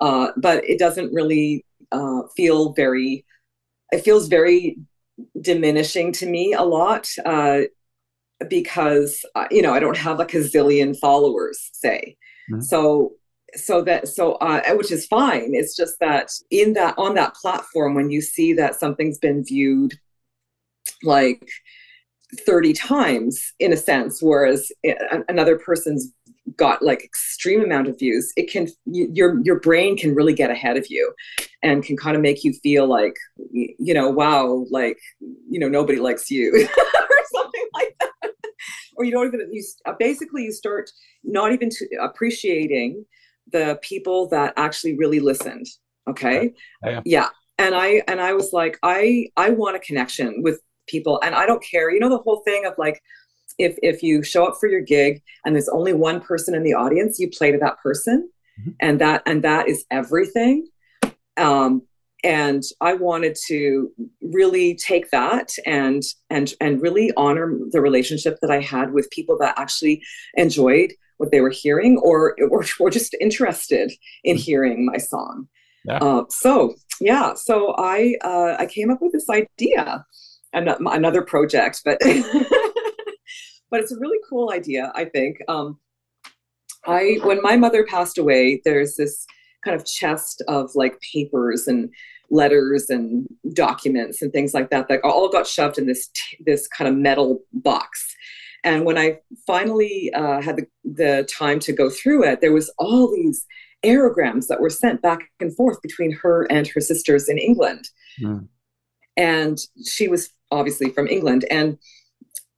uh, 0.01 0.33
but 0.37 0.69
it 0.69 0.79
doesn't 0.79 1.15
really 1.15 1.65
uh, 1.93 2.23
feel 2.37 2.75
very. 2.75 3.25
It 3.93 4.01
feels 4.03 4.29
very 4.29 4.77
diminishing 5.41 6.13
to 6.13 6.27
me 6.27 6.53
a 6.53 6.63
lot 6.63 7.09
uh, 7.25 7.63
because 8.49 9.25
uh, 9.35 9.47
you 9.51 9.63
know 9.63 9.73
I 9.73 9.81
don't 9.81 9.97
have 9.97 10.19
like 10.19 10.35
a 10.35 10.39
zillion 10.39 10.99
followers, 10.99 11.71
say. 11.73 12.17
Mm-hmm. 12.51 12.63
So 12.63 13.13
so 13.55 13.83
that 13.83 14.09
so 14.09 14.33
uh, 14.35 14.63
which 14.75 14.93
is 14.93 15.07
fine. 15.07 15.55
It's 15.55 15.77
just 15.77 15.97
that 16.01 16.31
in 16.51 16.73
that 16.75 16.95
on 16.99 17.15
that 17.15 17.35
platform 17.35 17.95
when 17.95 18.11
you 18.11 18.21
see 18.21 18.53
that 18.55 18.79
something's 18.79 19.19
been 19.19 19.45
viewed 19.45 19.95
like 21.03 21.49
30 22.47 22.73
times 22.73 23.53
in 23.61 23.73
a 23.73 23.77
sense 23.77 24.21
whereas 24.21 24.73
another 25.29 25.59
person's 25.59 26.13
got 26.57 26.83
like 26.83 27.03
extreme 27.05 27.63
amount 27.63 27.89
of 27.89 27.99
views 27.99 28.33
it 28.37 28.51
can 28.51 28.69
your 28.85 29.41
your 29.43 29.61
brain 29.61 29.97
can 29.97 30.15
really 30.15 30.33
get 30.33 30.51
ahead 30.51 30.77
of 30.77 30.87
you 30.89 31.13
and 31.63 31.85
can 31.85 31.97
kind 31.97 32.17
of 32.17 32.23
make 32.23 32.45
you 32.45 32.53
feel 32.63 32.87
like 32.87 33.15
you 33.53 33.95
know 33.95 34.09
wow 34.09 34.65
like 34.71 34.99
you 35.49 35.59
know 35.59 35.69
nobody 35.69 35.99
likes 35.99 36.31
you 36.31 36.53
or 36.79 37.17
something 37.33 37.69
like 37.75 37.95
that. 38.01 38.11
Or 38.97 39.05
you 39.05 39.11
don't 39.11 39.27
even 39.27 39.49
you 39.53 39.65
uh, 39.87 39.95
basically 39.99 40.45
you 40.45 40.53
start 40.53 40.91
not 41.25 41.53
even 41.53 41.69
to 41.71 41.87
appreciating 42.03 43.05
the 43.53 43.79
people 43.83 44.29
that 44.29 44.55
actually 44.57 44.97
really 44.97 45.21
listened 45.21 45.67
okay? 46.09 46.53
Yeah. 46.85 47.01
yeah 47.05 47.29
and 47.59 47.75
i 47.75 48.03
and 48.09 48.21
i 48.21 48.33
was 48.33 48.53
like 48.53 48.79
i 48.83 49.29
i 49.37 49.51
want 49.51 49.77
a 49.77 49.81
connection 49.81 50.43
with 50.43 50.61
people 50.87 51.21
and 51.23 51.35
i 51.35 51.47
don't 51.47 51.63
care 51.63 51.91
you 51.91 52.01
know 52.01 52.09
the 52.09 52.19
whole 52.19 52.43
thing 52.45 52.67
of 52.67 52.75
like 52.79 53.01
if 53.59 53.77
if 53.83 54.03
you 54.03 54.23
show 54.23 54.47
up 54.47 54.57
for 54.59 54.69
your 54.69 54.81
gig 54.81 55.23
and 55.45 55.55
there's 55.55 55.69
only 55.69 55.93
one 55.93 56.21
person 56.21 56.55
in 56.55 56.63
the 56.63 56.75
audience 56.75 57.19
you 57.19 57.31
play 57.31 57.53
to 57.53 57.59
that 57.59 57.79
person 57.83 58.29
mm-hmm. 58.61 58.71
and 58.81 59.01
that 59.01 59.23
and 59.27 59.43
that 59.43 59.69
is 59.69 59.85
everything 59.91 60.67
um, 61.37 61.83
and 62.23 62.63
i 62.81 62.95
wanted 62.95 63.37
to 63.47 63.91
really 64.23 64.75
take 64.75 65.11
that 65.11 65.51
and 65.67 66.03
and 66.31 66.55
and 66.61 66.81
really 66.83 67.13
honor 67.17 67.57
the 67.71 67.81
relationship 67.81 68.39
that 68.41 68.51
i 68.51 68.61
had 68.61 68.93
with 68.93 69.11
people 69.11 69.37
that 69.39 69.55
actually 69.59 70.03
enjoyed 70.35 70.93
what 71.19 71.31
they 71.31 71.41
were 71.41 71.51
hearing 71.51 71.99
or 71.99 72.37
or, 72.51 72.65
or 72.81 72.91
just 72.91 73.15
interested 73.21 73.93
in 74.25 74.37
mm-hmm. 74.37 74.43
hearing 74.43 74.87
my 74.87 74.97
song 74.97 75.47
yeah. 75.87 75.99
Uh, 75.99 76.25
so 76.29 76.75
yeah 77.01 77.35
so 77.35 77.75
i 77.79 78.17
uh, 78.25 78.57
i 78.59 78.67
came 78.67 78.91
up 78.91 79.01
with 79.01 79.13
this 79.13 79.29
idea 79.29 80.05
and 80.53 80.69
another 80.87 81.23
project 81.23 81.83
but 81.85 81.99
but 83.75 83.81
it's 83.81 83.91
a 83.91 83.99
really 83.99 84.21
cool 84.31 84.53
idea, 84.53 84.93
I 84.95 85.05
think. 85.05 85.39
Um, 85.49 85.81
I 86.87 87.19
when 87.25 87.43
my 87.43 87.57
mother 87.57 87.85
passed 87.85 88.19
away, 88.19 88.63
there's 88.65 88.95
this 88.95 89.27
kind 89.65 89.75
of 89.75 89.85
chest 89.85 90.45
of 90.47 90.71
like 90.77 91.01
papers 91.01 91.67
and 91.67 91.91
letters 92.31 92.89
and 92.89 93.27
documents 93.53 94.23
and 94.23 94.33
things 94.33 94.55
like 94.55 94.71
that 94.71 94.87
that 94.87 95.01
all 95.03 95.29
got 95.29 95.49
shoved 95.49 95.77
in 95.77 95.89
this 95.89 96.07
t- 96.07 96.37
this 96.47 96.69
kind 96.69 96.89
of 96.89 96.95
metal 96.95 97.41
box. 97.53 98.15
And 98.63 98.85
when 98.85 98.97
I 98.97 99.19
finally 99.45 100.13
uh, 100.15 100.41
had 100.41 100.55
the, 100.55 100.67
the 100.85 101.29
time 101.29 101.59
to 101.59 101.73
go 101.73 101.91
through 101.91 102.23
it, 102.23 102.41
there 102.41 102.53
was 102.53 102.73
all 102.79 103.13
these 103.13 103.45
aerograms 103.85 104.47
that 104.47 104.61
were 104.61 104.71
sent 104.71 105.03
back 105.03 105.33
and 105.41 105.55
forth 105.57 105.83
between 105.83 106.13
her 106.13 106.45
and 106.45 106.69
her 106.69 106.81
sisters 106.81 107.29
in 107.29 107.39
England. 107.39 107.89
Mm. 108.23 108.47
And 109.17 109.59
she 109.85 110.07
was 110.07 110.31
obviously 110.53 110.91
from 110.91 111.09
England. 111.09 111.45
And 111.51 111.77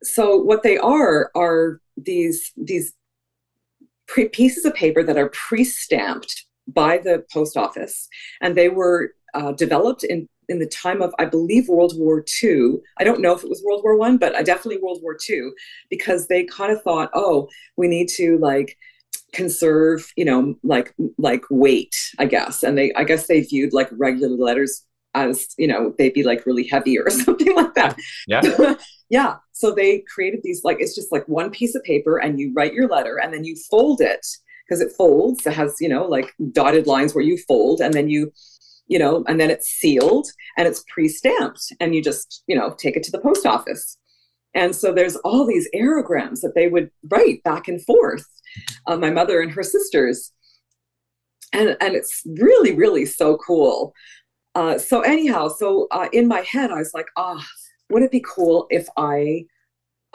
so 0.06 0.36
what 0.36 0.62
they 0.62 0.78
are 0.78 1.30
are 1.34 1.80
these 1.96 2.52
these 2.56 2.92
pre- 4.06 4.28
pieces 4.28 4.64
of 4.64 4.74
paper 4.74 5.02
that 5.02 5.18
are 5.18 5.30
pre-stamped 5.30 6.44
by 6.68 6.98
the 6.98 7.24
post 7.32 7.56
office, 7.56 8.08
and 8.40 8.56
they 8.56 8.68
were 8.68 9.12
uh, 9.34 9.52
developed 9.52 10.04
in 10.04 10.28
in 10.48 10.58
the 10.58 10.66
time 10.66 11.02
of 11.02 11.14
I 11.18 11.24
believe 11.24 11.68
World 11.68 11.94
War 11.96 12.24
II. 12.42 12.78
I 12.98 13.04
don't 13.04 13.20
know 13.20 13.34
if 13.34 13.42
it 13.42 13.50
was 13.50 13.62
World 13.64 13.82
War 13.82 13.96
One, 13.96 14.16
but 14.16 14.34
I 14.34 14.42
definitely 14.42 14.80
World 14.82 15.00
War 15.02 15.16
II, 15.28 15.50
because 15.90 16.28
they 16.28 16.44
kind 16.44 16.72
of 16.72 16.82
thought, 16.82 17.10
oh, 17.14 17.48
we 17.76 17.88
need 17.88 18.08
to 18.16 18.38
like 18.38 18.76
conserve, 19.32 20.12
you 20.16 20.24
know, 20.24 20.54
like 20.62 20.94
like 21.18 21.44
weight, 21.50 21.94
I 22.18 22.26
guess, 22.26 22.62
and 22.62 22.76
they 22.76 22.92
I 22.94 23.04
guess 23.04 23.26
they 23.26 23.40
viewed 23.42 23.72
like 23.72 23.88
regular 23.92 24.36
letters 24.36 24.84
as 25.16 25.48
you 25.58 25.66
know 25.66 25.94
they'd 25.98 26.12
be 26.12 26.22
like 26.22 26.46
really 26.46 26.66
heavy 26.66 26.98
or 26.98 27.10
something 27.24 27.54
like 27.56 27.74
that. 27.74 27.98
Yeah. 28.28 28.74
Yeah. 29.08 29.36
So 29.52 29.72
they 29.72 30.02
created 30.12 30.40
these 30.42 30.64
like 30.64 30.78
it's 30.80 30.94
just 30.94 31.12
like 31.12 31.26
one 31.28 31.50
piece 31.50 31.74
of 31.76 31.84
paper 31.84 32.18
and 32.18 32.40
you 32.40 32.52
write 32.54 32.74
your 32.74 32.88
letter 32.88 33.18
and 33.18 33.32
then 33.32 33.44
you 33.44 33.56
fold 33.70 34.00
it. 34.00 34.26
Because 34.66 34.80
it 34.80 34.90
folds. 34.98 35.46
It 35.46 35.52
has 35.52 35.76
you 35.80 35.88
know 35.88 36.04
like 36.06 36.34
dotted 36.50 36.88
lines 36.88 37.14
where 37.14 37.22
you 37.22 37.38
fold 37.46 37.80
and 37.80 37.94
then 37.94 38.08
you 38.08 38.32
you 38.88 38.98
know 38.98 39.22
and 39.28 39.38
then 39.38 39.48
it's 39.48 39.68
sealed 39.68 40.26
and 40.58 40.66
it's 40.66 40.84
pre-stamped 40.92 41.72
and 41.78 41.94
you 41.94 42.02
just 42.02 42.42
you 42.48 42.56
know 42.56 42.74
take 42.76 42.96
it 42.96 43.04
to 43.04 43.12
the 43.12 43.20
post 43.20 43.46
office. 43.46 43.96
And 44.54 44.74
so 44.74 44.92
there's 44.92 45.16
all 45.16 45.46
these 45.46 45.68
aerograms 45.72 46.40
that 46.40 46.54
they 46.56 46.66
would 46.66 46.90
write 47.08 47.44
back 47.44 47.68
and 47.68 47.80
forth 47.84 48.24
uh, 48.86 48.96
my 48.96 49.10
mother 49.10 49.40
and 49.40 49.52
her 49.52 49.62
sisters. 49.62 50.32
And 51.52 51.76
and 51.80 51.94
it's 51.94 52.22
really 52.26 52.74
really 52.74 53.06
so 53.06 53.36
cool 53.36 53.94
uh, 54.56 54.78
so 54.78 55.02
anyhow, 55.02 55.48
so 55.48 55.86
uh, 55.90 56.08
in 56.14 56.26
my 56.26 56.40
head, 56.40 56.70
I 56.70 56.78
was 56.78 56.94
like, 56.94 57.08
ah, 57.18 57.36
oh, 57.38 57.44
would 57.90 58.02
it 58.02 58.10
be 58.10 58.24
cool 58.26 58.66
if 58.70 58.88
I 58.96 59.44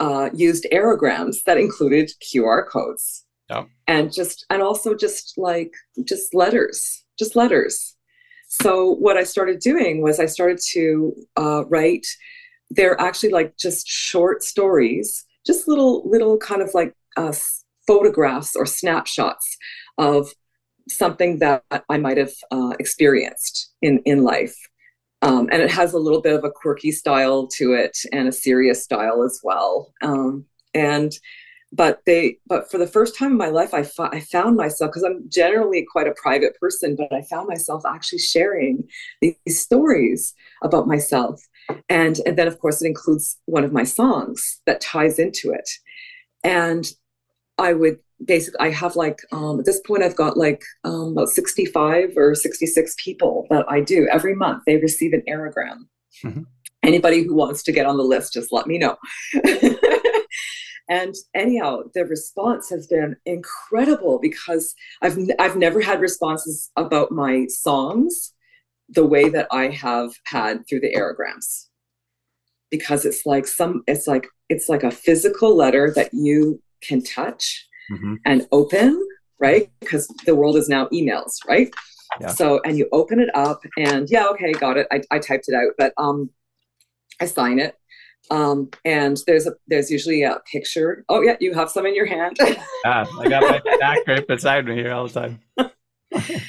uh, 0.00 0.30
used 0.34 0.66
aerograms 0.72 1.44
that 1.46 1.58
included 1.58 2.10
QR 2.20 2.66
codes? 2.68 3.24
Yeah. 3.48 3.66
And 3.86 4.12
just 4.12 4.44
and 4.50 4.60
also 4.60 4.96
just 4.96 5.34
like 5.36 5.72
just 6.04 6.34
letters, 6.34 7.04
just 7.16 7.36
letters. 7.36 7.94
So 8.48 8.90
what 8.90 9.16
I 9.16 9.22
started 9.22 9.60
doing 9.60 10.02
was 10.02 10.18
I 10.18 10.26
started 10.26 10.58
to 10.72 11.14
uh, 11.36 11.64
write. 11.66 12.06
They're 12.68 13.00
actually 13.00 13.30
like 13.30 13.56
just 13.58 13.86
short 13.86 14.42
stories, 14.42 15.24
just 15.46 15.68
little 15.68 16.02
little 16.10 16.36
kind 16.36 16.62
of 16.62 16.74
like 16.74 16.94
uh, 17.16 17.32
photographs 17.86 18.56
or 18.56 18.66
snapshots 18.66 19.56
of 19.98 20.32
something 20.96 21.38
that 21.38 21.64
I 21.88 21.98
might 21.98 22.18
have 22.18 22.32
uh, 22.50 22.74
experienced 22.78 23.72
in 23.82 24.00
in 24.04 24.22
life. 24.22 24.56
Um, 25.22 25.48
and 25.52 25.62
it 25.62 25.70
has 25.70 25.92
a 25.92 25.98
little 25.98 26.20
bit 26.20 26.34
of 26.34 26.42
a 26.42 26.50
quirky 26.50 26.90
style 26.90 27.46
to 27.58 27.74
it 27.74 27.96
and 28.12 28.26
a 28.26 28.32
serious 28.32 28.82
style 28.82 29.22
as 29.22 29.40
well. 29.44 29.92
Um, 30.02 30.46
and 30.74 31.12
but 31.72 32.00
they 32.04 32.38
but 32.46 32.70
for 32.70 32.78
the 32.78 32.86
first 32.86 33.16
time 33.16 33.32
in 33.32 33.38
my 33.38 33.48
life, 33.48 33.72
I, 33.72 33.84
I 33.98 34.20
found 34.20 34.56
myself 34.56 34.90
because 34.90 35.04
I'm 35.04 35.24
generally 35.28 35.86
quite 35.90 36.06
a 36.06 36.14
private 36.20 36.54
person, 36.60 36.96
but 36.96 37.12
I 37.12 37.22
found 37.22 37.48
myself 37.48 37.82
actually 37.86 38.18
sharing 38.18 38.88
these 39.20 39.36
stories 39.46 40.34
about 40.62 40.86
myself. 40.86 41.40
And, 41.88 42.18
and 42.26 42.36
then 42.36 42.48
of 42.48 42.58
course 42.58 42.82
it 42.82 42.88
includes 42.88 43.38
one 43.46 43.64
of 43.64 43.72
my 43.72 43.84
songs 43.84 44.60
that 44.66 44.80
ties 44.80 45.18
into 45.18 45.50
it. 45.50 45.68
And 46.44 46.90
I 47.58 47.72
would 47.72 47.98
basically 48.24 48.60
i 48.60 48.70
have 48.70 48.94
like 48.94 49.18
um, 49.32 49.58
at 49.58 49.66
this 49.66 49.80
point 49.80 50.02
i've 50.04 50.14
got 50.14 50.36
like 50.36 50.62
um, 50.84 51.08
about 51.12 51.28
65 51.28 52.10
or 52.16 52.36
66 52.36 52.94
people 52.96 53.48
that 53.50 53.64
i 53.68 53.80
do 53.80 54.06
every 54.12 54.36
month 54.36 54.62
they 54.64 54.76
receive 54.76 55.12
an 55.12 55.22
aerogram 55.28 55.78
mm-hmm. 56.22 56.42
Anybody 56.82 57.22
who 57.22 57.34
wants 57.34 57.62
to 57.64 57.72
get 57.72 57.86
on 57.86 57.96
the 57.96 58.02
list, 58.02 58.32
just 58.32 58.52
let 58.52 58.66
me 58.66 58.76
know. 58.76 58.96
and 60.88 61.14
anyhow, 61.32 61.82
the 61.94 62.04
response 62.04 62.68
has 62.70 62.88
been 62.88 63.14
incredible 63.24 64.18
because 64.18 64.74
I've 65.00 65.16
I've 65.38 65.56
never 65.56 65.80
had 65.80 66.00
responses 66.00 66.72
about 66.76 67.12
my 67.12 67.46
songs 67.46 68.34
the 68.88 69.06
way 69.06 69.28
that 69.28 69.46
I 69.52 69.68
have 69.68 70.12
had 70.24 70.66
through 70.68 70.80
the 70.80 70.92
aerograms. 70.92 71.68
Because 72.68 73.04
it's 73.04 73.24
like 73.24 73.46
some 73.46 73.84
it's 73.86 74.08
like 74.08 74.26
it's 74.48 74.68
like 74.68 74.82
a 74.82 74.90
physical 74.90 75.56
letter 75.56 75.92
that 75.94 76.10
you 76.12 76.60
can 76.82 77.02
touch 77.02 77.68
mm-hmm. 77.90 78.14
and 78.24 78.46
open, 78.52 79.08
right? 79.38 79.70
Because 79.80 80.06
the 80.26 80.34
world 80.34 80.56
is 80.56 80.68
now 80.68 80.88
emails, 80.88 81.36
right? 81.48 81.72
Yeah. 82.20 82.28
So 82.28 82.60
and 82.64 82.76
you 82.76 82.88
open 82.92 83.20
it 83.20 83.30
up 83.34 83.62
and 83.78 84.08
yeah, 84.10 84.26
okay, 84.28 84.52
got 84.52 84.76
it. 84.76 84.86
I, 84.90 85.02
I 85.10 85.18
typed 85.18 85.48
it 85.48 85.54
out, 85.54 85.72
but 85.78 85.94
um 85.96 86.30
I 87.20 87.26
sign 87.26 87.58
it. 87.58 87.76
Um, 88.30 88.70
and 88.84 89.18
there's 89.26 89.46
a 89.46 89.52
there's 89.66 89.90
usually 89.90 90.22
a 90.22 90.40
picture. 90.50 91.04
Oh 91.08 91.22
yeah, 91.22 91.36
you 91.40 91.54
have 91.54 91.70
some 91.70 91.86
in 91.86 91.94
your 91.94 92.06
hand. 92.06 92.36
yeah, 92.40 93.04
I 93.18 93.28
got 93.28 93.42
my 93.42 93.74
stack 93.76 94.06
right 94.06 94.26
beside 94.26 94.66
me 94.66 94.74
here 94.74 94.92
all 94.92 95.08
the 95.08 95.12
time. 95.20 95.40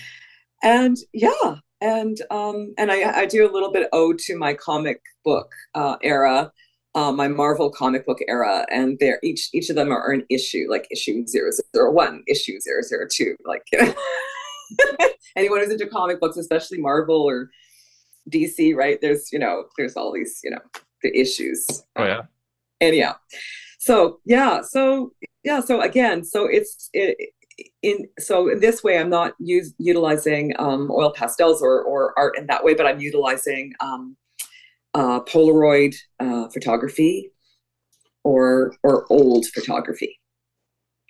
and 0.63 0.97
yeah, 1.13 1.55
and 1.81 2.17
um, 2.29 2.73
and 2.77 2.91
I, 2.91 3.21
I 3.21 3.25
do 3.25 3.49
a 3.49 3.51
little 3.51 3.71
bit 3.71 3.89
ode 3.91 4.19
to 4.19 4.37
my 4.37 4.53
comic 4.53 5.01
book 5.25 5.51
uh, 5.73 5.97
era, 6.01 6.51
uh, 6.95 7.11
my 7.11 7.27
Marvel 7.27 7.69
comic 7.69 8.05
book 8.05 8.19
era, 8.27 8.65
and 8.71 8.97
they're 8.99 9.19
each 9.23 9.49
each 9.53 9.69
of 9.69 9.75
them 9.75 9.91
are 9.91 10.11
an 10.11 10.25
issue, 10.29 10.67
like 10.69 10.87
issue 10.91 11.25
001, 11.73 12.23
issue 12.27 12.59
002, 12.59 13.35
like 13.45 13.63
you 13.71 13.83
know. 13.83 13.93
anyone 15.35 15.59
who's 15.59 15.69
into 15.69 15.87
comic 15.87 16.19
books, 16.19 16.37
especially 16.37 16.79
Marvel 16.79 17.21
or 17.21 17.49
DC, 18.29 18.75
right? 18.75 18.99
There's, 19.01 19.31
you 19.31 19.39
know, 19.39 19.65
there's 19.77 19.95
all 19.95 20.13
these, 20.13 20.39
you 20.43 20.51
know, 20.51 20.59
the 21.01 21.17
issues. 21.17 21.65
Oh 21.95 22.05
yeah. 22.05 22.21
And 22.81 22.95
yeah. 22.95 23.13
So 23.79 24.19
yeah, 24.25 24.61
so 24.61 25.13
yeah, 25.43 25.59
so 25.59 25.81
again, 25.81 26.23
so 26.23 26.45
it's 26.45 26.89
it, 26.93 27.17
in 27.81 28.07
so 28.17 28.49
in 28.49 28.59
this 28.59 28.83
way, 28.83 28.97
I'm 28.97 29.09
not 29.09 29.33
use, 29.39 29.73
utilizing 29.77 30.53
um, 30.57 30.89
oil 30.89 31.11
pastels 31.13 31.61
or 31.61 31.83
or 31.83 32.17
art 32.17 32.37
in 32.37 32.47
that 32.47 32.63
way, 32.63 32.73
but 32.73 32.85
I'm 32.85 32.99
utilizing 32.99 33.73
um, 33.81 34.15
uh, 34.93 35.21
Polaroid 35.21 35.95
uh, 36.19 36.49
photography 36.49 37.31
or 38.23 38.75
or 38.83 39.05
old 39.09 39.45
photography. 39.47 40.19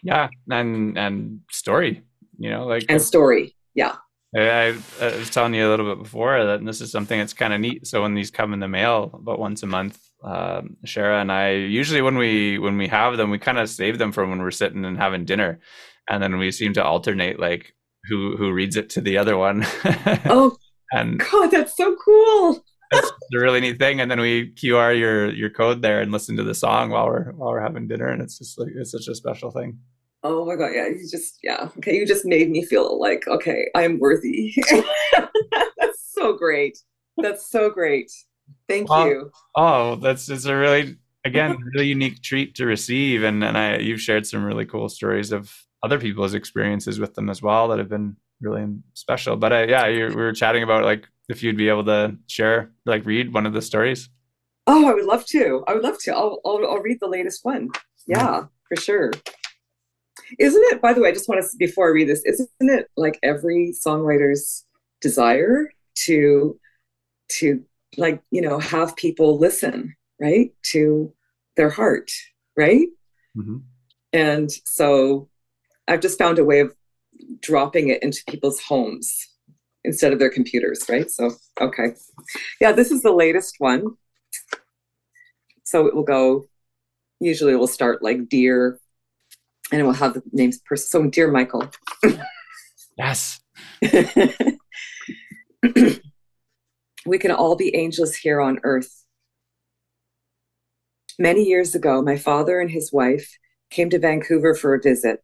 Yeah, 0.03 0.29
and 0.49 0.97
and 0.97 1.41
story, 1.51 2.03
you 2.37 2.49
know, 2.49 2.65
like 2.65 2.85
and 2.89 3.01
story. 3.01 3.55
Yeah. 3.73 3.95
I, 4.35 4.75
I, 4.99 5.15
was 5.15 5.29
telling 5.29 5.53
you 5.53 5.67
a 5.67 5.69
little 5.69 5.93
bit 5.93 6.01
before 6.01 6.43
that 6.43 6.65
this 6.65 6.81
is 6.81 6.91
something 6.91 7.19
that's 7.19 7.33
kind 7.33 7.53
of 7.53 7.59
neat. 7.61 7.85
So 7.85 8.01
when 8.01 8.15
these 8.15 8.31
come 8.31 8.51
in 8.51 8.59
the 8.59 8.67
mail 8.67 9.11
about 9.13 9.37
once 9.37 9.61
a 9.61 9.67
month, 9.67 9.99
um, 10.23 10.77
Shara 10.87 11.21
and 11.21 11.31
I 11.31 11.51
usually 11.51 12.01
when 12.01 12.17
we 12.17 12.57
when 12.57 12.77
we 12.77 12.87
have 12.87 13.17
them, 13.17 13.29
we 13.29 13.37
kind 13.37 13.59
of 13.59 13.69
save 13.69 13.99
them 13.99 14.11
from 14.11 14.31
when 14.31 14.41
we're 14.41 14.49
sitting 14.49 14.85
and 14.85 14.97
having 14.97 15.25
dinner, 15.25 15.59
and 16.09 16.21
then 16.23 16.37
we 16.37 16.51
seem 16.51 16.73
to 16.73 16.83
alternate 16.83 17.39
like 17.39 17.75
who 18.05 18.35
who 18.35 18.51
reads 18.51 18.75
it 18.75 18.89
to 18.91 19.01
the 19.01 19.17
other 19.17 19.37
one. 19.37 19.65
oh, 20.25 20.57
and 20.91 21.19
God, 21.19 21.51
that's 21.51 21.77
so 21.77 21.95
cool. 22.03 22.63
That's 22.93 23.11
a 23.33 23.39
really 23.39 23.61
neat 23.61 23.79
thing. 23.79 23.99
And 23.99 24.09
then 24.09 24.19
we 24.19 24.51
QR 24.51 24.97
your 24.97 25.31
your 25.31 25.49
code 25.49 25.81
there 25.81 26.01
and 26.01 26.11
listen 26.11 26.37
to 26.37 26.43
the 26.43 26.55
song 26.55 26.89
while 26.89 27.07
we're 27.07 27.31
while 27.33 27.51
we're 27.51 27.61
having 27.61 27.87
dinner, 27.87 28.07
and 28.07 28.21
it's 28.21 28.37
just 28.37 28.59
like 28.59 28.69
it's 28.75 28.91
such 28.91 29.07
a 29.07 29.15
special 29.15 29.51
thing. 29.51 29.79
Oh 30.23 30.45
my 30.45 30.55
god, 30.55 30.71
yeah, 30.73 30.87
you 30.87 31.05
just 31.09 31.39
yeah. 31.43 31.69
Okay, 31.77 31.95
you 31.95 32.05
just 32.05 32.25
made 32.25 32.49
me 32.49 32.63
feel 32.65 32.99
like 32.99 33.27
okay, 33.27 33.69
I'm 33.75 33.99
worthy. 33.99 34.55
that's 35.11 36.11
so 36.11 36.33
great. 36.33 36.77
That's 37.17 37.49
so 37.49 37.69
great. 37.69 38.11
Thank 38.69 38.89
you. 38.89 39.31
Oh, 39.55 39.95
that's 39.95 40.29
it's 40.29 40.45
a 40.45 40.55
really 40.55 40.97
again 41.25 41.57
really 41.73 41.87
unique 41.87 42.21
treat 42.21 42.55
to 42.55 42.65
receive, 42.65 43.23
and 43.23 43.43
and 43.43 43.57
I 43.57 43.77
you've 43.77 44.01
shared 44.01 44.25
some 44.25 44.43
really 44.43 44.65
cool 44.65 44.89
stories 44.89 45.31
of 45.31 45.53
other 45.83 45.99
people's 45.99 46.33
experiences 46.33 46.99
with 46.99 47.13
them 47.13 47.29
as 47.29 47.41
well 47.41 47.67
that 47.67 47.79
have 47.79 47.89
been 47.89 48.15
really 48.43 48.67
special. 48.93 49.35
But 49.35 49.51
uh, 49.53 49.65
yeah, 49.67 49.87
we 49.87 50.15
were 50.15 50.33
chatting 50.33 50.63
about 50.63 50.83
like 50.83 51.07
if 51.29 51.41
you'd 51.41 51.57
be 51.57 51.69
able 51.69 51.85
to 51.85 52.17
share 52.27 52.71
like 52.85 53.05
read 53.05 53.33
one 53.33 53.45
of 53.45 53.53
the 53.53 53.61
stories. 53.61 54.09
Oh, 54.67 54.87
I 54.87 54.93
would 54.93 55.05
love 55.05 55.25
to. 55.27 55.63
I 55.67 55.73
would 55.73 55.83
love 55.83 55.97
to. 56.03 56.11
I'll 56.11 56.39
I'll, 56.45 56.65
I'll 56.69 56.79
read 56.79 56.99
the 56.99 57.07
latest 57.07 57.43
one. 57.43 57.69
Yeah, 58.05 58.45
for 58.67 58.75
sure. 58.75 59.11
Isn't 60.39 60.63
it, 60.71 60.81
by 60.81 60.93
the 60.93 61.01
way, 61.01 61.09
I 61.09 61.11
just 61.11 61.27
want 61.29 61.41
to, 61.41 61.57
before 61.57 61.87
I 61.87 61.91
read 61.91 62.07
this, 62.07 62.23
isn't 62.25 62.49
it 62.59 62.89
like 62.97 63.19
every 63.23 63.73
songwriter's 63.73 64.65
desire 65.01 65.69
to, 66.05 66.59
to 67.39 67.63
like, 67.97 68.21
you 68.31 68.41
know, 68.41 68.57
have 68.59 68.95
people 68.95 69.37
listen, 69.37 69.95
right? 70.19 70.51
To 70.71 71.13
their 71.55 71.69
heart, 71.69 72.11
right? 72.57 72.87
Mm-hmm. 73.37 73.57
And 74.11 74.51
so 74.65 75.29
I've 75.87 76.01
just 76.01 76.17
found 76.17 76.39
a 76.39 76.45
way 76.45 76.61
of 76.61 76.73
dropping 77.41 77.89
it 77.89 78.01
into 78.03 78.23
people's 78.27 78.61
homes 78.61 79.29
instead 79.83 80.13
of 80.13 80.19
their 80.19 80.29
computers, 80.29 80.85
right? 80.89 81.09
So, 81.09 81.31
okay. 81.59 81.95
Yeah, 82.61 82.71
this 82.71 82.91
is 82.91 83.01
the 83.01 83.11
latest 83.11 83.55
one. 83.59 83.97
So 85.65 85.87
it 85.87 85.95
will 85.95 86.03
go, 86.03 86.45
usually 87.19 87.53
it 87.53 87.57
will 87.57 87.67
start 87.67 88.01
like 88.01 88.29
Dear 88.29 88.79
and 89.71 89.81
it 89.81 89.83
will 89.83 89.93
have 89.93 90.13
the 90.13 90.21
names 90.31 90.61
so 90.75 91.07
dear 91.07 91.31
michael 91.31 91.69
yes 92.97 93.41
we 97.05 97.17
can 97.17 97.31
all 97.31 97.55
be 97.55 97.75
angels 97.75 98.15
here 98.15 98.39
on 98.39 98.59
earth 98.63 99.03
many 101.17 101.43
years 101.43 101.75
ago 101.75 102.01
my 102.01 102.17
father 102.17 102.59
and 102.59 102.71
his 102.71 102.91
wife 102.93 103.37
came 103.69 103.89
to 103.89 103.99
vancouver 103.99 104.53
for 104.53 104.73
a 104.75 104.81
visit 104.81 105.23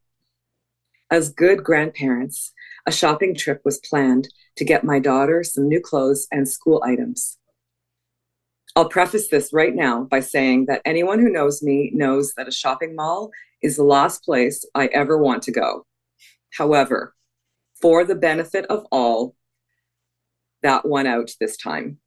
as 1.11 1.29
good 1.29 1.63
grandparents 1.63 2.53
a 2.85 2.91
shopping 2.91 3.35
trip 3.35 3.61
was 3.65 3.79
planned 3.79 4.29
to 4.55 4.65
get 4.65 4.83
my 4.83 4.99
daughter 4.99 5.43
some 5.43 5.67
new 5.67 5.81
clothes 5.81 6.27
and 6.31 6.47
school 6.47 6.81
items 6.85 7.37
I'll 8.75 8.89
preface 8.89 9.27
this 9.27 9.51
right 9.51 9.75
now 9.75 10.03
by 10.03 10.19
saying 10.19 10.67
that 10.67 10.81
anyone 10.85 11.19
who 11.19 11.29
knows 11.29 11.63
me 11.63 11.91
knows 11.93 12.33
that 12.35 12.47
a 12.47 12.51
shopping 12.51 12.95
mall 12.95 13.31
is 13.61 13.75
the 13.75 13.83
last 13.83 14.23
place 14.23 14.63
I 14.75 14.87
ever 14.87 15.17
want 15.17 15.43
to 15.43 15.51
go. 15.51 15.85
However, 16.53 17.15
for 17.81 18.03
the 18.05 18.15
benefit 18.15 18.65
of 18.67 18.85
all, 18.91 19.35
that 20.61 20.85
won 20.85 21.07
out 21.07 21.31
this 21.39 21.57
time. 21.57 21.99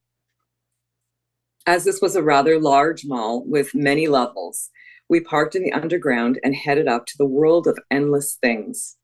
As 1.66 1.84
this 1.84 2.00
was 2.00 2.16
a 2.16 2.22
rather 2.22 2.58
large 2.58 3.04
mall 3.04 3.44
with 3.44 3.74
many 3.74 4.08
levels, 4.08 4.70
we 5.12 5.20
parked 5.20 5.54
in 5.54 5.62
the 5.62 5.74
underground 5.74 6.40
and 6.42 6.56
headed 6.56 6.88
up 6.88 7.04
to 7.04 7.18
the 7.18 7.26
world 7.26 7.66
of 7.66 7.78
endless 7.90 8.38
things. 8.40 8.96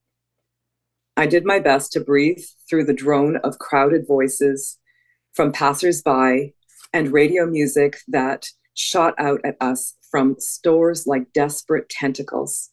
I 1.19 1.27
did 1.27 1.45
my 1.45 1.59
best 1.59 1.93
to 1.93 2.01
breathe 2.01 2.43
through 2.67 2.87
the 2.87 2.95
drone 2.95 3.37
of 3.45 3.59
crowded 3.59 4.07
voices 4.09 4.79
from 5.35 5.53
passersby 5.53 6.55
and 6.95 7.13
radio 7.13 7.45
music 7.45 7.99
that 8.09 8.47
shot 8.73 9.17
out 9.19 9.43
at 9.45 9.59
us 9.61 9.97
from 10.11 10.37
stores 10.39 11.07
like 11.07 11.35
desperate 11.35 11.91
tentacles. 11.91 12.71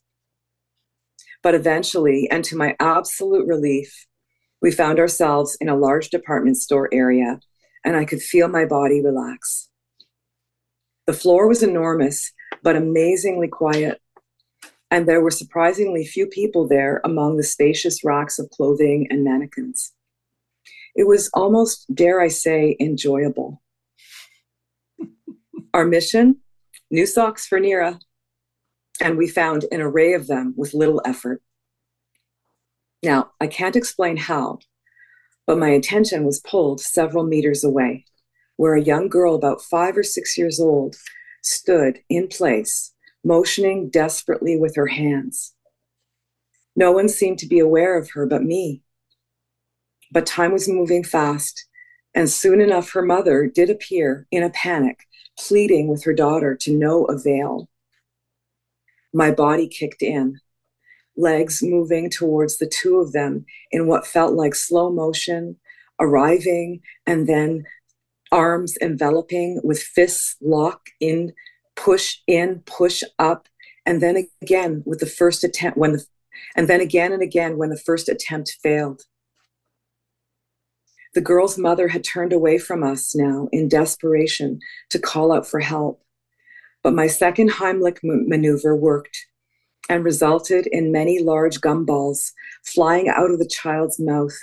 But 1.44 1.56
eventually, 1.56 2.30
and 2.32 2.42
to 2.46 2.56
my 2.56 2.74
absolute 2.80 3.46
relief, 3.48 4.08
we 4.62 4.72
found 4.72 4.98
ourselves 4.98 5.58
in 5.60 5.68
a 5.68 5.76
large 5.76 6.10
department 6.10 6.56
store 6.56 6.88
area, 6.94 7.42
and 7.84 7.98
I 7.98 8.06
could 8.06 8.22
feel 8.22 8.48
my 8.48 8.64
body 8.64 9.02
relax. 9.02 9.68
The 11.06 11.12
floor 11.12 11.50
was 11.50 11.62
enormous, 11.62 12.32
but 12.66 12.76
amazingly 12.76 13.48
quiet, 13.48 14.02
and 14.90 15.08
there 15.08 15.22
were 15.22 15.30
surprisingly 15.30 16.04
few 16.04 16.26
people 16.26 16.68
there 16.68 17.00
among 17.06 17.38
the 17.38 17.44
spacious 17.44 18.04
racks 18.04 18.40
of 18.40 18.50
clothing 18.50 19.06
and 19.12 19.24
mannequins. 19.24 19.94
It 20.96 21.06
was 21.08 21.30
almost, 21.36 21.86
dare 21.94 22.20
I 22.20 22.28
say, 22.28 22.76
enjoyable. 22.80 23.62
Our 25.76 25.86
mission 25.86 26.38
new 26.90 27.06
socks 27.06 27.46
for 27.46 27.60
Nira, 27.60 28.00
and 29.00 29.16
we 29.16 29.28
found 29.28 29.66
an 29.72 29.82
array 29.82 30.14
of 30.14 30.26
them 30.26 30.56
with 30.58 30.74
little 30.74 31.02
effort. 31.06 31.44
Now, 33.04 33.32
I 33.40 33.46
can't 33.46 33.76
explain 33.76 34.18
how, 34.18 34.58
but 35.46 35.60
my 35.60 35.70
attention 35.70 36.24
was 36.24 36.40
pulled 36.40 36.82
several 36.82 37.26
meters 37.26 37.64
away, 37.64 38.06
where 38.56 38.74
a 38.74 38.82
young 38.82 39.08
girl 39.08 39.36
about 39.36 39.62
five 39.62 39.96
or 39.96 40.04
six 40.04 40.36
years 40.36 40.60
old 40.60 40.96
stood 41.46 42.00
in 42.10 42.28
place, 42.28 42.94
motioning 43.24 43.90
desperately 43.90 44.58
with 44.58 44.76
her 44.76 44.88
hands. 44.88 45.54
No 46.76 46.92
one 46.92 47.08
seemed 47.08 47.40
to 47.40 47.48
be 47.48 47.60
aware 47.60 47.98
of 47.98 48.12
her 48.12 48.26
but 48.26 48.44
me. 48.44 48.82
But 50.12 50.26
time 50.26 50.52
was 50.52 50.68
moving 50.68 51.04
fast, 51.04 51.66
and 52.14 52.30
soon 52.30 52.62
enough 52.62 52.92
her 52.92 53.02
mother 53.02 53.48
did 53.48 53.70
appear 53.70 54.28
in 54.32 54.44
a 54.44 54.50
panic 54.50 55.00
pleading 55.38 55.88
with 55.88 56.04
her 56.04 56.14
daughter 56.14 56.56
to 56.56 56.74
no 56.74 57.06
avail. 57.06 57.70
My 59.14 59.32
body 59.32 59.68
kicked 59.68 60.02
in, 60.02 60.40
legs 61.18 61.62
moving 61.62 62.10
towards 62.10 62.58
the 62.58 62.68
two 62.68 62.98
of 62.98 63.12
them 63.12 63.46
in 63.72 63.88
what 63.88 64.08
felt 64.08 64.34
like 64.34 64.56
slow 64.56 64.92
motion, 64.92 65.58
arriving 66.00 66.82
and 67.06 67.28
then 67.28 67.66
arms 68.36 68.76
enveloping 68.82 69.62
with 69.64 69.82
fists 69.82 70.36
lock 70.42 70.82
in, 71.00 71.32
push 71.78 72.18
in, 72.28 72.62
push 72.66 73.02
up, 73.18 73.48
and 73.86 74.02
then 74.02 74.28
again 74.42 74.84
with 74.86 75.00
the 75.00 75.06
first 75.06 75.44
attempt 75.44 75.78
when 75.78 75.94
the 75.94 76.06
and 76.56 76.68
then 76.68 76.82
again 76.82 77.14
and 77.14 77.22
again 77.22 77.58
when 77.58 77.70
the 77.70 77.80
first 77.80 78.10
attempt 78.10 78.58
failed. 78.62 79.04
The 81.14 81.22
girl's 81.22 81.58
mother 81.58 81.88
had 81.88 82.04
turned 82.04 82.34
away 82.34 82.58
from 82.58 82.84
us 82.84 83.16
now 83.16 83.48
in 83.54 83.70
desperation 83.70 84.60
to 84.90 85.00
call 85.00 85.32
out 85.32 85.48
for 85.48 85.62
help. 85.62 86.04
But 86.84 86.94
my 86.94 87.08
second 87.08 87.52
Heimlich 87.52 88.00
maneuver 88.04 88.76
worked 88.76 89.18
and 89.88 90.04
resulted 90.04 90.68
in 90.68 90.92
many 90.92 91.24
large 91.24 91.62
gumballs 91.62 92.32
flying 92.66 93.08
out 93.08 93.32
of 93.32 93.40
the 93.40 93.48
child's 93.48 93.98
mouth, 93.98 94.36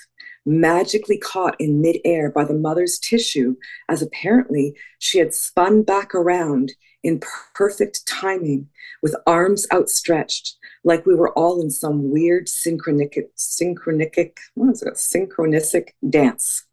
magically 0.45 1.19
caught 1.19 1.55
in 1.61 1.81
midair 1.81 2.31
by 2.31 2.45
the 2.45 2.55
mother's 2.55 2.99
tissue, 2.99 3.57
as 3.89 4.03
apparently 4.03 4.77
she 4.99 5.19
had 5.19 5.35
spun 5.35 5.83
back 5.83 6.15
around 6.15 6.73
in 7.03 7.21
perfect 7.55 8.07
timing 8.07 8.69
with 9.03 9.17
arms 9.27 9.67
outstretched, 9.73 10.57
like 10.85 11.05
we 11.05 11.15
were 11.15 11.33
all 11.33 11.61
in 11.61 11.71
some 11.71 12.11
weird 12.11 12.49
synchronic, 12.49 13.31
synchronic, 13.35 14.39
what 14.55 14.71
is 14.71 14.83
it, 14.83 14.95
synchronistic 14.95 15.89
dance. 16.09 16.67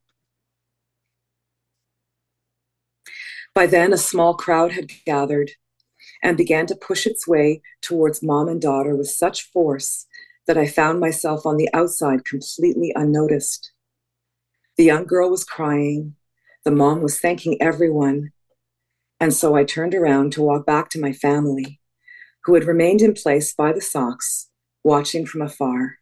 By 3.55 3.65
then, 3.65 3.91
a 3.91 3.97
small 3.97 4.35
crowd 4.35 4.73
had 4.73 4.91
gathered 5.05 5.51
and 6.21 6.37
began 6.37 6.65
to 6.67 6.75
push 6.75 7.05
its 7.05 7.27
way 7.27 7.61
towards 7.81 8.23
mom 8.23 8.47
and 8.47 8.61
daughter 8.61 8.95
with 8.95 9.09
such 9.09 9.43
force 9.51 10.05
that 10.49 10.57
I 10.57 10.65
found 10.65 10.99
myself 10.99 11.45
on 11.45 11.57
the 11.57 11.69
outside 11.75 12.25
completely 12.25 12.91
unnoticed. 12.95 13.71
The 14.77 14.83
young 14.83 15.05
girl 15.05 15.29
was 15.29 15.43
crying. 15.43 16.15
The 16.65 16.71
mom 16.71 17.03
was 17.03 17.19
thanking 17.19 17.61
everyone. 17.61 18.31
And 19.19 19.31
so 19.31 19.55
I 19.55 19.63
turned 19.63 19.93
around 19.93 20.33
to 20.33 20.41
walk 20.41 20.65
back 20.65 20.89
to 20.89 20.99
my 20.99 21.13
family, 21.13 21.79
who 22.45 22.55
had 22.55 22.63
remained 22.63 23.03
in 23.03 23.13
place 23.13 23.53
by 23.53 23.71
the 23.71 23.79
socks, 23.79 24.49
watching 24.83 25.27
from 25.27 25.43
afar. 25.43 25.97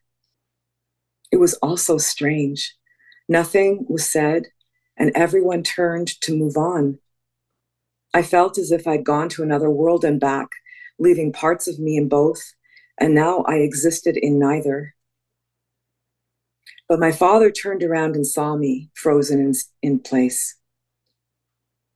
It 1.30 1.42
was 1.42 1.56
also 1.56 1.98
strange. 1.98 2.74
Nothing 3.28 3.86
was 3.90 4.10
said, 4.10 4.44
and 4.96 5.12
everyone 5.14 5.62
turned 5.62 6.08
to 6.22 6.34
move 6.34 6.56
on. 6.56 7.00
I 8.14 8.22
felt 8.22 8.58
as 8.58 8.72
if 8.72 8.88
I'd 8.88 9.04
gone 9.04 9.28
to 9.28 9.44
another 9.44 9.70
world 9.70 10.06
and 10.06 10.22
back, 10.22 10.48
leaving 10.98 11.34
parts 11.34 11.68
of 11.68 11.80
me 11.80 11.98
in 11.98 12.08
both, 12.08 12.54
and 13.00 13.14
now 13.14 13.44
I 13.48 13.58
existed 13.58 14.18
in 14.18 14.40
neither. 14.40 14.96
But 16.90 17.00
my 17.00 17.12
father 17.12 17.52
turned 17.52 17.84
around 17.84 18.16
and 18.16 18.26
saw 18.26 18.56
me 18.56 18.90
frozen 18.94 19.40
in, 19.40 19.54
in 19.82 20.00
place. 20.00 20.56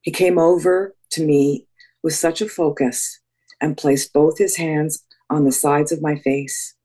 He 0.01 0.11
came 0.11 0.37
over 0.37 0.95
to 1.11 1.25
me 1.25 1.67
with 2.03 2.13
such 2.13 2.41
a 2.41 2.49
focus 2.49 3.19
and 3.59 3.77
placed 3.77 4.13
both 4.13 4.37
his 4.37 4.57
hands 4.57 5.03
on 5.29 5.45
the 5.45 5.51
sides 5.51 5.91
of 5.91 6.01
my 6.01 6.15
face. 6.15 6.75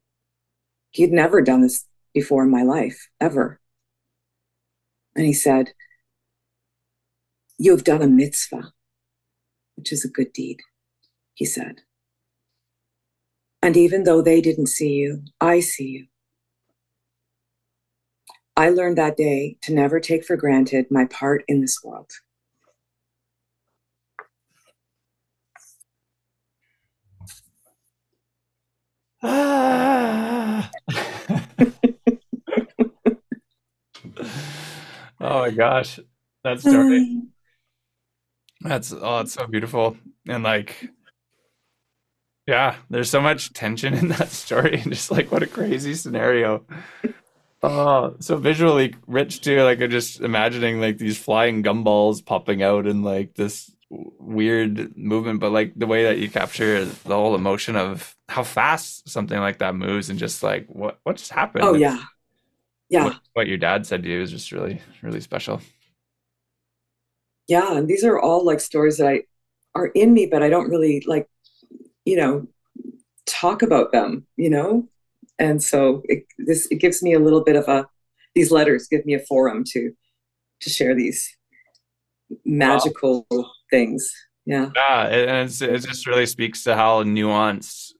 He'd 0.90 1.12
never 1.12 1.42
done 1.42 1.62
this 1.62 1.84
before 2.14 2.44
in 2.44 2.50
my 2.50 2.62
life, 2.62 3.08
ever. 3.20 3.60
And 5.14 5.26
he 5.26 5.32
said, 5.32 5.72
You 7.58 7.72
have 7.72 7.84
done 7.84 8.02
a 8.02 8.06
mitzvah 8.06 8.72
which 9.76 9.92
is 9.92 10.04
a 10.04 10.08
good 10.08 10.32
deed, 10.32 10.60
he 11.34 11.44
said. 11.44 11.82
And 13.66 13.76
even 13.76 14.04
though 14.04 14.22
they 14.22 14.40
didn't 14.40 14.68
see 14.68 14.90
you, 14.90 15.24
I 15.40 15.58
see 15.58 15.88
you. 15.88 16.06
I 18.56 18.68
learned 18.70 18.96
that 18.96 19.16
day 19.16 19.56
to 19.62 19.74
never 19.74 19.98
take 19.98 20.24
for 20.24 20.36
granted 20.36 20.86
my 20.88 21.04
part 21.06 21.42
in 21.48 21.62
this 21.62 21.80
world. 21.82 22.08
Ah. 29.20 30.70
oh 35.20 35.40
my 35.40 35.50
gosh, 35.50 35.98
that 36.44 36.60
story. 36.60 37.22
That's 38.60 38.92
oh, 38.92 39.18
it's 39.18 39.32
so 39.32 39.48
beautiful. 39.48 39.96
And 40.28 40.44
like 40.44 40.88
yeah, 42.46 42.76
there's 42.90 43.10
so 43.10 43.20
much 43.20 43.52
tension 43.52 43.94
in 43.94 44.08
that 44.08 44.28
story 44.28 44.80
and 44.80 44.92
just 44.92 45.10
like 45.10 45.32
what 45.32 45.42
a 45.42 45.46
crazy 45.46 45.94
scenario. 45.94 46.64
Oh, 47.62 48.14
so 48.20 48.36
visually 48.36 48.94
rich 49.06 49.40
too. 49.40 49.62
Like 49.62 49.80
I'm 49.80 49.90
just 49.90 50.20
imagining 50.20 50.80
like 50.80 50.98
these 50.98 51.18
flying 51.18 51.62
gumballs 51.62 52.24
popping 52.24 52.62
out 52.62 52.86
and 52.86 53.02
like 53.02 53.34
this 53.34 53.74
weird 53.90 54.96
movement, 54.96 55.40
but 55.40 55.50
like 55.50 55.72
the 55.74 55.86
way 55.86 56.04
that 56.04 56.18
you 56.18 56.28
capture 56.28 56.84
the 56.84 57.14
whole 57.14 57.34
emotion 57.34 57.74
of 57.74 58.14
how 58.28 58.44
fast 58.44 59.08
something 59.08 59.40
like 59.40 59.58
that 59.58 59.74
moves 59.74 60.10
and 60.10 60.18
just 60.18 60.42
like 60.42 60.66
what 60.68 61.00
what 61.02 61.16
just 61.16 61.32
happened. 61.32 61.64
Oh 61.64 61.74
yeah. 61.74 62.04
Yeah. 62.90 63.04
What, 63.04 63.20
what 63.32 63.46
your 63.48 63.58
dad 63.58 63.86
said 63.86 64.02
to 64.04 64.08
you 64.08 64.20
is 64.20 64.30
just 64.30 64.52
really, 64.52 64.80
really 65.02 65.20
special 65.20 65.60
yeah 67.48 67.76
and 67.76 67.88
these 67.88 68.04
are 68.04 68.18
all 68.18 68.44
like 68.44 68.60
stories 68.60 68.98
that 68.98 69.08
i 69.08 69.22
are 69.74 69.86
in 69.88 70.12
me 70.12 70.26
but 70.26 70.42
i 70.42 70.48
don't 70.48 70.70
really 70.70 71.02
like 71.06 71.28
you 72.06 72.16
know 72.16 72.46
talk 73.26 73.60
about 73.60 73.92
them 73.92 74.26
you 74.36 74.48
know 74.48 74.88
and 75.38 75.62
so 75.62 76.02
it, 76.04 76.24
this 76.38 76.66
it 76.70 76.76
gives 76.76 77.02
me 77.02 77.12
a 77.12 77.18
little 77.18 77.44
bit 77.44 77.56
of 77.56 77.68
a 77.68 77.86
these 78.34 78.50
letters 78.50 78.86
give 78.88 79.04
me 79.04 79.12
a 79.14 79.18
forum 79.18 79.62
to 79.64 79.92
to 80.60 80.70
share 80.70 80.94
these 80.94 81.36
magical 82.44 83.26
wow. 83.30 83.44
things 83.70 84.10
yeah 84.46 84.70
yeah 84.74 85.06
and 85.06 85.50
it 85.50 85.78
just 85.78 86.06
really 86.06 86.26
speaks 86.26 86.62
to 86.64 86.74
how 86.74 87.02
nuanced 87.02 87.92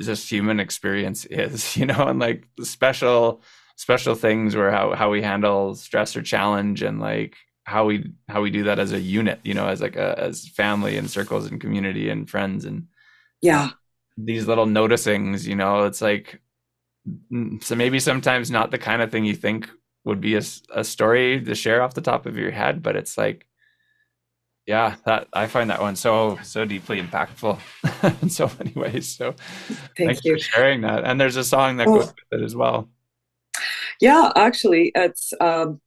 just 0.00 0.30
human 0.30 0.60
experience 0.60 1.24
is 1.26 1.76
you 1.76 1.84
know 1.84 2.06
and 2.06 2.18
like 2.18 2.48
special 2.62 3.42
special 3.76 4.16
things 4.16 4.56
where 4.56 4.72
how, 4.72 4.92
how 4.92 5.08
we 5.08 5.22
handle 5.22 5.74
stress 5.74 6.16
or 6.16 6.22
challenge 6.22 6.82
and 6.82 7.00
like 7.00 7.36
how 7.64 7.84
we 7.84 8.10
how 8.28 8.40
we 8.40 8.50
do 8.50 8.64
that 8.64 8.78
as 8.78 8.92
a 8.92 9.00
unit 9.00 9.38
you 9.44 9.54
know 9.54 9.68
as 9.68 9.80
like 9.80 9.94
a 9.94 10.18
as 10.18 10.48
family 10.48 10.96
and 10.96 11.10
circles 11.10 11.46
and 11.46 11.60
community 11.60 12.08
and 12.08 12.30
friends 12.30 12.64
and 12.64 12.86
yeah 13.42 13.70
these 14.16 14.46
little 14.46 14.66
noticings 14.66 15.46
you 15.46 15.54
know 15.54 15.84
it's 15.84 16.00
like 16.00 16.40
mm, 17.32 17.62
so 17.62 17.74
maybe 17.74 17.98
sometimes 17.98 18.50
not 18.50 18.70
the 18.70 18.78
kind 18.78 19.02
of 19.02 19.10
thing 19.10 19.24
you 19.24 19.34
think 19.34 19.70
would 20.04 20.20
be 20.20 20.36
a, 20.36 20.42
a 20.74 20.84
story 20.84 21.40
to 21.42 21.54
share 21.54 21.82
off 21.82 21.94
the 21.94 22.00
top 22.00 22.26
of 22.26 22.36
your 22.36 22.50
head 22.50 22.82
but 22.82 22.96
it's 22.96 23.16
like 23.16 23.46
yeah 24.66 24.96
that 25.04 25.28
i 25.32 25.46
find 25.46 25.70
that 25.70 25.80
one 25.80 25.96
so 25.96 26.38
so 26.42 26.64
deeply 26.64 27.00
impactful 27.00 27.58
in 28.22 28.30
so 28.30 28.50
many 28.58 28.72
ways 28.72 29.08
so 29.16 29.32
Thank 29.96 29.96
thanks 29.96 30.24
you. 30.24 30.34
for 30.34 30.40
sharing 30.40 30.82
that 30.82 31.04
and 31.04 31.20
there's 31.20 31.36
a 31.36 31.44
song 31.44 31.76
that 31.78 31.86
oh. 31.86 31.98
goes 31.98 32.06
with 32.06 32.40
it 32.40 32.44
as 32.44 32.54
well 32.56 32.88
yeah 34.00 34.32
actually 34.36 34.92
it's 34.94 35.32
um 35.40 35.80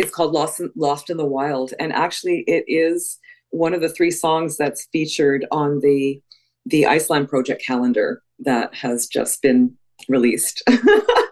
it's 0.00 0.10
called 0.10 0.32
Lost 0.32 0.60
in, 0.60 0.70
Lost 0.76 1.10
in 1.10 1.18
the 1.18 1.26
Wild, 1.26 1.74
and 1.78 1.92
actually, 1.92 2.44
it 2.46 2.64
is 2.66 3.18
one 3.50 3.74
of 3.74 3.80
the 3.82 3.88
three 3.88 4.10
songs 4.10 4.56
that's 4.56 4.88
featured 4.92 5.44
on 5.50 5.80
the 5.80 6.22
the 6.66 6.86
Iceland 6.86 7.28
Project 7.28 7.64
calendar 7.64 8.22
that 8.40 8.74
has 8.74 9.06
just 9.06 9.42
been 9.42 9.76
released. 10.08 10.62
that's 10.66 10.82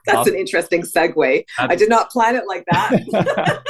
awesome. 0.09 0.35
an 0.35 0.41
interesting 0.41 0.83
segue. 0.83 1.45
That's... 1.59 1.72
I 1.72 1.76
did 1.76 1.89
not 1.89 2.11
plan 2.11 2.37
it 2.37 2.45
like 2.47 2.64
that. 2.70 3.62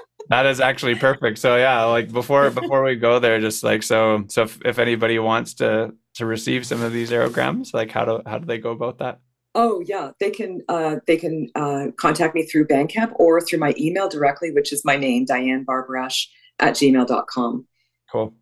that 0.28 0.46
is 0.46 0.60
actually 0.60 0.96
perfect. 0.96 1.38
So 1.38 1.56
yeah, 1.56 1.84
like 1.84 2.12
before 2.12 2.50
before 2.50 2.82
we 2.82 2.96
go 2.96 3.18
there, 3.18 3.40
just 3.40 3.62
like 3.62 3.82
so 3.82 4.24
so 4.28 4.42
if, 4.42 4.58
if 4.64 4.78
anybody 4.78 5.18
wants 5.18 5.54
to 5.54 5.94
to 6.14 6.26
receive 6.26 6.66
some 6.66 6.82
of 6.82 6.92
these 6.92 7.10
aerograms, 7.10 7.74
like 7.74 7.90
how 7.90 8.04
do 8.04 8.22
how 8.26 8.38
do 8.38 8.46
they 8.46 8.58
go 8.58 8.70
about 8.70 8.98
that? 8.98 9.20
Oh 9.54 9.82
yeah, 9.86 10.10
they 10.20 10.30
can 10.30 10.62
uh, 10.68 10.96
they 11.06 11.16
can 11.16 11.48
uh, 11.54 11.86
contact 11.96 12.34
me 12.34 12.44
through 12.44 12.66
Bandcamp 12.66 13.12
or 13.16 13.40
through 13.40 13.58
my 13.58 13.74
email 13.78 14.08
directly, 14.08 14.50
which 14.50 14.72
is 14.72 14.84
my 14.84 14.96
name, 14.96 15.24
Diane 15.24 15.64
Barbarash 15.64 16.26
at 16.58 16.74
gmail.com. 16.74 17.66
Cool. 18.10 18.34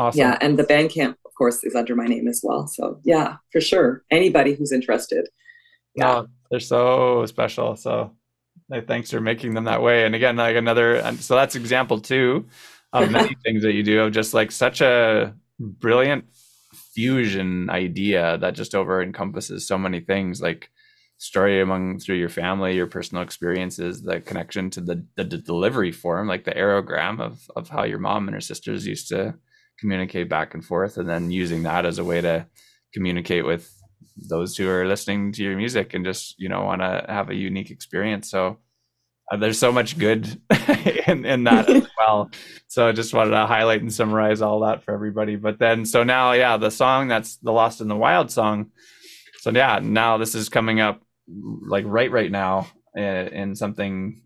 Awesome. 0.00 0.18
Yeah, 0.18 0.38
and 0.40 0.58
the 0.58 0.64
Bandcamp, 0.64 1.14
course, 1.38 1.64
is 1.64 1.74
under 1.74 1.94
my 1.96 2.06
name 2.06 2.28
as 2.28 2.40
well. 2.42 2.66
So 2.66 3.00
yeah, 3.04 3.36
for 3.52 3.60
sure. 3.60 4.02
Anybody 4.10 4.54
who's 4.54 4.72
interested. 4.72 5.28
Yeah. 5.94 6.18
Oh, 6.18 6.26
they're 6.50 6.60
so 6.60 7.24
special. 7.26 7.76
So 7.76 8.12
thanks 8.86 9.10
for 9.10 9.20
making 9.20 9.54
them 9.54 9.64
that 9.64 9.82
way. 9.82 10.04
And 10.04 10.14
again, 10.14 10.36
like 10.36 10.56
another 10.56 11.00
so 11.16 11.34
that's 11.34 11.54
example 11.54 12.00
two 12.00 12.46
of 12.92 13.10
many 13.18 13.34
things 13.44 13.62
that 13.62 13.72
you 13.72 13.82
do 13.82 14.00
of 14.02 14.12
just 14.12 14.34
like 14.34 14.50
such 14.50 14.80
a 14.80 15.34
brilliant 15.58 16.24
fusion 16.72 17.70
idea 17.70 18.38
that 18.38 18.54
just 18.54 18.74
over 18.74 19.02
encompasses 19.02 19.66
so 19.66 19.78
many 19.78 20.00
things 20.00 20.40
like 20.40 20.70
story 21.18 21.60
among 21.60 21.98
through 21.98 22.16
your 22.16 22.28
family 22.28 22.74
your 22.74 22.86
personal 22.86 23.22
experiences 23.22 24.02
the 24.02 24.20
connection 24.20 24.70
to 24.70 24.80
the, 24.80 25.04
the, 25.16 25.24
the 25.24 25.38
delivery 25.38 25.90
form 25.90 26.28
like 26.28 26.44
the 26.44 26.52
aerogram 26.52 27.20
of 27.20 27.50
of 27.56 27.68
how 27.68 27.84
your 27.84 27.98
mom 27.98 28.28
and 28.28 28.34
her 28.34 28.40
sisters 28.40 28.86
used 28.86 29.08
to 29.08 29.34
communicate 29.78 30.28
back 30.28 30.54
and 30.54 30.64
forth 30.64 30.96
and 30.96 31.08
then 31.08 31.30
using 31.30 31.62
that 31.62 31.86
as 31.86 31.98
a 31.98 32.04
way 32.04 32.20
to 32.20 32.46
communicate 32.92 33.44
with 33.44 33.72
those 34.28 34.56
who 34.56 34.68
are 34.68 34.86
listening 34.86 35.30
to 35.30 35.42
your 35.42 35.56
music 35.56 35.94
and 35.94 36.04
just 36.04 36.34
you 36.38 36.48
know 36.48 36.64
want 36.64 36.80
to 36.80 37.04
have 37.08 37.30
a 37.30 37.34
unique 37.34 37.70
experience 37.70 38.30
so 38.30 38.58
uh, 39.30 39.36
there's 39.36 39.58
so 39.58 39.70
much 39.70 39.98
good 39.98 40.40
in, 41.06 41.24
in 41.24 41.44
that 41.44 41.68
as 41.68 41.86
well. 41.98 42.30
So 42.66 42.88
I 42.88 42.92
just 42.92 43.12
wanted 43.12 43.32
to 43.32 43.46
highlight 43.46 43.82
and 43.82 43.92
summarize 43.92 44.40
all 44.40 44.60
that 44.60 44.84
for 44.84 44.94
everybody. 44.94 45.36
But 45.36 45.58
then, 45.58 45.84
so 45.84 46.02
now, 46.02 46.32
yeah, 46.32 46.56
the 46.56 46.70
song 46.70 47.08
that's 47.08 47.36
the 47.36 47.52
Lost 47.52 47.80
in 47.80 47.88
the 47.88 47.96
Wild 47.96 48.30
song. 48.30 48.70
So 49.40 49.50
yeah, 49.50 49.80
now 49.82 50.16
this 50.16 50.34
is 50.34 50.48
coming 50.48 50.80
up 50.80 51.02
like 51.66 51.84
right 51.86 52.10
right 52.10 52.30
now 52.30 52.68
uh, 52.96 53.00
in 53.00 53.54
something 53.54 54.22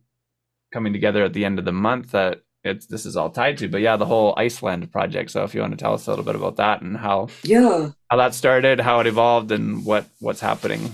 coming 0.72 0.92
together 0.92 1.24
at 1.24 1.32
the 1.32 1.44
end 1.44 1.59
of 1.59 1.64
the 1.64 1.72
month 1.72 2.12
that 2.12 2.42
it's 2.64 2.86
this 2.86 3.06
is 3.06 3.16
all 3.16 3.30
tied 3.30 3.58
to. 3.58 3.68
But 3.68 3.80
yeah, 3.80 3.96
the 3.96 4.06
whole 4.06 4.34
Iceland 4.36 4.90
project. 4.92 5.30
So 5.30 5.44
if 5.44 5.54
you 5.54 5.60
want 5.60 5.72
to 5.72 5.76
tell 5.76 5.94
us 5.94 6.06
a 6.06 6.10
little 6.10 6.24
bit 6.24 6.36
about 6.36 6.56
that 6.56 6.82
and 6.82 6.96
how 6.96 7.28
yeah 7.42 7.90
how 8.10 8.16
that 8.16 8.34
started, 8.34 8.80
how 8.80 9.00
it 9.00 9.06
evolved, 9.06 9.50
and 9.52 9.84
what 9.84 10.06
what's 10.20 10.40
happening 10.40 10.92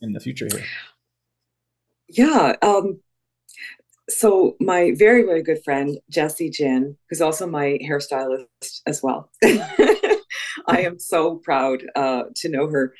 in 0.00 0.12
the 0.12 0.20
future 0.20 0.48
here. 0.50 0.64
Yeah. 2.08 2.56
Um, 2.62 3.00
so 4.08 4.56
my 4.60 4.92
very 4.96 5.22
very 5.22 5.42
good 5.42 5.62
friend 5.64 5.98
Jessie 6.10 6.50
Jin, 6.50 6.96
who's 7.08 7.20
also 7.20 7.46
my 7.46 7.78
hairstylist 7.82 8.80
as 8.86 9.02
well. 9.02 9.30
I 10.66 10.82
am 10.82 10.98
so 10.98 11.36
proud 11.36 11.84
uh, 11.94 12.24
to 12.36 12.48
know 12.48 12.68
her. 12.68 12.94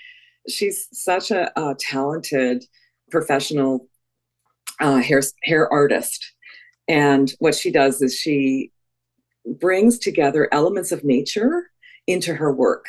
She's 0.48 0.88
such 0.92 1.30
a, 1.30 1.52
a 1.58 1.74
talented 1.74 2.64
professional 3.10 3.88
uh, 4.80 4.96
hair 4.96 5.22
hair 5.44 5.72
artist, 5.72 6.31
and 6.92 7.32
what 7.38 7.54
she 7.54 7.70
does 7.70 8.02
is 8.02 8.14
she 8.14 8.70
brings 9.46 9.98
together 9.98 10.48
elements 10.52 10.92
of 10.92 11.04
nature 11.04 11.70
into 12.06 12.34
her 12.34 12.52
work. 12.52 12.84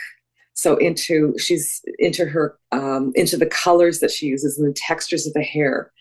So 0.56 0.76
into 0.76 1.38
she's 1.40 1.82
into 1.98 2.26
her 2.26 2.58
um, 2.72 3.14
into 3.16 3.38
the 3.38 3.46
colors 3.46 4.00
that 4.02 4.12
she 4.12 4.28
uses 4.28 4.58
and 4.58 4.68
the 4.68 4.74
textures 4.74 5.26
of 5.26 5.34
the 5.34 5.42
hair 5.42 5.92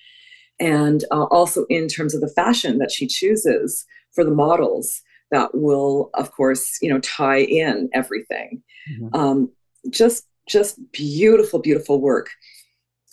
and 0.58 1.04
uh, 1.10 1.24
also 1.24 1.64
in 1.70 1.88
terms 1.88 2.14
of 2.14 2.20
the 2.20 2.28
fashion 2.28 2.78
that 2.78 2.90
she 2.90 3.06
chooses 3.06 3.86
for 4.12 4.24
the 4.24 4.30
models 4.30 5.00
that 5.30 5.54
will 5.54 6.10
of 6.12 6.30
course 6.32 6.78
you 6.82 6.90
know 6.90 7.00
tie 7.00 7.40
in 7.40 7.88
everything 7.94 8.62
mm-hmm. 8.90 9.08
um, 9.18 9.50
just 9.88 10.26
just 10.46 10.78
beautiful 10.92 11.58
beautiful 11.58 11.98
work 12.00 12.28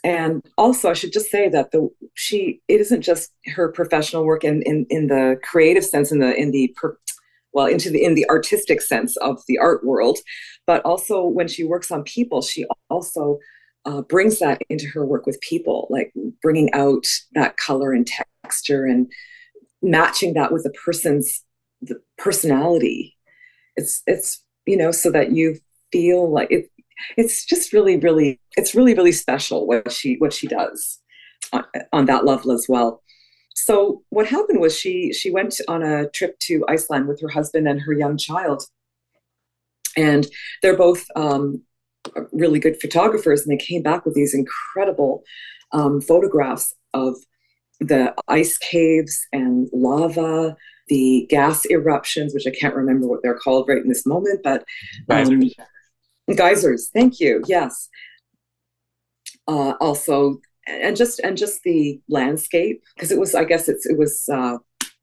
and 0.03 0.43
also 0.57 0.89
i 0.89 0.93
should 0.93 1.11
just 1.11 1.29
say 1.29 1.49
that 1.49 1.71
the 1.71 1.89
she 2.13 2.61
it 2.67 2.79
isn't 2.79 3.01
just 3.01 3.31
her 3.45 3.69
professional 3.71 4.23
work 4.23 4.43
in 4.43 4.61
in, 4.63 4.85
in 4.89 5.07
the 5.07 5.39
creative 5.43 5.83
sense 5.83 6.11
in 6.11 6.19
the 6.19 6.35
in 6.35 6.51
the 6.51 6.73
per, 6.77 6.97
well 7.53 7.65
into 7.65 7.89
the 7.89 8.03
in 8.03 8.15
the 8.15 8.29
artistic 8.29 8.81
sense 8.81 9.17
of 9.17 9.41
the 9.47 9.57
art 9.57 9.85
world 9.85 10.17
but 10.65 10.83
also 10.85 11.25
when 11.25 11.47
she 11.47 11.63
works 11.63 11.91
on 11.91 12.03
people 12.03 12.41
she 12.41 12.65
also 12.89 13.39
uh, 13.85 14.01
brings 14.01 14.39
that 14.39 14.61
into 14.69 14.87
her 14.87 15.05
work 15.05 15.25
with 15.25 15.39
people, 15.41 15.87
like 15.89 16.13
bringing 16.41 16.71
out 16.73 17.05
that 17.33 17.57
color 17.57 17.91
and 17.91 18.07
texture 18.43 18.85
and 18.85 19.11
matching 19.81 20.33
that 20.33 20.51
with 20.51 20.65
a 20.65 20.69
person's 20.71 21.43
the 21.81 21.99
personality. 22.17 23.17
It's 23.75 24.01
it's 24.05 24.43
you 24.65 24.77
know 24.77 24.91
so 24.91 25.11
that 25.11 25.31
you 25.31 25.59
feel 25.91 26.29
like 26.29 26.51
it. 26.51 26.69
It's 27.17 27.45
just 27.45 27.73
really 27.73 27.97
really 27.97 28.39
it's 28.57 28.75
really 28.75 28.93
really 28.93 29.11
special 29.11 29.67
what 29.67 29.91
she 29.91 30.15
what 30.17 30.33
she 30.33 30.47
does 30.47 30.99
on, 31.53 31.63
on 31.93 32.05
that 32.05 32.25
level 32.25 32.51
as 32.51 32.65
well. 32.69 33.01
So 33.55 34.03
what 34.09 34.27
happened 34.27 34.59
was 34.59 34.77
she 34.77 35.11
she 35.13 35.31
went 35.31 35.59
on 35.67 35.83
a 35.83 36.09
trip 36.09 36.37
to 36.39 36.63
Iceland 36.67 37.07
with 37.07 37.21
her 37.21 37.29
husband 37.29 37.67
and 37.67 37.81
her 37.81 37.93
young 37.93 38.17
child, 38.17 38.63
and 39.97 40.27
they're 40.61 40.77
both 40.77 41.05
um, 41.15 41.61
really 42.31 42.59
good 42.59 42.79
photographers, 42.79 43.41
and 43.41 43.51
they 43.51 43.63
came 43.63 43.83
back 43.83 44.05
with 44.05 44.15
these 44.15 44.33
incredible 44.33 45.23
um, 45.71 46.01
photographs 46.01 46.73
of 46.93 47.15
the 47.79 48.13
ice 48.27 48.57
caves 48.57 49.25
and 49.31 49.69
lava, 49.71 50.55
the 50.87 51.27
gas 51.29 51.65
eruptions, 51.65 52.33
which 52.33 52.47
I 52.47 52.51
can't 52.51 52.75
remember 52.75 53.07
what 53.07 53.21
they're 53.23 53.37
called 53.37 53.67
right 53.67 53.81
in 53.81 53.87
this 53.87 54.05
moment, 54.05 54.41
but 54.43 54.61
um, 54.61 55.39
geysers. 55.39 55.55
Geysers. 56.35 56.89
Thank 56.93 57.19
you. 57.19 57.43
Yes. 57.47 57.89
Uh, 59.47 59.73
also, 59.79 60.39
and 60.67 60.95
just 60.95 61.19
and 61.19 61.37
just 61.37 61.63
the 61.63 61.99
landscape 62.09 62.83
because 62.95 63.11
it 63.11 63.19
was. 63.19 63.33
I 63.35 63.43
guess 63.43 63.67
it's 63.67 63.85
it 63.85 63.97
was 63.97 64.27
uh, 64.31 64.57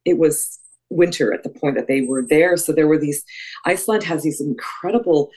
it 0.04 0.18
was 0.18 0.58
winter 0.88 1.34
at 1.34 1.42
the 1.42 1.50
point 1.50 1.76
that 1.76 1.88
they 1.88 2.02
were 2.02 2.24
there. 2.28 2.56
So 2.56 2.72
there 2.72 2.86
were 2.86 2.98
these. 2.98 3.24
Iceland 3.64 4.04
has 4.04 4.22
these 4.22 4.40
incredible 4.40 5.30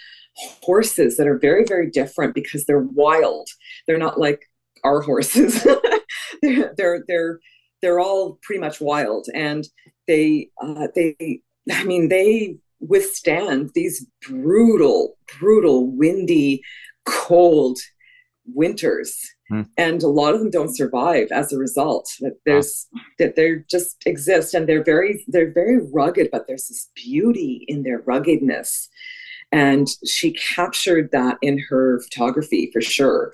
horses 0.62 1.18
that 1.18 1.28
are 1.28 1.38
very 1.38 1.66
very 1.66 1.90
different 1.90 2.34
because 2.34 2.66
they're 2.66 2.88
wild 2.94 3.50
they're 3.88 3.98
not 3.98 4.20
like 4.20 4.50
our 4.84 5.02
horses 5.02 5.64
they're, 6.42 6.74
they're 6.78 7.04
they're 7.08 7.40
they're 7.82 8.00
all 8.00 8.40
pretty 8.42 8.60
much 8.60 8.80
wild 8.80 9.28
and 9.34 9.68
they 10.08 10.50
uh, 10.62 10.88
they 10.96 11.42
i 11.72 11.84
mean 11.84 12.10
they 12.10 12.56
withstand 12.80 13.72
these 13.76 14.06
brutal 14.28 15.18
brutal 15.40 15.88
windy 15.88 16.62
cold 17.06 17.78
winters 18.46 19.20
mm. 19.52 19.68
and 19.78 20.02
a 20.02 20.08
lot 20.08 20.34
of 20.34 20.40
them 20.40 20.50
don't 20.50 20.76
survive 20.76 21.28
as 21.32 21.52
a 21.52 21.58
result 21.58 22.10
that 22.20 22.38
there's 22.46 22.88
wow. 22.94 23.02
that 23.20 23.36
they 23.36 23.58
just 23.70 23.98
exist 24.06 24.54
and 24.54 24.68
they're 24.68 24.84
very 24.84 25.24
they're 25.28 25.52
very 25.52 25.80
rugged 25.92 26.30
but 26.32 26.48
there's 26.48 26.68
this 26.68 26.90
beauty 26.96 27.66
in 27.68 27.84
their 27.84 28.00
ruggedness 28.00 28.90
and 29.52 29.88
she 30.06 30.32
captured 30.32 31.10
that 31.12 31.38
in 31.42 31.60
her 31.70 32.00
photography 32.02 32.70
for 32.72 32.82
sure. 32.82 33.34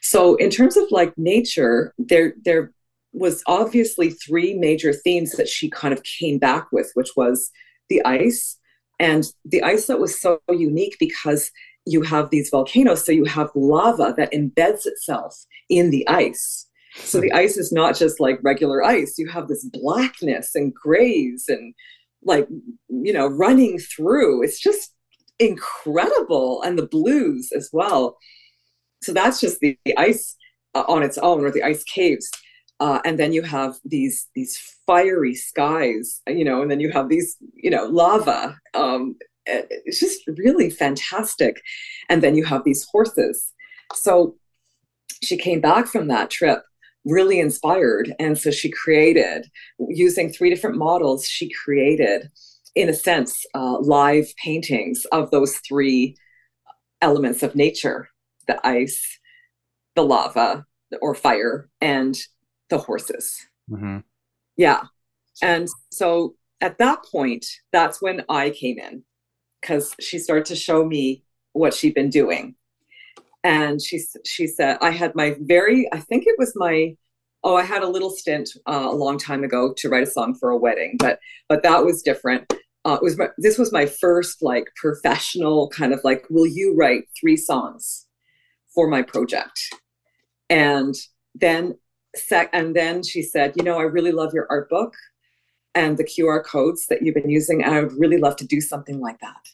So 0.00 0.36
in 0.36 0.50
terms 0.50 0.76
of 0.76 0.84
like 0.90 1.16
nature, 1.16 1.94
there 1.98 2.34
there 2.44 2.72
was 3.12 3.42
obviously 3.46 4.10
three 4.10 4.54
major 4.54 4.92
themes 4.92 5.32
that 5.32 5.48
she 5.48 5.68
kind 5.68 5.92
of 5.92 6.02
came 6.02 6.38
back 6.38 6.72
with, 6.72 6.90
which 6.94 7.10
was 7.16 7.50
the 7.92 8.04
ice 8.04 8.58
and 8.98 9.24
the 9.44 9.62
ice 9.62 9.86
that 9.86 10.00
was 10.00 10.20
so 10.20 10.40
unique 10.48 10.96
because 10.98 11.50
you 11.84 12.02
have 12.02 12.30
these 12.30 12.48
volcanoes, 12.50 13.04
so 13.04 13.12
you 13.12 13.24
have 13.24 13.50
lava 13.54 14.14
that 14.16 14.32
embeds 14.32 14.86
itself 14.86 15.44
in 15.68 15.90
the 15.90 16.08
ice. 16.08 16.68
So 16.94 17.20
the 17.20 17.32
ice 17.32 17.56
is 17.56 17.72
not 17.72 17.96
just 17.96 18.20
like 18.20 18.38
regular 18.42 18.84
ice. 18.84 19.18
You 19.18 19.28
have 19.28 19.48
this 19.48 19.64
blackness 19.64 20.54
and 20.54 20.72
grays 20.74 21.46
and 21.48 21.74
like 22.24 22.48
you 22.88 23.12
know 23.12 23.26
running 23.26 23.78
through 23.78 24.42
it's 24.42 24.60
just 24.60 24.94
incredible 25.38 26.62
and 26.62 26.78
the 26.78 26.86
blues 26.86 27.50
as 27.56 27.68
well 27.72 28.16
so 29.02 29.12
that's 29.12 29.40
just 29.40 29.58
the, 29.60 29.76
the 29.84 29.96
ice 29.96 30.36
uh, 30.74 30.84
on 30.88 31.02
its 31.02 31.18
own 31.18 31.44
or 31.44 31.50
the 31.50 31.62
ice 31.62 31.82
caves 31.84 32.30
uh, 32.82 33.00
and 33.04 33.18
then 33.18 33.32
you 33.32 33.42
have 33.42 33.72
these 33.84 34.16
these 34.34 34.54
fiery 34.86 35.34
skies 35.34 36.20
you 36.26 36.44
know 36.44 36.62
and 36.62 36.70
then 36.70 36.80
you 36.80 36.90
have 36.90 37.08
these 37.08 37.36
you 37.54 37.70
know 37.70 37.84
lava 38.00 38.40
um, 38.74 39.16
it's 39.46 40.00
just 40.00 40.20
really 40.44 40.68
fantastic 40.70 41.54
and 42.08 42.22
then 42.22 42.34
you 42.34 42.44
have 42.44 42.62
these 42.64 42.86
horses 42.92 43.52
so 43.94 44.36
she 45.22 45.36
came 45.36 45.60
back 45.60 45.86
from 45.86 46.08
that 46.08 46.30
trip 46.30 46.62
really 47.04 47.40
inspired. 47.40 48.14
And 48.18 48.38
so 48.38 48.50
she 48.50 48.70
created, 48.70 49.50
using 49.88 50.30
three 50.30 50.50
different 50.50 50.76
models, 50.76 51.26
she 51.26 51.50
created, 51.50 52.30
in 52.74 52.88
a 52.88 52.94
sense, 52.94 53.44
uh, 53.54 53.78
live 53.80 54.32
paintings 54.42 55.04
of 55.12 55.30
those 55.30 55.56
three 55.68 56.16
elements 57.00 57.42
of 57.42 57.54
nature 57.54 58.08
the 58.48 58.66
ice, 58.66 59.20
the 59.94 60.02
lava 60.02 60.66
or 61.00 61.14
fire, 61.14 61.68
and 61.80 62.18
the 62.70 62.78
horses. 62.78 63.46
Mm-hmm. 63.70 63.98
Yeah. 64.56 64.84
And 65.42 65.68
so 65.90 66.36
at 66.60 66.78
that 66.78 67.04
point, 67.10 67.46
that's 67.72 68.00
when 68.00 68.24
I 68.28 68.50
came 68.50 68.78
in 68.78 69.04
because 69.60 69.94
she 70.00 70.18
started 70.18 70.46
to 70.46 70.56
show 70.56 70.84
me 70.84 71.24
what 71.52 71.74
she'd 71.74 71.94
been 71.94 72.10
doing 72.10 72.54
and 73.44 73.82
she 73.82 74.00
she 74.24 74.46
said 74.46 74.78
I 74.80 74.90
had 74.90 75.14
my 75.14 75.36
very 75.40 75.88
I 75.92 75.98
think 75.98 76.24
it 76.26 76.38
was 76.38 76.52
my 76.56 76.96
oh 77.44 77.56
I 77.56 77.64
had 77.64 77.82
a 77.82 77.88
little 77.88 78.10
stint 78.10 78.50
uh, 78.66 78.88
a 78.90 78.94
long 78.94 79.18
time 79.18 79.44
ago 79.44 79.74
to 79.76 79.88
write 79.88 80.04
a 80.04 80.10
song 80.10 80.34
for 80.34 80.50
a 80.50 80.56
wedding, 80.56 80.96
but 80.98 81.18
but 81.48 81.62
that 81.62 81.84
was 81.84 82.02
different. 82.02 82.52
Uh, 82.84 82.94
it 82.94 83.02
was 83.02 83.16
my, 83.16 83.28
this 83.38 83.58
was 83.58 83.72
my 83.72 83.86
first 83.86 84.42
like 84.42 84.66
professional 84.76 85.68
kind 85.68 85.92
of 85.92 86.00
like 86.04 86.26
will 86.30 86.46
you 86.46 86.74
write 86.76 87.04
three 87.18 87.36
songs 87.36 88.06
for 88.74 88.88
my 88.88 89.02
project 89.02 89.60
and 90.50 90.94
then 91.34 91.76
sec 92.14 92.50
and 92.52 92.76
then 92.76 93.02
she 93.02 93.22
said 93.22 93.52
you 93.56 93.62
know 93.62 93.78
i 93.78 93.82
really 93.82 94.12
love 94.12 94.34
your 94.34 94.46
art 94.50 94.68
book 94.68 94.94
and 95.74 95.96
the 95.96 96.04
qr 96.04 96.44
codes 96.44 96.86
that 96.86 97.02
you've 97.02 97.14
been 97.14 97.30
using 97.30 97.62
and 97.62 97.74
i 97.74 97.80
would 97.80 97.98
really 97.98 98.18
love 98.18 98.36
to 98.36 98.46
do 98.46 98.60
something 98.60 99.00
like 99.00 99.18
that 99.20 99.48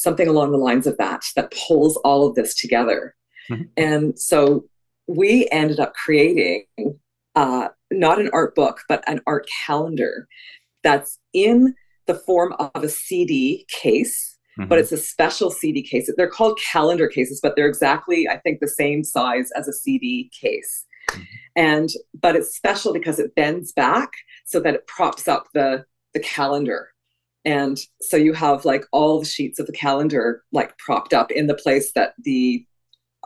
something 0.00 0.28
along 0.28 0.50
the 0.50 0.56
lines 0.56 0.86
of 0.86 0.96
that 0.96 1.22
that 1.36 1.52
pulls 1.66 1.98
all 1.98 2.26
of 2.26 2.34
this 2.34 2.54
together. 2.54 3.14
Mm-hmm. 3.50 3.64
And 3.76 4.18
so 4.18 4.64
we 5.06 5.46
ended 5.52 5.78
up 5.78 5.92
creating 5.92 6.64
uh, 7.36 7.68
not 7.90 8.18
an 8.18 8.30
art 8.32 8.54
book, 8.54 8.80
but 8.88 9.04
an 9.06 9.20
art 9.26 9.46
calendar 9.66 10.26
that's 10.82 11.18
in 11.34 11.74
the 12.06 12.14
form 12.14 12.54
of 12.58 12.82
a 12.82 12.88
CD 12.88 13.66
case, 13.68 14.38
mm-hmm. 14.58 14.70
but 14.70 14.78
it's 14.78 14.92
a 14.92 14.96
special 14.96 15.50
CD 15.50 15.82
case. 15.82 16.10
They're 16.16 16.30
called 16.30 16.58
calendar 16.72 17.06
cases, 17.06 17.38
but 17.42 17.54
they're 17.54 17.68
exactly, 17.68 18.26
I 18.26 18.38
think, 18.38 18.60
the 18.60 18.68
same 18.68 19.04
size 19.04 19.50
as 19.54 19.68
a 19.68 19.72
CD 19.72 20.30
case. 20.32 20.86
And 21.56 21.90
but 22.20 22.36
it's 22.36 22.54
special 22.54 22.92
because 22.92 23.18
it 23.18 23.34
bends 23.34 23.72
back 23.72 24.12
so 24.44 24.60
that 24.60 24.74
it 24.74 24.86
props 24.86 25.28
up 25.28 25.48
the 25.54 25.84
the 26.14 26.20
calendar. 26.20 26.88
And 27.44 27.78
so 28.02 28.16
you 28.16 28.32
have 28.34 28.64
like 28.64 28.84
all 28.92 29.20
the 29.20 29.26
sheets 29.26 29.58
of 29.58 29.66
the 29.66 29.72
calendar 29.72 30.42
like 30.52 30.76
propped 30.78 31.14
up 31.14 31.30
in 31.30 31.46
the 31.46 31.54
place 31.54 31.92
that 31.92 32.14
the 32.22 32.64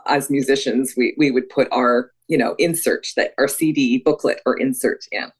as 0.07 0.29
musicians 0.29 0.93
we 0.95 1.15
we 1.17 1.31
would 1.31 1.49
put 1.49 1.67
our 1.71 2.11
you 2.27 2.37
know 2.37 2.55
insert 2.59 3.07
that 3.15 3.33
our 3.37 3.47
cd 3.47 3.99
booklet 3.99 4.41
or 4.45 4.57
insert 4.57 5.05
in. 5.11 5.31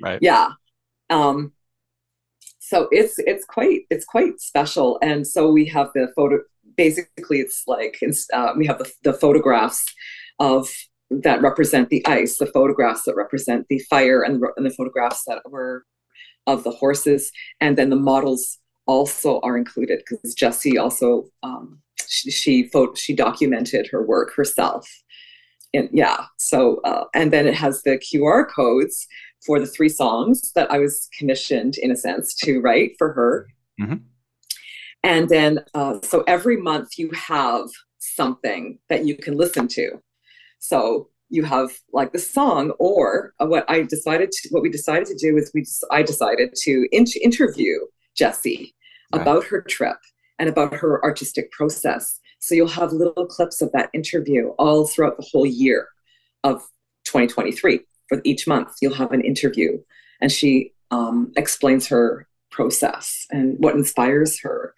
Right. 0.00 0.18
Yeah. 0.20 0.52
Um 1.10 1.52
so 2.58 2.88
it's 2.90 3.18
it's 3.18 3.44
quite 3.44 3.82
it's 3.90 4.04
quite 4.04 4.40
special. 4.40 4.98
And 5.00 5.26
so 5.26 5.50
we 5.50 5.64
have 5.66 5.90
the 5.94 6.12
photo 6.14 6.40
basically 6.76 7.40
it's 7.40 7.64
like 7.66 7.98
uh, 8.32 8.52
we 8.56 8.66
have 8.66 8.78
the, 8.78 8.92
the 9.02 9.12
photographs 9.12 9.84
of 10.38 10.70
that 11.10 11.40
represent 11.40 11.88
the 11.88 12.06
ice 12.06 12.36
the 12.36 12.46
photographs 12.46 13.02
that 13.04 13.16
represent 13.16 13.66
the 13.68 13.78
fire 13.90 14.22
and 14.22 14.42
the, 14.42 14.52
and 14.56 14.66
the 14.66 14.70
photographs 14.70 15.24
that 15.26 15.40
were 15.50 15.84
of 16.46 16.64
the 16.64 16.70
horses. 16.70 17.30
And 17.60 17.76
then 17.76 17.90
the 17.90 17.96
models 17.96 18.58
also 18.86 19.38
are 19.40 19.56
included 19.56 20.02
because 20.08 20.34
jessie 20.34 20.78
also 20.78 21.24
um, 21.42 21.80
she 22.08 22.30
she, 22.30 22.70
she 22.94 23.14
documented 23.14 23.86
her 23.90 24.02
work 24.02 24.34
herself. 24.34 24.88
And 25.74 25.88
yeah 25.92 26.26
so 26.38 26.80
uh, 26.84 27.04
and 27.14 27.32
then 27.32 27.46
it 27.46 27.54
has 27.54 27.82
the 27.82 27.98
qr 27.98 28.46
codes 28.54 29.06
for 29.46 29.60
the 29.60 29.66
three 29.66 29.90
songs 29.90 30.52
that 30.54 30.70
i 30.70 30.78
was 30.78 31.08
commissioned 31.18 31.76
in 31.78 31.90
a 31.90 31.96
sense 31.96 32.34
to 32.36 32.60
write 32.60 32.92
for 32.98 33.12
her. 33.12 33.48
Mm-hmm. 33.80 33.98
and 35.04 35.28
then 35.28 35.60
uh, 35.74 35.98
so 36.02 36.24
every 36.26 36.56
month 36.56 36.98
you 36.98 37.10
have 37.12 37.68
something 37.98 38.78
that 38.88 39.06
you 39.06 39.14
can 39.16 39.36
listen 39.36 39.68
to 39.68 40.02
so 40.58 41.08
you 41.30 41.44
have 41.44 41.70
like 41.92 42.12
the 42.12 42.18
song 42.18 42.70
or 42.78 43.34
uh, 43.40 43.46
what 43.46 43.64
i 43.68 43.82
decided 43.82 44.30
to 44.32 44.48
what 44.50 44.62
we 44.62 44.70
decided 44.70 45.06
to 45.06 45.16
do 45.16 45.36
is 45.36 45.50
we 45.54 45.64
i 45.90 46.02
decided 46.02 46.54
to 46.54 46.86
in- 46.92 47.04
interview 47.22 47.78
jessie 48.16 48.74
right. 49.12 49.22
about 49.22 49.44
her 49.44 49.62
trip 49.62 49.98
and 50.38 50.48
about 50.48 50.74
her 50.74 51.02
artistic 51.04 51.50
process 51.52 52.20
so 52.40 52.54
you'll 52.54 52.68
have 52.68 52.92
little 52.92 53.26
clips 53.26 53.60
of 53.60 53.72
that 53.72 53.90
interview 53.92 54.48
all 54.58 54.86
throughout 54.86 55.16
the 55.16 55.26
whole 55.30 55.46
year 55.46 55.88
of 56.44 56.62
2023. 57.04 57.80
For 58.08 58.20
each 58.24 58.46
month, 58.46 58.76
you'll 58.80 58.94
have 58.94 59.12
an 59.12 59.22
interview, 59.22 59.78
and 60.20 60.32
she 60.32 60.72
um, 60.90 61.32
explains 61.36 61.88
her 61.88 62.26
process 62.50 63.26
and 63.30 63.56
what 63.58 63.74
inspires 63.74 64.40
her. 64.40 64.72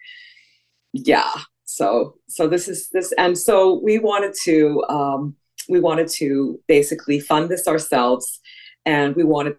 Yeah. 0.91 1.31
So 1.63 2.15
so 2.27 2.47
this 2.47 2.67
is 2.67 2.89
this, 2.89 3.13
and 3.17 3.37
so 3.37 3.79
we 3.81 3.99
wanted 3.99 4.33
to 4.43 4.83
um, 4.89 5.35
we 5.69 5.79
wanted 5.79 6.07
to 6.09 6.59
basically 6.67 7.19
fund 7.19 7.49
this 7.49 7.67
ourselves, 7.67 8.39
and 8.85 9.15
we 9.15 9.23
wanted 9.23 9.55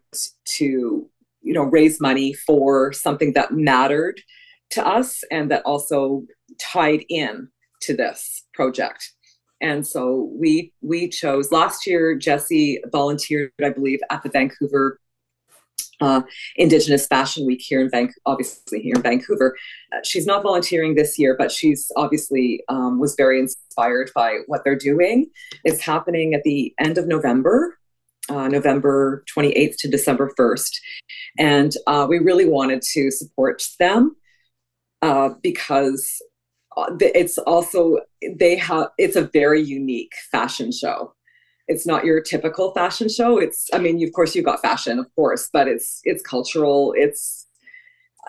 to 0.58 1.08
you 1.42 1.52
know 1.52 1.64
raise 1.64 2.00
money 2.00 2.32
for 2.32 2.92
something 2.92 3.32
that 3.34 3.52
mattered 3.52 4.20
to 4.70 4.86
us 4.86 5.22
and 5.30 5.50
that 5.50 5.62
also 5.64 6.24
tied 6.60 7.04
in 7.08 7.48
to 7.80 7.94
this 7.96 8.44
project. 8.54 9.12
And 9.60 9.86
so 9.86 10.30
we 10.34 10.72
we 10.80 11.08
chose 11.08 11.52
last 11.52 11.86
year. 11.86 12.16
jessie 12.16 12.82
volunteered, 12.90 13.52
I 13.62 13.70
believe, 13.70 14.00
at 14.10 14.22
the 14.22 14.28
Vancouver 14.28 14.98
uh, 16.02 16.22
Indigenous 16.56 17.06
Fashion 17.06 17.46
Week 17.46 17.62
here 17.62 17.80
in 17.80 17.88
Vancouver, 17.90 18.20
obviously 18.26 18.80
here 18.80 18.94
in 18.96 19.02
Vancouver. 19.02 19.56
Uh, 19.92 20.00
she's 20.02 20.26
not 20.26 20.42
volunteering 20.42 20.94
this 20.94 21.18
year, 21.18 21.36
but 21.38 21.52
she's 21.52 21.90
obviously 21.96 22.62
um, 22.68 22.98
was 22.98 23.14
very 23.14 23.38
inspired 23.38 24.10
by 24.14 24.38
what 24.46 24.64
they're 24.64 24.76
doing. 24.76 25.30
It's 25.64 25.80
happening 25.80 26.34
at 26.34 26.42
the 26.42 26.74
end 26.78 26.98
of 26.98 27.06
November, 27.06 27.78
uh, 28.28 28.48
November 28.48 29.24
28th 29.34 29.76
to 29.78 29.88
December 29.88 30.32
1st. 30.38 30.72
And 31.38 31.72
uh, 31.86 32.06
we 32.08 32.18
really 32.18 32.48
wanted 32.48 32.82
to 32.92 33.10
support 33.10 33.62
them 33.78 34.16
uh, 35.02 35.30
because 35.42 36.20
uh, 36.76 36.86
it's 37.00 37.38
also 37.38 37.98
they 38.36 38.56
have 38.56 38.88
it's 38.98 39.16
a 39.16 39.28
very 39.32 39.60
unique 39.60 40.12
fashion 40.30 40.72
show 40.72 41.12
it's 41.68 41.86
not 41.86 42.04
your 42.04 42.20
typical 42.20 42.72
fashion 42.74 43.08
show. 43.08 43.38
It's 43.38 43.68
i 43.72 43.78
mean 43.78 44.02
of 44.02 44.12
course 44.12 44.34
you've 44.34 44.44
got 44.44 44.62
fashion 44.62 44.98
of 44.98 45.06
course 45.14 45.48
but 45.52 45.68
it's 45.68 46.00
it's 46.04 46.22
cultural. 46.22 46.94
It's 46.96 47.46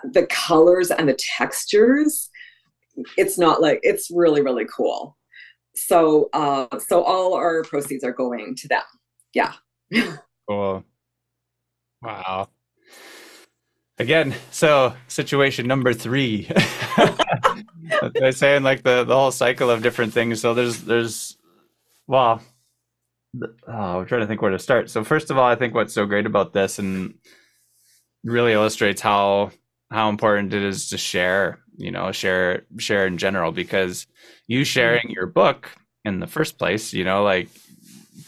the 0.04 0.26
colors 0.26 0.90
and 0.90 1.08
the 1.08 1.18
textures. 1.36 2.30
It's 3.16 3.38
not 3.38 3.60
like 3.60 3.80
it's 3.82 4.10
really 4.10 4.42
really 4.42 4.66
cool. 4.66 5.16
So 5.74 6.28
uh 6.32 6.78
so 6.78 7.02
all 7.02 7.34
our 7.34 7.62
proceeds 7.62 8.04
are 8.04 8.12
going 8.12 8.54
to 8.56 8.68
them. 8.68 8.82
Yeah. 9.32 9.52
Cool. 10.46 10.84
Wow. 12.02 12.50
Again 13.98 14.34
so 14.50 14.94
situation 15.08 15.66
number 15.66 15.94
three. 15.94 16.50
They're 18.14 18.32
saying 18.32 18.62
like 18.62 18.82
the 18.82 19.04
the 19.04 19.14
whole 19.14 19.30
cycle 19.30 19.70
of 19.70 19.82
different 19.82 20.12
things. 20.12 20.40
So 20.40 20.52
there's 20.52 20.82
there's 20.82 21.38
well, 22.06 22.42
oh, 23.68 24.00
I'm 24.00 24.06
trying 24.06 24.20
to 24.20 24.26
think 24.26 24.42
where 24.42 24.50
to 24.50 24.58
start. 24.58 24.90
So 24.90 25.04
first 25.04 25.30
of 25.30 25.38
all, 25.38 25.44
I 25.44 25.54
think 25.54 25.74
what's 25.74 25.94
so 25.94 26.06
great 26.06 26.26
about 26.26 26.52
this 26.52 26.78
and 26.78 27.14
really 28.22 28.52
illustrates 28.52 29.00
how 29.00 29.50
how 29.90 30.08
important 30.08 30.54
it 30.54 30.62
is 30.62 30.90
to 30.90 30.98
share. 30.98 31.60
You 31.76 31.90
know, 31.90 32.12
share 32.12 32.64
share 32.78 33.06
in 33.06 33.18
general 33.18 33.50
because 33.52 34.06
you 34.46 34.60
mm-hmm. 34.60 34.64
sharing 34.64 35.10
your 35.10 35.26
book 35.26 35.70
in 36.04 36.20
the 36.20 36.26
first 36.26 36.58
place, 36.58 36.92
you 36.92 37.04
know, 37.04 37.24
like 37.24 37.48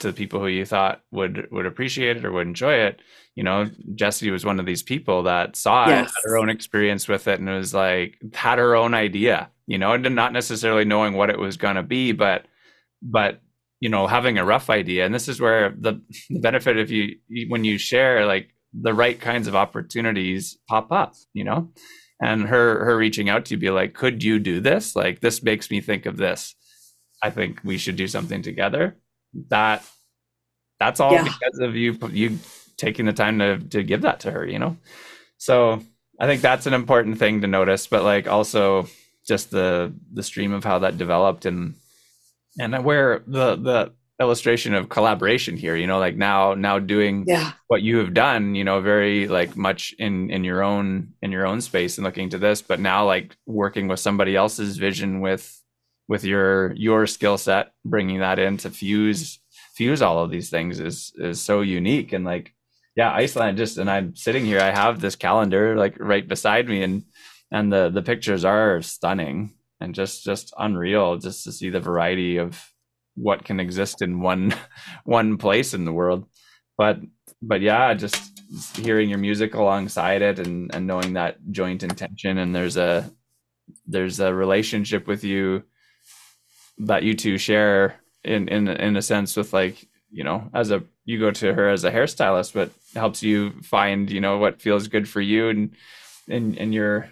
to 0.01 0.09
the 0.09 0.13
people 0.13 0.41
who 0.41 0.49
you 0.49 0.65
thought 0.65 1.03
would 1.13 1.49
would 1.51 1.67
appreciate 1.67 2.17
it 2.17 2.25
or 2.25 2.33
would 2.33 2.47
enjoy 2.47 2.75
it 2.75 3.01
you 3.37 3.43
know, 3.43 3.71
Jessie 3.95 4.31
was 4.31 4.47
one 4.47 4.59
of 4.59 4.67
these 4.67 4.83
people 4.83 5.23
that 5.25 5.57
saw 5.57 5.87
yes. 5.87 6.09
it, 6.09 6.15
had 6.15 6.31
her 6.31 6.39
own 6.39 6.49
experience 6.49 7.07
with 7.07 7.29
it, 7.29 7.39
and 7.39 7.49
was 7.49 7.75
like 7.75 8.19
had 8.33 8.59
her 8.59 8.75
own 8.75 8.95
idea, 8.95 9.51
you 9.67 9.77
know, 9.77 9.93
and 9.93 10.15
not 10.15 10.33
necessarily 10.33 10.87
knowing 10.87 11.13
what 11.13 11.29
it 11.29 11.39
was 11.39 11.59
going 11.59 11.77
to 11.77 11.83
be, 11.83 12.13
but 12.13 12.47
but 13.03 13.43
you 13.81 13.89
know, 13.89 14.07
having 14.07 14.39
a 14.39 14.45
rough 14.45 14.71
idea. 14.71 15.05
And 15.05 15.15
this 15.15 15.29
is 15.29 15.41
where 15.41 15.75
the, 15.79 16.01
the 16.31 16.41
benefit 16.41 16.79
of 16.79 16.91
you 16.91 17.17
when 17.49 17.65
you 17.65 17.79
share, 17.79 18.27
like 18.27 18.51
the 18.73 18.95
right 18.95 19.21
kinds 19.21 19.49
of 19.49 19.57
opportunities 19.57 20.59
pop 20.69 20.93
up, 20.93 21.15
you 21.33 21.45
know, 21.45 21.71
and 22.21 22.43
her 22.49 22.85
her 22.85 22.97
reaching 22.97 23.29
out 23.29 23.45
to 23.47 23.55
you, 23.55 23.59
be 23.59 23.71
like, 23.71 23.95
could 23.95 24.23
you 24.23 24.39
do 24.39 24.61
this? 24.61 24.97
Like 24.97 25.21
this 25.21 25.43
makes 25.43 25.71
me 25.71 25.81
think 25.81 26.07
of 26.07 26.17
this. 26.17 26.55
I 27.23 27.31
think 27.31 27.61
we 27.65 27.79
should 27.79 27.97
do 27.97 28.09
something 28.09 28.43
together. 28.43 28.97
That 29.49 29.85
that's 30.79 31.01
all 31.01 31.13
yeah. 31.13 31.25
because 31.25 31.59
of 31.61 31.77
you 31.77 31.99
you 32.11 32.39
taking 32.77 33.07
the 33.07 33.13
time 33.13 33.39
to 33.39 33.59
to 33.59 33.83
give 33.83 34.03
that 34.03 34.21
to 34.21 34.31
her, 34.31 34.47
you 34.47 34.59
know? 34.59 34.77
So 35.39 35.83
I 36.19 36.27
think 36.27 36.41
that's 36.41 36.67
an 36.67 36.75
important 36.75 37.19
thing 37.19 37.43
to 37.43 37.47
notice, 37.47 37.87
but 37.87 38.05
like 38.05 38.27
also 38.27 38.89
just 39.27 39.51
the 39.51 39.93
the 40.13 40.23
stream 40.23 40.53
of 40.53 40.65
how 40.65 40.79
that 40.81 40.99
developed 40.99 41.45
and 41.45 41.75
and 42.59 42.85
where 42.85 43.23
the 43.27 43.57
the 43.57 43.93
illustration 44.19 44.73
of 44.73 44.89
collaboration 44.89 45.59
here 45.59 45.77
you 45.77 45.87
know 45.87 45.99
like 45.99 46.17
now 46.17 46.55
now 46.55 46.79
doing 46.79 47.25
yeah. 47.27 47.53
what 47.69 47.83
you 47.83 47.99
have 47.99 48.15
done 48.15 48.55
you 48.55 48.65
know 48.65 48.81
very 48.81 49.29
like 49.29 49.55
much 49.57 49.95
in 49.99 50.31
in 50.31 50.43
your 50.43 50.63
own 50.63 51.13
in 51.21 51.31
your 51.31 51.47
own 51.47 51.61
space 51.61 51.99
and 51.99 52.05
looking 52.05 52.31
to 52.31 52.39
this 52.39 52.63
but 52.63 52.81
now 52.81 53.05
like 53.05 53.37
working 53.45 53.89
with 53.89 54.01
somebody 54.01 54.35
else's 54.35 54.79
vision 54.79 55.21
with 55.21 55.63
with 56.09 56.25
your 56.25 56.73
your 56.77 57.07
skill 57.07 57.37
set 57.37 57.75
bringing 57.85 58.21
that 58.21 58.39
in 58.39 58.57
to 58.57 58.71
fuse 58.71 59.39
fuse 59.75 60.01
all 60.01 60.19
of 60.19 60.31
these 60.31 60.49
things 60.49 60.81
is 60.81 61.13
is 61.17 61.43
so 61.43 61.61
unique 61.61 62.15
and 62.15 62.25
like 62.25 62.55
yeah, 62.97 63.13
Iceland 63.13 63.59
just 63.59 63.77
and 63.77 63.91
I'm 63.91 64.17
sitting 64.17 64.45
here, 64.47 64.61
I 64.61 64.71
have 64.71 65.01
this 65.01 65.15
calendar 65.15 65.77
like 65.77 65.97
right 66.01 66.27
beside 66.27 66.67
me 66.67 66.83
and 66.83 67.05
and 67.53 67.73
the 67.73 67.91
the 67.91 68.03
pictures 68.03 68.45
are 68.45 68.83
stunning 68.83 69.53
and 69.81 69.95
just 69.95 70.25
just 70.25 70.53
unreal 70.59 71.17
just 71.19 71.45
to 71.45 71.53
see 71.53 71.71
the 71.71 71.81
variety 71.81 72.39
of 72.39 72.73
what 73.15 73.45
can 73.45 73.61
exist 73.61 74.03
in 74.03 74.21
one 74.21 74.55
one 75.05 75.37
place 75.39 75.75
in 75.75 75.85
the 75.85 75.93
world. 75.93 76.27
But 76.79 76.99
but 77.43 77.61
yeah, 77.61 77.95
just 77.95 78.37
hearing 78.77 79.09
your 79.09 79.19
music 79.19 79.55
alongside 79.55 80.23
it 80.23 80.39
and 80.39 80.75
and 80.75 80.87
knowing 80.87 81.15
that 81.15 81.39
joint 81.51 81.83
intention 81.83 82.39
and 82.39 82.55
there's 82.55 82.77
a 82.77 83.11
there's 83.87 84.21
a 84.21 84.33
relationship 84.33 85.07
with 85.07 85.25
you 85.25 85.65
that 86.79 87.03
you 87.03 87.15
two 87.15 87.39
share 87.39 88.01
in 88.23 88.49
in 88.49 88.69
in 88.69 88.97
a 88.97 89.03
sense 89.03 89.37
with 89.37 89.53
like 89.53 89.89
you 90.11 90.23
know 90.23 90.49
as 90.55 90.71
a 90.71 90.83
you 91.05 91.19
go 91.19 91.31
to 91.31 91.55
her 91.55 91.69
as 91.69 91.85
a 91.85 91.91
hairstylist 91.91 92.53
but 92.53 92.71
helps 92.95 93.23
you 93.23 93.51
find 93.63 94.11
you 94.11 94.21
know 94.21 94.39
what 94.39 94.61
feels 94.61 94.89
good 94.89 95.09
for 95.09 95.21
you 95.21 95.49
and 95.49 95.75
in 96.29 96.55
in 96.55 96.73
your 96.73 97.09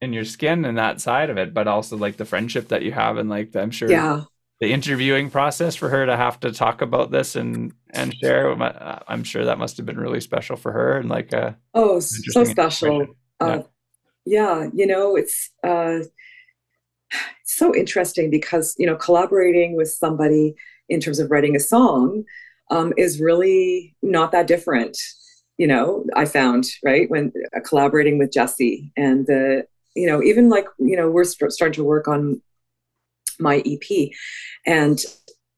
in 0.00 0.12
your 0.12 0.24
skin 0.24 0.64
and 0.64 0.78
that 0.78 1.00
side 1.00 1.30
of 1.30 1.38
it 1.38 1.52
but 1.52 1.66
also 1.66 1.96
like 1.96 2.16
the 2.16 2.24
friendship 2.24 2.68
that 2.68 2.82
you 2.82 2.92
have 2.92 3.16
and 3.16 3.28
like 3.28 3.52
the, 3.52 3.60
i'm 3.60 3.70
sure 3.70 3.90
yeah 3.90 4.22
the 4.60 4.72
interviewing 4.72 5.30
process 5.30 5.76
for 5.76 5.88
her 5.88 6.06
to 6.06 6.16
have 6.16 6.40
to 6.40 6.52
talk 6.52 6.82
about 6.82 7.10
this 7.10 7.36
and 7.36 7.72
and 7.90 8.14
share 8.14 8.50
i'm 9.08 9.24
sure 9.24 9.44
that 9.44 9.58
must 9.58 9.76
have 9.76 9.86
been 9.86 9.98
really 9.98 10.20
special 10.20 10.56
for 10.56 10.72
her 10.72 10.98
and 10.98 11.08
like 11.08 11.32
a 11.32 11.56
oh 11.74 12.00
so 12.00 12.44
special 12.44 13.06
uh, 13.40 13.62
yeah. 14.24 14.60
yeah 14.60 14.68
you 14.74 14.86
know 14.86 15.16
it's 15.16 15.50
uh 15.64 15.98
so 17.44 17.74
interesting 17.74 18.30
because 18.30 18.74
you 18.78 18.86
know 18.86 18.96
collaborating 18.96 19.76
with 19.76 19.88
somebody 19.88 20.54
in 20.88 21.00
terms 21.00 21.18
of 21.18 21.30
writing 21.30 21.56
a 21.56 21.60
song 21.60 22.24
um, 22.70 22.92
is 22.96 23.20
really 23.20 23.96
not 24.02 24.32
that 24.32 24.46
different. 24.46 24.98
You 25.56 25.66
know, 25.66 26.04
I 26.14 26.24
found 26.24 26.66
right 26.84 27.10
when 27.10 27.32
uh, 27.56 27.60
collaborating 27.60 28.18
with 28.18 28.32
Jessie 28.32 28.92
and 28.96 29.26
the 29.26 29.66
you 29.98 30.06
know 30.06 30.22
even 30.22 30.48
like 30.48 30.66
you 30.78 30.96
know 30.96 31.10
we're 31.10 31.24
st- 31.24 31.52
starting 31.52 31.74
to 31.74 31.84
work 31.84 32.06
on 32.08 32.40
my 33.40 33.62
EP, 33.66 34.10
and 34.66 34.98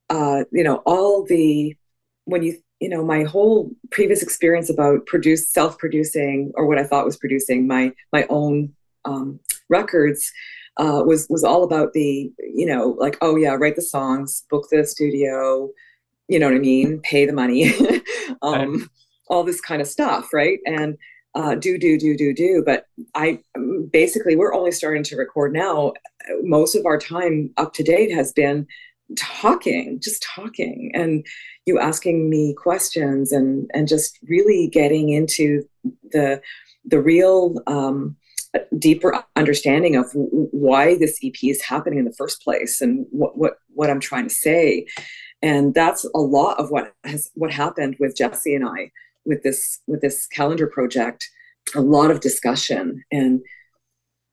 uh, 0.09 0.45
you 0.51 0.65
know 0.65 0.77
all 0.87 1.25
the 1.25 1.77
when 2.25 2.43
you 2.43 2.57
you 2.81 2.89
know 2.89 3.05
my 3.05 3.23
whole 3.25 3.71
previous 3.91 4.23
experience 4.23 4.71
about 4.71 5.05
produce 5.07 5.49
self-producing 5.49 6.53
or 6.55 6.67
what 6.67 6.79
I 6.79 6.85
thought 6.85 7.05
was 7.05 7.19
producing 7.19 7.67
my 7.67 7.93
my 8.13 8.27
own 8.31 8.73
um, 9.05 9.41
records 9.69 10.33
uh, 10.79 11.03
was 11.05 11.27
was 11.29 11.45
all 11.45 11.63
about 11.63 11.93
the 11.93 12.33
you 12.39 12.67
know 12.67 12.97
like 12.99 13.19
oh 13.21 13.37
yeah 13.37 13.55
write 13.55 13.77
the 13.77 13.83
songs 13.83 14.45
book 14.51 14.67
the 14.71 14.87
studio 14.87 15.69
you 16.29 16.39
know 16.39 16.47
what 16.47 16.55
I 16.55 16.61
mean? 16.61 17.01
Pay 17.01 17.27
the 17.27 17.33
money 17.33 17.75
um, 18.43 18.89
all 19.29 19.43
this 19.45 19.61
kind 19.61 19.83
of 19.83 19.89
stuff 19.89 20.33
right? 20.33 20.61
And 20.65 20.97
uh, 21.35 21.55
do 21.55 21.79
do 21.79 21.99
do 21.99 22.17
do 22.17 22.33
do. 22.33 22.63
But 22.65 22.87
I 23.15 23.41
basically 23.91 24.37
we're 24.37 24.55
only 24.55 24.73
starting 24.73 25.03
to 25.05 25.17
record 25.17 25.53
now. 25.53 25.93
Most 26.43 26.75
of 26.75 26.87
our 26.87 26.99
time 26.99 27.51
up 27.57 27.73
to 27.75 27.83
date 27.83 28.13
has 28.13 28.33
been 28.33 28.67
talking 29.17 29.99
just 30.01 30.23
talking 30.23 30.93
and 30.95 31.27
you 31.67 31.81
asking 31.81 32.31
me 32.31 32.55
questions 32.55 33.33
and 33.33 33.69
and 33.75 33.89
just 33.89 34.19
really 34.29 34.69
getting 34.69 35.09
into 35.09 35.65
the 36.13 36.41
the 36.85 37.01
real 37.01 37.57
um, 37.67 38.17
deeper 38.79 39.23
understanding 39.37 39.97
of 39.97 40.07
why 40.15 40.97
this 40.97 41.19
EP 41.23 41.35
is 41.43 41.63
happening 41.63 41.99
in 41.99 42.05
the 42.05 42.15
first 42.15 42.43
place 42.43 42.81
and 42.81 43.07
what 43.11 43.37
what 43.37 43.55
what 43.75 43.91
I'm 43.91 44.01
trying 44.01 44.29
to 44.29 44.35
say. 44.35 44.87
And 45.43 45.75
that's 45.75 46.05
a 46.15 46.19
lot 46.19 46.59
of 46.59 46.71
what 46.71 46.93
has 47.05 47.31
what 47.35 47.51
happened 47.51 47.97
with 47.99 48.17
Jessie 48.17 48.55
and 48.55 48.67
I 48.67 48.91
with 49.25 49.43
this 49.43 49.81
with 49.87 50.01
this 50.01 50.27
calendar 50.27 50.67
project. 50.67 51.29
A 51.75 51.81
lot 51.81 52.11
of 52.11 52.21
discussion. 52.21 53.05
And 53.13 53.41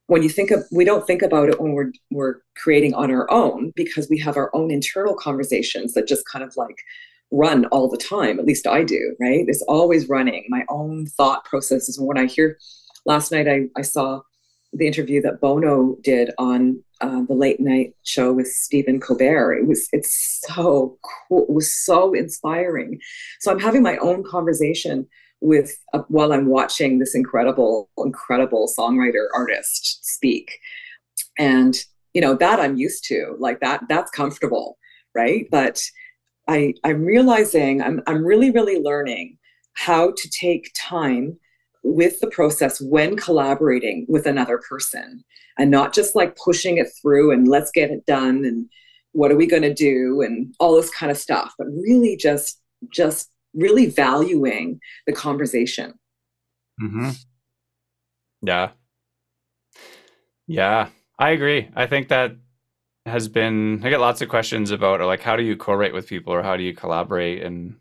when 0.07 0.23
you 0.23 0.29
think 0.29 0.51
of 0.51 0.63
we 0.71 0.85
don't 0.85 1.05
think 1.05 1.21
about 1.21 1.49
it 1.49 1.59
when 1.59 1.73
we're 1.73 1.91
we're 2.11 2.35
creating 2.55 2.93
on 2.93 3.11
our 3.11 3.29
own 3.31 3.73
because 3.75 4.09
we 4.09 4.17
have 4.19 4.37
our 4.37 4.49
own 4.55 4.71
internal 4.71 5.13
conversations 5.13 5.93
that 5.93 6.07
just 6.07 6.27
kind 6.27 6.43
of 6.43 6.55
like 6.57 6.77
run 7.31 7.65
all 7.65 7.89
the 7.89 7.97
time. 7.97 8.39
At 8.39 8.45
least 8.45 8.67
i 8.67 8.83
do 8.83 9.15
right? 9.19 9.45
It's 9.47 9.63
always 9.63 10.09
running. 10.09 10.45
My 10.49 10.65
own 10.69 11.05
thought 11.07 11.45
processes. 11.45 11.99
When 11.99 12.17
i 12.17 12.25
hear 12.25 12.57
last 13.05 13.31
night 13.31 13.47
I, 13.47 13.67
I 13.75 13.81
saw 13.81 14.21
the 14.73 14.87
interview 14.87 15.21
that 15.21 15.39
Bono 15.39 15.97
did 16.03 16.31
on 16.37 16.83
uh, 17.01 17.21
the 17.27 17.33
late 17.33 17.59
night 17.59 17.93
show 18.03 18.33
with 18.33 18.47
Stephen 18.47 18.99
Colbert. 18.99 19.53
It 19.55 19.67
was 19.67 19.87
it's 19.91 20.41
so 20.47 20.97
cool. 21.03 21.43
It 21.43 21.53
was 21.53 21.73
so 21.73 22.13
inspiring. 22.13 22.99
So 23.39 23.51
I'm 23.51 23.59
having 23.59 23.83
my 23.83 23.97
own 23.97 24.23
conversation 24.23 25.07
with 25.39 25.77
uh, 25.93 26.01
while 26.07 26.33
I'm 26.33 26.47
watching 26.47 26.99
this 26.99 27.15
incredible, 27.15 27.89
incredible 27.97 28.71
songwriter 28.77 29.27
artist 29.35 30.05
speak, 30.05 30.57
and 31.37 31.77
you 32.13 32.21
know 32.21 32.35
that 32.35 32.59
I'm 32.59 32.77
used 32.77 33.05
to. 33.05 33.35
Like 33.39 33.59
that, 33.61 33.83
that's 33.87 34.11
comfortable, 34.11 34.77
right? 35.15 35.47
But 35.51 35.81
I 36.47 36.73
I'm 36.83 37.03
realizing 37.03 37.81
I'm 37.81 38.01
I'm 38.07 38.25
really 38.25 38.51
really 38.51 38.81
learning 38.81 39.37
how 39.73 40.11
to 40.17 40.29
take 40.29 40.71
time 40.75 41.37
with 41.83 42.19
the 42.19 42.27
process 42.27 42.81
when 42.81 43.15
collaborating 43.15 44.05
with 44.09 44.25
another 44.25 44.59
person 44.69 45.23
and 45.57 45.71
not 45.71 45.93
just 45.93 46.15
like 46.15 46.37
pushing 46.37 46.77
it 46.77 46.87
through 47.01 47.31
and 47.31 47.47
let's 47.47 47.71
get 47.71 47.91
it 47.91 48.05
done 48.05 48.45
and 48.45 48.69
what 49.13 49.31
are 49.31 49.35
we 49.35 49.47
going 49.47 49.63
to 49.63 49.73
do 49.73 50.21
and 50.21 50.53
all 50.59 50.75
this 50.75 50.89
kind 50.91 51.11
of 51.11 51.17
stuff 51.17 51.53
but 51.57 51.67
really 51.67 52.15
just 52.15 52.61
just 52.91 53.31
really 53.53 53.87
valuing 53.87 54.79
the 55.07 55.13
conversation. 55.13 55.93
Mm-hmm. 56.81 57.09
yeah. 58.43 58.69
Yeah 60.47 60.89
i 61.19 61.31
agree. 61.31 61.69
I 61.75 61.87
think 61.87 62.09
that 62.09 62.35
has 63.05 63.29
been 63.29 63.81
i 63.85 63.89
get 63.89 64.01
lots 64.01 64.21
of 64.21 64.27
questions 64.27 64.69
about 64.69 64.99
like 64.99 65.21
how 65.21 65.37
do 65.37 65.43
you 65.43 65.55
co-write 65.55 65.93
with 65.93 66.07
people 66.07 66.33
or 66.33 66.43
how 66.43 66.57
do 66.57 66.63
you 66.63 66.73
collaborate 66.73 67.41
and 67.41 67.77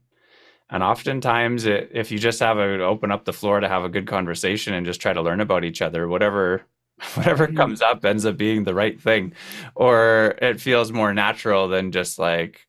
and 0.70 0.82
oftentimes, 0.82 1.64
it, 1.64 1.90
if 1.92 2.10
you 2.10 2.18
just 2.18 2.40
have 2.40 2.58
a 2.58 2.82
open 2.82 3.12
up 3.12 3.24
the 3.24 3.32
floor 3.32 3.60
to 3.60 3.68
have 3.68 3.84
a 3.84 3.88
good 3.88 4.06
conversation 4.06 4.74
and 4.74 4.84
just 4.84 5.00
try 5.00 5.12
to 5.12 5.22
learn 5.22 5.40
about 5.40 5.64
each 5.64 5.80
other, 5.80 6.08
whatever 6.08 6.64
whatever 7.14 7.46
comes 7.46 7.82
up 7.82 8.04
ends 8.04 8.24
up 8.24 8.36
being 8.36 8.64
the 8.64 8.74
right 8.74 9.00
thing, 9.00 9.32
or 9.74 10.34
it 10.42 10.60
feels 10.60 10.92
more 10.92 11.12
natural 11.14 11.68
than 11.68 11.92
just 11.92 12.18
like, 12.18 12.66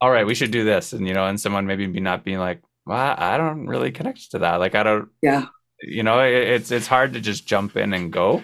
all 0.00 0.10
right, 0.10 0.26
we 0.26 0.34
should 0.34 0.50
do 0.50 0.64
this, 0.64 0.92
and 0.92 1.06
you 1.06 1.14
know, 1.14 1.26
and 1.26 1.40
someone 1.40 1.66
maybe 1.66 1.86
be 1.86 2.00
not 2.00 2.24
being 2.24 2.38
like, 2.38 2.62
well, 2.86 3.14
I 3.18 3.36
don't 3.36 3.66
really 3.66 3.92
connect 3.92 4.30
to 4.32 4.40
that. 4.40 4.56
Like, 4.56 4.74
I 4.74 4.82
don't. 4.82 5.08
Yeah. 5.22 5.46
You 5.80 6.02
know, 6.02 6.20
it, 6.20 6.32
it's 6.32 6.70
it's 6.72 6.86
hard 6.88 7.12
to 7.12 7.20
just 7.20 7.46
jump 7.46 7.76
in 7.76 7.92
and 7.92 8.12
go. 8.12 8.42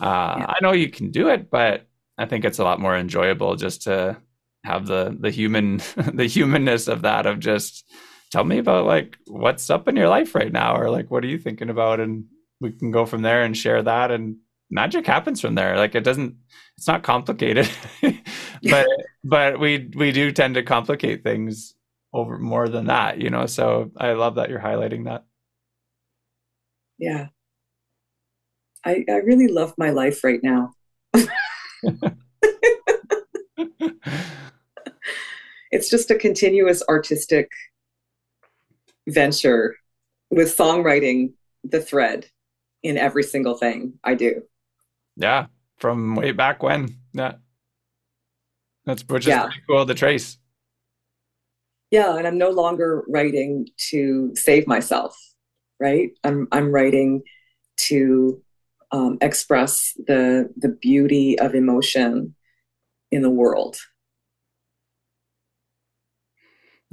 Uh, 0.00 0.36
yeah. 0.38 0.46
I 0.48 0.56
know 0.60 0.72
you 0.72 0.88
can 0.88 1.12
do 1.12 1.28
it, 1.28 1.50
but 1.50 1.86
I 2.18 2.26
think 2.26 2.44
it's 2.44 2.58
a 2.58 2.64
lot 2.64 2.80
more 2.80 2.96
enjoyable 2.96 3.54
just 3.54 3.82
to 3.82 4.16
have 4.64 4.86
the 4.86 5.16
the 5.20 5.30
human 5.30 5.76
the 6.14 6.26
humanness 6.26 6.88
of 6.88 7.02
that 7.02 7.26
of 7.26 7.38
just 7.38 7.88
tell 8.34 8.44
me 8.44 8.58
about 8.58 8.84
like 8.84 9.16
what's 9.28 9.70
up 9.70 9.86
in 9.86 9.94
your 9.94 10.08
life 10.08 10.34
right 10.34 10.50
now 10.50 10.76
or 10.76 10.90
like 10.90 11.08
what 11.08 11.22
are 11.22 11.28
you 11.28 11.38
thinking 11.38 11.70
about? 11.70 12.00
And 12.00 12.24
we 12.60 12.72
can 12.72 12.90
go 12.90 13.06
from 13.06 13.22
there 13.22 13.44
and 13.44 13.56
share 13.56 13.80
that. 13.80 14.10
And 14.10 14.38
magic 14.70 15.06
happens 15.06 15.40
from 15.40 15.54
there. 15.54 15.76
Like 15.76 15.94
it 15.94 16.02
doesn't 16.02 16.34
it's 16.76 16.88
not 16.88 17.04
complicated. 17.04 17.70
But 18.68 18.86
but 19.24 19.60
we 19.60 19.88
we 19.94 20.10
do 20.10 20.32
tend 20.32 20.54
to 20.56 20.64
complicate 20.64 21.22
things 21.22 21.74
over 22.12 22.38
more 22.38 22.68
than 22.68 22.86
that 22.86 23.20
you 23.20 23.30
know? 23.30 23.46
So 23.46 23.92
i 23.96 24.12
love 24.12 24.34
that 24.36 24.50
you're 24.50 24.58
highlighting 24.58 25.04
that. 25.04 25.24
Yeah. 26.98 27.28
I 28.84 29.04
i 29.08 29.16
really 29.30 29.48
love 29.48 29.74
my 29.78 29.90
life 29.90 30.24
right 30.24 30.42
now. 30.42 30.72
It's 35.74 35.90
just 35.90 36.08
a 36.12 36.14
continuous 36.14 36.84
artistic 36.88 37.50
venture 39.08 39.76
with 40.30 40.56
songwriting 40.56 41.32
the 41.62 41.80
thread 41.80 42.26
in 42.82 42.98
every 42.98 43.22
single 43.22 43.54
thing 43.54 43.94
I 44.04 44.14
do. 44.14 44.42
Yeah, 45.16 45.46
from 45.78 46.16
way 46.16 46.32
back 46.32 46.62
when. 46.62 46.96
Yeah. 47.12 47.34
That's 48.84 49.02
which 49.08 49.24
is 49.24 49.28
yeah. 49.28 49.44
pretty 49.44 49.62
cool 49.68 49.86
to 49.86 49.94
trace. 49.94 50.38
Yeah, 51.90 52.16
and 52.16 52.26
I'm 52.26 52.38
no 52.38 52.50
longer 52.50 53.04
writing 53.08 53.68
to 53.90 54.34
save 54.34 54.66
myself, 54.66 55.16
right? 55.80 56.10
I'm 56.22 56.48
I'm 56.52 56.70
writing 56.70 57.22
to 57.88 58.42
um, 58.92 59.18
express 59.20 59.94
the 60.06 60.50
the 60.56 60.68
beauty 60.68 61.38
of 61.38 61.54
emotion 61.54 62.34
in 63.10 63.22
the 63.22 63.30
world. 63.30 63.76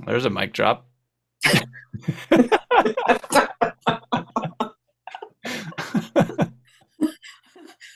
There's 0.06 0.26
a 0.26 0.30
mic 0.30 0.54
drop. 0.54 0.88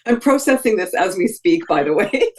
I'm 0.06 0.20
processing 0.20 0.78
this 0.78 0.94
as 0.94 1.18
we 1.18 1.28
speak, 1.28 1.68
by 1.68 1.84
the 1.84 1.94
way. 1.94 2.12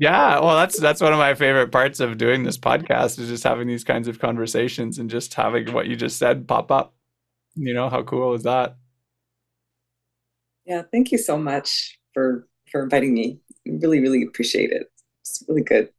yeah, 0.00 0.40
well, 0.40 0.56
that's 0.56 0.78
that's 0.78 1.00
one 1.00 1.12
of 1.12 1.18
my 1.18 1.34
favorite 1.34 1.70
parts 1.70 2.00
of 2.00 2.18
doing 2.18 2.42
this 2.42 2.58
podcast 2.58 3.18
is 3.18 3.28
just 3.28 3.44
having 3.44 3.68
these 3.68 3.84
kinds 3.84 4.08
of 4.08 4.18
conversations 4.18 4.98
and 4.98 5.08
just 5.08 5.34
having 5.34 5.72
what 5.72 5.86
you 5.86 5.94
just 5.94 6.18
said 6.18 6.48
pop 6.48 6.72
up. 6.72 6.94
You 7.54 7.74
know, 7.74 7.88
how 7.88 8.02
cool 8.02 8.34
is 8.34 8.42
that? 8.42 8.76
Yeah, 10.64 10.82
thank 10.90 11.12
you 11.12 11.18
so 11.18 11.38
much 11.38 11.98
for 12.14 12.48
for 12.70 12.82
inviting 12.82 13.14
me. 13.14 13.38
Really, 13.66 14.00
really 14.00 14.24
appreciate 14.24 14.72
it. 14.72 14.90
It's 15.20 15.44
really 15.48 15.62
good. 15.62 15.90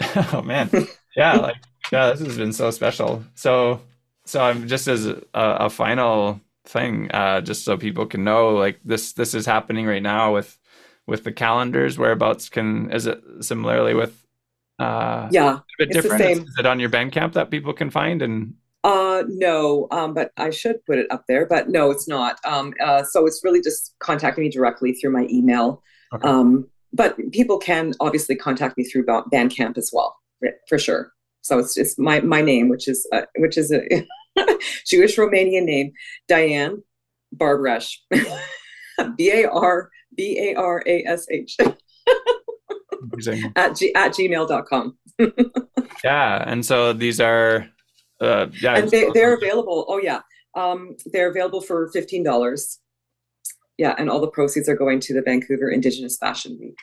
oh 0.32 0.42
man, 0.42 0.70
yeah, 1.16 1.34
like 1.34 1.56
yeah, 1.92 2.10
this 2.10 2.20
has 2.20 2.36
been 2.36 2.52
so 2.52 2.70
special. 2.70 3.24
So, 3.34 3.80
so 4.24 4.40
I'm 4.40 4.68
just 4.68 4.88
as 4.88 5.06
a, 5.06 5.22
a 5.34 5.70
final 5.70 6.40
thing, 6.64 7.10
uh, 7.12 7.40
just 7.40 7.64
so 7.64 7.76
people 7.76 8.06
can 8.06 8.24
know, 8.24 8.50
like 8.50 8.80
this 8.84 9.12
this 9.12 9.34
is 9.34 9.46
happening 9.46 9.86
right 9.86 10.02
now 10.02 10.34
with 10.34 10.58
with 11.06 11.24
the 11.24 11.32
calendars. 11.32 11.98
Whereabouts 11.98 12.48
can 12.48 12.90
is 12.90 13.06
it 13.06 13.22
similarly 13.40 13.94
with? 13.94 14.22
Uh, 14.78 15.28
yeah, 15.30 15.56
a 15.56 15.62
bit 15.78 15.90
different. 15.90 16.20
Is, 16.20 16.38
is 16.40 16.54
it 16.58 16.66
on 16.66 16.80
your 16.80 16.90
Bandcamp 16.90 17.32
that 17.34 17.50
people 17.50 17.72
can 17.72 17.90
find 17.90 18.22
and? 18.22 18.54
Uh, 18.84 19.24
no, 19.26 19.88
um, 19.90 20.14
but 20.14 20.30
I 20.36 20.50
should 20.50 20.84
put 20.84 20.98
it 20.98 21.08
up 21.10 21.24
there. 21.26 21.44
But 21.46 21.68
no, 21.68 21.90
it's 21.90 22.06
not. 22.06 22.38
Um, 22.44 22.72
uh, 22.80 23.02
so 23.02 23.26
it's 23.26 23.40
really 23.42 23.60
just 23.60 23.94
contacting 23.98 24.44
me 24.44 24.50
directly 24.50 24.92
through 24.92 25.10
my 25.10 25.26
email. 25.28 25.82
Okay. 26.12 26.28
Um, 26.28 26.68
but 26.92 27.16
people 27.32 27.58
can 27.58 27.94
obviously 27.98 28.36
contact 28.36 28.78
me 28.78 28.84
through 28.84 29.04
Bandcamp 29.04 29.76
as 29.76 29.90
well, 29.92 30.16
for 30.68 30.78
sure. 30.78 31.12
So 31.46 31.58
it's 31.58 31.74
just 31.74 31.98
my 31.98 32.20
my 32.20 32.42
name, 32.42 32.68
which 32.68 32.88
is 32.88 33.06
uh, 33.12 33.22
which 33.36 33.56
is 33.56 33.72
a 33.72 33.80
Jewish 34.86 35.16
Romanian 35.16 35.64
name, 35.64 35.92
Diane 36.28 36.82
Barbarash, 37.34 37.96
B 39.16 39.30
A 39.32 39.48
R 39.48 39.90
B 40.16 40.38
A 40.50 40.54
R 40.54 40.82
A 40.86 41.04
S 41.04 41.26
H. 41.30 41.56
at, 43.56 43.76
g- 43.76 43.94
at 43.94 44.12
gmail.com. 44.12 44.98
yeah. 46.04 46.44
And 46.46 46.64
so 46.64 46.92
these 46.92 47.20
are, 47.20 47.68
uh, 48.20 48.46
yeah. 48.60 48.76
And 48.78 48.90
they, 48.90 49.08
they're 49.14 49.34
available. 49.34 49.86
Oh, 49.88 49.98
yeah. 49.98 50.20
Um, 50.54 50.96
they're 51.06 51.30
available 51.30 51.60
for 51.60 51.90
$15. 51.92 52.78
Yeah. 53.78 53.94
And 53.98 54.10
all 54.10 54.20
the 54.20 54.28
proceeds 54.28 54.68
are 54.68 54.76
going 54.76 55.00
to 55.00 55.14
the 55.14 55.22
Vancouver 55.22 55.70
Indigenous 55.70 56.16
Fashion 56.16 56.58
Week. 56.60 56.78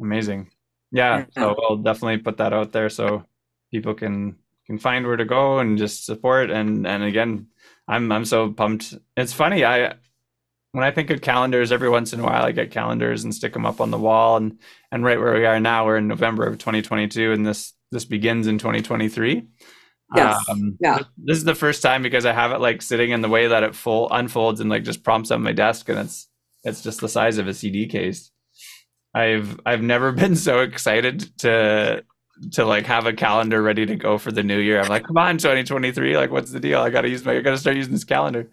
Amazing. 0.00 0.50
Yeah. 0.90 1.18
yeah. 1.18 1.42
So 1.42 1.54
we'll 1.58 1.78
definitely 1.78 2.18
put 2.18 2.38
that 2.38 2.52
out 2.52 2.72
there 2.72 2.88
so 2.88 3.24
people 3.72 3.94
can 3.94 4.36
can 4.66 4.78
find 4.78 5.06
where 5.06 5.16
to 5.16 5.24
go 5.24 5.58
and 5.58 5.78
just 5.78 6.06
support 6.06 6.50
and 6.50 6.86
and 6.86 7.02
again 7.02 7.48
i'm 7.88 8.12
i'm 8.12 8.24
so 8.24 8.52
pumped 8.52 8.94
it's 9.16 9.32
funny 9.32 9.64
i 9.64 9.94
when 10.72 10.84
I 10.84 10.90
think 10.90 11.10
of 11.10 11.20
calendars, 11.20 11.70
every 11.70 11.88
once 11.88 12.12
in 12.12 12.20
a 12.20 12.22
while 12.22 12.44
I 12.44 12.52
get 12.52 12.70
calendars 12.70 13.24
and 13.24 13.34
stick 13.34 13.52
them 13.52 13.66
up 13.66 13.80
on 13.80 13.90
the 13.90 13.98
wall. 13.98 14.36
And 14.36 14.58
and 14.90 15.04
right 15.04 15.20
where 15.20 15.34
we 15.34 15.46
are 15.46 15.60
now, 15.60 15.86
we're 15.86 15.98
in 15.98 16.08
November 16.08 16.46
of 16.46 16.58
2022, 16.58 17.32
and 17.32 17.46
this 17.46 17.74
this 17.90 18.04
begins 18.04 18.46
in 18.46 18.58
2023. 18.58 19.46
Yes. 20.14 20.44
Um, 20.48 20.76
yeah. 20.80 20.98
This 21.16 21.38
is 21.38 21.44
the 21.44 21.54
first 21.54 21.82
time 21.82 22.02
because 22.02 22.26
I 22.26 22.32
have 22.32 22.52
it 22.52 22.60
like 22.60 22.82
sitting 22.82 23.10
in 23.10 23.20
the 23.20 23.28
way 23.28 23.48
that 23.48 23.62
it 23.62 23.74
full 23.74 24.10
unfolds 24.10 24.60
and 24.60 24.68
like 24.68 24.82
just 24.82 25.04
prompts 25.04 25.30
on 25.30 25.42
my 25.42 25.52
desk, 25.52 25.88
and 25.88 25.98
it's 25.98 26.28
it's 26.64 26.82
just 26.82 27.00
the 27.00 27.08
size 27.08 27.38
of 27.38 27.48
a 27.48 27.54
CD 27.54 27.86
case. 27.86 28.30
I've 29.14 29.60
I've 29.66 29.82
never 29.82 30.10
been 30.12 30.36
so 30.36 30.60
excited 30.60 31.38
to 31.40 32.02
to 32.52 32.64
like 32.64 32.86
have 32.86 33.06
a 33.06 33.12
calendar 33.12 33.62
ready 33.62 33.86
to 33.86 33.96
go 33.96 34.18
for 34.18 34.32
the 34.32 34.42
new 34.42 34.58
year. 34.58 34.80
I'm 34.80 34.88
like, 34.88 35.04
come 35.04 35.16
on, 35.16 35.38
2023. 35.38 36.16
Like, 36.16 36.30
what's 36.30 36.50
the 36.50 36.60
deal? 36.60 36.80
I 36.80 36.90
gotta 36.90 37.08
use 37.08 37.24
my 37.24 37.32
I 37.32 37.40
gotta 37.40 37.58
start 37.58 37.76
using 37.76 37.92
this 37.92 38.04
calendar. 38.04 38.50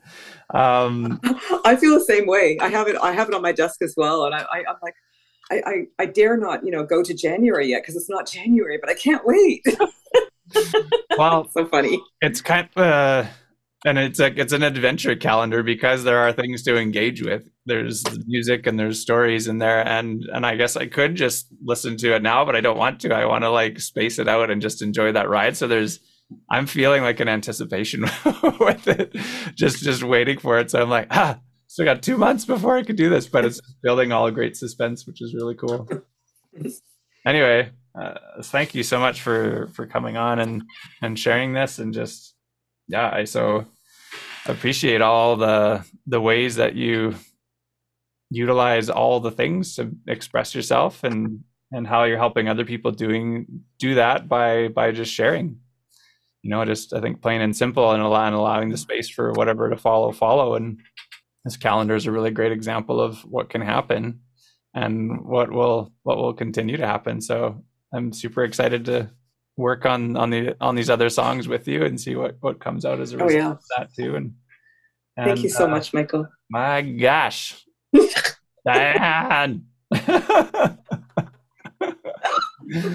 Um, 0.53 1.19
I 1.65 1.75
feel 1.75 1.93
the 1.93 2.05
same 2.05 2.27
way. 2.27 2.57
I 2.61 2.69
have 2.69 2.87
it. 2.87 2.95
I 3.01 3.11
have 3.11 3.27
it 3.27 3.35
on 3.35 3.41
my 3.41 3.51
desk 3.51 3.81
as 3.81 3.93
well, 3.97 4.25
and 4.25 4.35
I, 4.35 4.45
I 4.51 4.59
am 4.59 4.75
like, 4.81 4.95
I, 5.51 5.61
I, 5.65 5.73
I 5.99 6.05
dare 6.05 6.37
not, 6.37 6.63
you 6.63 6.71
know, 6.71 6.83
go 6.83 7.01
to 7.01 7.13
January 7.13 7.69
yet 7.69 7.81
because 7.81 7.95
it's 7.95 8.09
not 8.09 8.27
January, 8.27 8.77
but 8.79 8.89
I 8.89 8.93
can't 8.93 9.25
wait. 9.25 9.65
well, 11.17 11.49
so 11.49 11.65
funny. 11.65 12.01
It's 12.21 12.41
kind 12.41 12.69
of, 12.75 12.81
uh, 12.81 13.25
and 13.85 13.97
it's 13.97 14.19
like 14.19 14.37
it's 14.37 14.53
an 14.53 14.63
adventure 14.63 15.15
calendar 15.15 15.63
because 15.63 16.03
there 16.03 16.19
are 16.19 16.33
things 16.33 16.63
to 16.63 16.77
engage 16.77 17.21
with. 17.21 17.49
There's 17.65 18.03
music 18.27 18.67
and 18.67 18.77
there's 18.77 18.99
stories 18.99 19.47
in 19.47 19.59
there, 19.59 19.87
and 19.87 20.23
and 20.33 20.45
I 20.45 20.55
guess 20.55 20.75
I 20.75 20.87
could 20.87 21.15
just 21.15 21.47
listen 21.63 21.95
to 21.97 22.15
it 22.15 22.21
now, 22.21 22.43
but 22.43 22.55
I 22.55 22.61
don't 22.61 22.77
want 22.77 22.99
to. 23.01 23.15
I 23.15 23.25
want 23.25 23.43
to 23.43 23.49
like 23.49 23.79
space 23.79 24.19
it 24.19 24.27
out 24.27 24.49
and 24.49 24.61
just 24.61 24.81
enjoy 24.81 25.13
that 25.13 25.29
ride. 25.29 25.55
So 25.55 25.67
there's 25.67 25.99
I'm 26.49 26.67
feeling 26.67 27.03
like 27.03 27.19
an 27.19 27.29
anticipation 27.29 28.01
with 28.59 28.87
it, 28.87 29.15
just 29.55 29.81
just 29.81 30.03
waiting 30.03 30.39
for 30.39 30.59
it. 30.59 30.69
So 30.71 30.81
I'm 30.81 30.89
like, 30.89 31.07
ah, 31.11 31.39
still 31.67 31.85
got 31.85 32.03
two 32.03 32.17
months 32.17 32.43
before 32.43 32.75
I 32.75 32.83
could 32.83 32.97
do 32.97 33.09
this, 33.09 33.27
but 33.27 33.45
it's 33.45 33.61
building 33.81 34.11
all 34.11 34.29
great 34.29 34.57
suspense, 34.57 35.07
which 35.07 35.21
is 35.21 35.33
really 35.33 35.55
cool. 35.55 35.87
Anyway, 37.25 37.71
uh, 37.99 38.15
thank 38.43 38.75
you 38.75 38.83
so 38.83 38.99
much 38.99 39.21
for 39.21 39.69
for 39.73 39.87
coming 39.87 40.17
on 40.17 40.39
and 40.39 40.63
and 41.01 41.17
sharing 41.17 41.53
this, 41.53 41.79
and 41.79 41.93
just 41.93 42.35
yeah, 42.89 43.09
I 43.13 43.23
so 43.23 43.65
appreciate 44.45 45.01
all 45.01 45.37
the 45.37 45.85
the 46.07 46.19
ways 46.19 46.57
that 46.57 46.75
you 46.75 47.15
utilize 48.29 48.89
all 48.89 49.21
the 49.21 49.31
things 49.31 49.75
to 49.75 49.91
express 50.07 50.53
yourself 50.53 51.03
and 51.03 51.43
and 51.71 51.87
how 51.87 52.03
you're 52.03 52.17
helping 52.17 52.49
other 52.49 52.65
people 52.65 52.91
doing 52.91 53.63
do 53.77 53.95
that 53.95 54.27
by 54.27 54.67
by 54.67 54.91
just 54.91 55.13
sharing 55.13 55.59
you 56.41 56.49
know, 56.49 56.63
just 56.65 56.93
I 56.93 57.01
think 57.01 57.21
plain 57.21 57.41
and 57.41 57.55
simple 57.55 57.91
and, 57.91 58.01
allow, 58.01 58.25
and 58.25 58.35
allowing 58.35 58.69
the 58.69 58.77
space 58.77 59.09
for 59.09 59.31
whatever 59.33 59.69
to 59.69 59.77
follow, 59.77 60.11
follow. 60.11 60.55
And 60.55 60.79
this 61.43 61.57
calendar 61.57 61.95
is 61.95 62.05
a 62.05 62.11
really 62.11 62.31
great 62.31 62.51
example 62.51 63.01
of 63.01 63.19
what 63.25 63.49
can 63.49 63.61
happen 63.61 64.21
and 64.73 65.25
what 65.25 65.51
will 65.51 65.91
what 66.03 66.17
will 66.17 66.33
continue 66.33 66.77
to 66.77 66.87
happen. 66.87 67.21
So 67.21 67.63
I'm 67.93 68.13
super 68.13 68.43
excited 68.43 68.85
to 68.85 69.09
work 69.59 69.85
on 69.85 70.15
on 70.15 70.29
the 70.29 70.55
on 70.61 70.75
these 70.75 70.89
other 70.89 71.09
songs 71.09 71.47
with 71.47 71.67
you 71.67 71.83
and 71.83 71.99
see 71.99 72.15
what 72.15 72.37
what 72.39 72.59
comes 72.59 72.85
out 72.85 72.99
as 72.99 73.11
a 73.11 73.17
result 73.17 73.31
oh, 73.31 73.35
yeah. 73.35 73.51
of 73.51 73.59
that 73.77 73.93
too. 73.93 74.15
And, 74.15 74.33
and 75.17 75.25
thank 75.27 75.43
you 75.43 75.49
so 75.49 75.65
uh, 75.65 75.67
much, 75.67 75.93
Michael. 75.93 76.27
My 76.49 76.81
gosh, 76.81 77.63
Diane. 78.65 79.65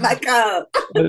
Michael 0.00 0.66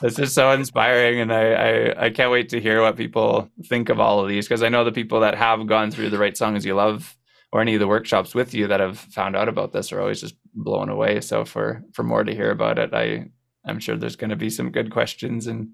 this 0.00 0.18
is 0.18 0.32
so 0.32 0.50
inspiring 0.50 1.20
and 1.20 1.32
I, 1.32 1.52
I, 1.52 2.04
I 2.06 2.10
can't 2.10 2.32
wait 2.32 2.48
to 2.48 2.60
hear 2.60 2.82
what 2.82 2.96
people 2.96 3.48
think 3.66 3.88
of 3.88 4.00
all 4.00 4.18
of 4.20 4.28
these 4.28 4.46
because 4.46 4.64
i 4.64 4.68
know 4.68 4.82
the 4.82 4.90
people 4.90 5.20
that 5.20 5.36
have 5.36 5.66
gone 5.68 5.92
through 5.92 6.10
the 6.10 6.18
right 6.18 6.36
songs 6.36 6.64
you 6.64 6.74
love 6.74 7.16
or 7.52 7.60
any 7.60 7.74
of 7.74 7.80
the 7.80 7.86
workshops 7.86 8.34
with 8.34 8.54
you 8.54 8.66
that 8.66 8.80
have 8.80 8.98
found 8.98 9.36
out 9.36 9.48
about 9.48 9.72
this 9.72 9.92
are 9.92 10.00
always 10.00 10.20
just 10.20 10.34
blown 10.52 10.88
away 10.88 11.20
so 11.20 11.44
for 11.44 11.84
for 11.92 12.02
more 12.02 12.24
to 12.24 12.34
hear 12.34 12.50
about 12.50 12.78
it 12.78 12.92
i 12.92 13.24
i'm 13.66 13.78
sure 13.78 13.96
there's 13.96 14.16
going 14.16 14.30
to 14.30 14.36
be 14.36 14.50
some 14.50 14.70
good 14.70 14.90
questions 14.90 15.46
and 15.46 15.68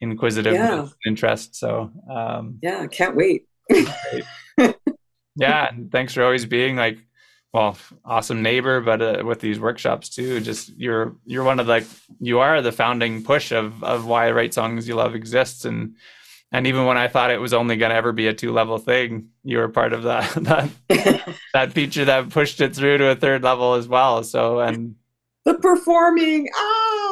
inquisitive 0.00 0.54
yeah. 0.54 0.86
interest 1.06 1.54
so 1.54 1.90
um 2.10 2.58
yeah 2.62 2.86
can't 2.86 3.16
wait 3.16 3.46
yeah 5.36 5.68
and 5.68 5.90
thanks 5.90 6.14
for 6.14 6.22
always 6.22 6.44
being 6.44 6.76
like 6.76 6.98
well 7.52 7.76
awesome 8.04 8.42
neighbor 8.42 8.80
but 8.80 9.00
uh, 9.00 9.22
with 9.24 9.40
these 9.40 9.58
workshops 9.58 10.10
too 10.10 10.40
just 10.40 10.76
you're 10.76 11.16
you're 11.24 11.44
one 11.44 11.58
of 11.58 11.66
like 11.66 11.86
you 12.20 12.38
are 12.38 12.60
the 12.60 12.72
founding 12.72 13.22
push 13.22 13.52
of 13.52 13.82
of 13.82 14.06
why 14.06 14.30
write 14.30 14.52
songs 14.52 14.86
you 14.86 14.94
love 14.94 15.14
exists 15.14 15.64
and 15.64 15.96
and 16.52 16.66
even 16.66 16.84
when 16.84 16.98
i 16.98 17.08
thought 17.08 17.30
it 17.30 17.40
was 17.40 17.54
only 17.54 17.76
going 17.76 17.90
to 17.90 17.96
ever 17.96 18.12
be 18.12 18.26
a 18.26 18.34
two 18.34 18.52
level 18.52 18.76
thing 18.76 19.28
you 19.42 19.56
were 19.56 19.68
part 19.68 19.94
of 19.94 20.02
that 20.02 20.30
that 20.88 21.34
that 21.54 21.72
feature 21.72 22.04
that 22.04 22.28
pushed 22.28 22.60
it 22.60 22.76
through 22.76 22.98
to 22.98 23.08
a 23.08 23.16
third 23.16 23.42
level 23.42 23.74
as 23.74 23.88
well 23.88 24.22
so 24.22 24.60
and 24.60 24.94
the 25.44 25.54
performing 25.54 26.48
ah 26.54 27.05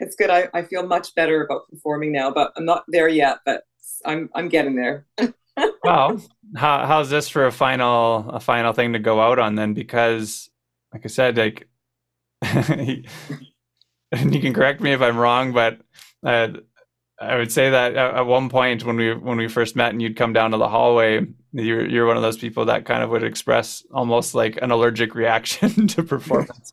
it's 0.00 0.14
good 0.16 0.30
I, 0.30 0.48
I 0.54 0.62
feel 0.62 0.86
much 0.86 1.14
better 1.14 1.44
about 1.44 1.68
performing 1.70 2.12
now 2.12 2.30
but 2.30 2.52
i'm 2.56 2.64
not 2.64 2.84
there 2.88 3.08
yet 3.08 3.38
but 3.44 3.62
i'm 4.04 4.30
i'm 4.34 4.48
getting 4.48 4.76
there 4.76 5.06
well, 5.82 6.20
how, 6.54 6.86
how's 6.86 7.10
this 7.10 7.28
for 7.28 7.46
a 7.46 7.52
final 7.52 8.28
a 8.30 8.40
final 8.40 8.72
thing 8.72 8.92
to 8.92 8.98
go 8.98 9.20
out 9.20 9.38
on 9.38 9.54
then? 9.54 9.74
Because, 9.74 10.50
like 10.92 11.02
I 11.04 11.08
said, 11.08 11.36
like, 11.36 11.68
and 12.42 13.04
you 14.34 14.40
can 14.40 14.54
correct 14.54 14.80
me 14.80 14.92
if 14.92 15.00
I'm 15.00 15.16
wrong, 15.16 15.52
but 15.52 15.80
uh, 16.24 16.48
I 17.20 17.36
would 17.36 17.50
say 17.50 17.70
that 17.70 17.96
at 17.96 18.26
one 18.26 18.48
point 18.48 18.84
when 18.84 18.96
we 18.96 19.14
when 19.14 19.38
we 19.38 19.48
first 19.48 19.76
met 19.76 19.90
and 19.90 20.02
you'd 20.02 20.16
come 20.16 20.32
down 20.32 20.50
to 20.50 20.58
the 20.58 20.68
hallway, 20.68 21.26
you're 21.52 21.86
you're 21.86 22.06
one 22.06 22.16
of 22.16 22.22
those 22.22 22.38
people 22.38 22.66
that 22.66 22.84
kind 22.84 23.02
of 23.02 23.10
would 23.10 23.24
express 23.24 23.84
almost 23.92 24.34
like 24.34 24.58
an 24.60 24.70
allergic 24.70 25.14
reaction 25.14 25.86
to 25.88 26.02
performance. 26.02 26.72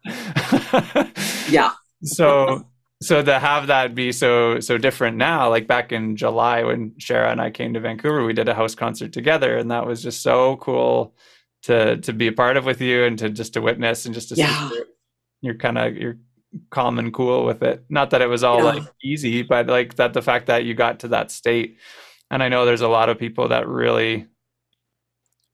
Yeah. 1.50 1.72
so 2.04 2.66
so 3.04 3.22
to 3.22 3.40
have 3.40 3.68
that 3.68 3.94
be 3.94 4.12
so 4.12 4.60
so 4.60 4.78
different 4.78 5.18
now 5.18 5.50
like 5.50 5.68
back 5.68 5.92
in 5.92 6.16
july 6.16 6.64
when 6.64 6.92
shara 6.92 7.32
and 7.32 7.42
i 7.42 7.50
came 7.50 7.74
to 7.74 7.80
vancouver 7.80 8.26
we 8.26 8.34
did 8.34 8.48
a 8.48 8.54
house 8.54 8.76
concert 8.76 9.12
together 9.12 9.58
and 9.58 9.70
that 9.72 9.86
was 9.86 10.02
just 10.02 10.22
so 10.22 10.58
cool 10.58 11.14
to 11.64 11.98
to 11.98 12.14
be 12.14 12.28
a 12.28 12.32
part 12.32 12.58
of 12.58 12.66
with 12.66 12.82
you 12.82 13.04
and 13.04 13.20
to 13.20 13.30
just 13.30 13.54
to 13.54 13.62
witness 13.62 14.06
and 14.06 14.14
just 14.14 14.30
to 14.30 14.36
yeah. 14.36 14.70
see 14.70 14.84
you're, 15.42 15.56
kind 15.56 15.78
of 15.78 15.96
you're 15.96 16.18
calm 16.70 17.00
and 17.00 17.14
cool 17.14 17.46
with 17.46 17.64
it 17.64 17.84
not 17.90 18.12
that 18.12 18.22
it 18.22 18.28
was 18.28 18.44
all 18.44 18.60
yeah. 18.60 18.64
like 18.64 18.84
easy 19.04 19.42
but 19.42 19.68
like 19.68 19.96
that 19.96 20.14
the 20.14 20.22
fact 20.22 20.48
that 20.48 20.64
you 20.66 20.74
got 20.74 21.00
to 21.00 21.08
that 21.10 21.32
state 21.32 21.78
and 22.30 22.44
i 22.44 22.50
know 22.50 22.66
there's 22.66 22.82
a 22.82 22.88
lot 22.88 23.10
of 23.10 23.18
people 23.18 23.50
that 23.50 23.68
really 23.68 24.28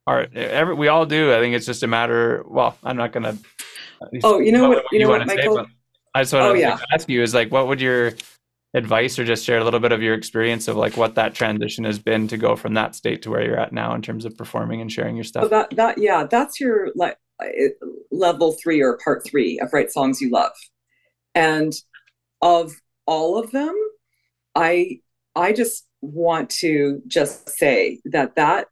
are 0.06 0.28
every 0.34 0.74
we 0.74 0.88
all 0.88 1.06
do 1.06 1.34
i 1.34 1.40
think 1.40 1.56
it's 1.56 1.66
just 1.66 1.84
a 1.84 1.88
matter 1.88 2.44
well 2.48 2.78
i'm 2.84 2.98
not 2.98 3.12
gonna 3.12 3.38
oh 4.24 4.40
you 4.40 4.52
know 4.52 4.70
what, 4.70 4.84
you, 4.92 5.00
know 5.00 5.10
what 5.10 5.26
michael 5.26 5.66
I 6.14 6.22
just 6.22 6.34
want 6.34 6.46
oh, 6.46 6.54
to 6.54 6.60
yeah. 6.60 6.80
ask 6.94 7.08
you 7.10 7.22
is 7.22 7.34
like, 7.34 7.52
what 7.52 7.68
would 7.68 7.82
your 7.82 8.14
advice 8.74 9.18
or 9.18 9.26
just 9.26 9.44
share 9.46 9.60
a 9.60 9.64
little 9.64 9.80
bit 9.80 9.92
of 9.92 10.02
your 10.02 10.14
experience 10.14 10.68
of 10.68 10.76
like 10.76 10.96
what 10.96 11.16
that 11.16 11.34
transition 11.34 11.84
has 11.84 11.98
been 11.98 12.28
to 12.28 12.38
go 12.38 12.56
from 12.56 12.76
that 12.76 12.96
state 12.96 13.22
to 13.24 13.30
where 13.32 13.44
you're 13.44 13.60
at 13.60 13.74
now 13.74 13.96
in 13.96 14.02
terms 14.02 14.26
of 14.26 14.38
performing 14.38 14.82
and 14.82 14.92
sharing 14.92 15.16
your 15.16 15.24
stuff? 15.24 15.44
So 15.44 15.50
that, 15.50 15.76
that, 15.76 15.98
yeah, 15.98 16.26
that's 16.26 16.60
your 16.60 16.90
like 16.96 17.18
eh, 17.42 17.70
level 18.12 18.54
three 18.54 18.82
or 18.82 18.98
part 19.04 19.26
three 19.26 19.60
of 19.60 19.74
write 19.74 19.92
songs 19.92 20.22
you 20.22 20.30
love. 20.30 20.54
And 21.34 21.74
of 22.42 22.74
all 23.06 23.38
of 23.38 23.52
them, 23.52 23.76
I, 24.56 25.00
I 25.36 25.54
just 25.54 25.86
want 26.02 26.50
to 26.50 27.02
just 27.08 27.50
say 27.50 28.00
that 28.06 28.36
that 28.36 28.68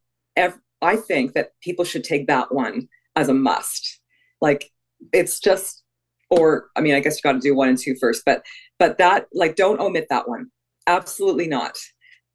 I 0.82 0.96
think 0.96 1.34
that 1.34 1.52
people 1.62 1.86
should 1.86 2.04
take 2.04 2.28
that 2.28 2.54
one 2.54 2.88
as 3.16 3.30
a 3.30 3.34
must. 3.34 4.00
Like 4.42 4.72
it's 5.12 5.40
just 5.40 5.84
or 6.30 6.70
I 6.76 6.82
mean, 6.82 6.96
I 6.96 7.00
guess 7.00 7.18
you 7.18 7.22
got 7.22 7.34
to 7.34 7.40
do 7.40 7.56
one 7.56 7.70
and 7.70 7.78
two 7.78 7.96
first, 7.96 8.24
but 8.26 8.44
but 8.80 8.98
that 8.98 9.28
like 9.34 9.56
don't 9.56 9.80
omit 9.80 10.08
that 10.10 10.28
one. 10.28 10.52
Absolutely 10.88 11.48
not, 11.48 11.78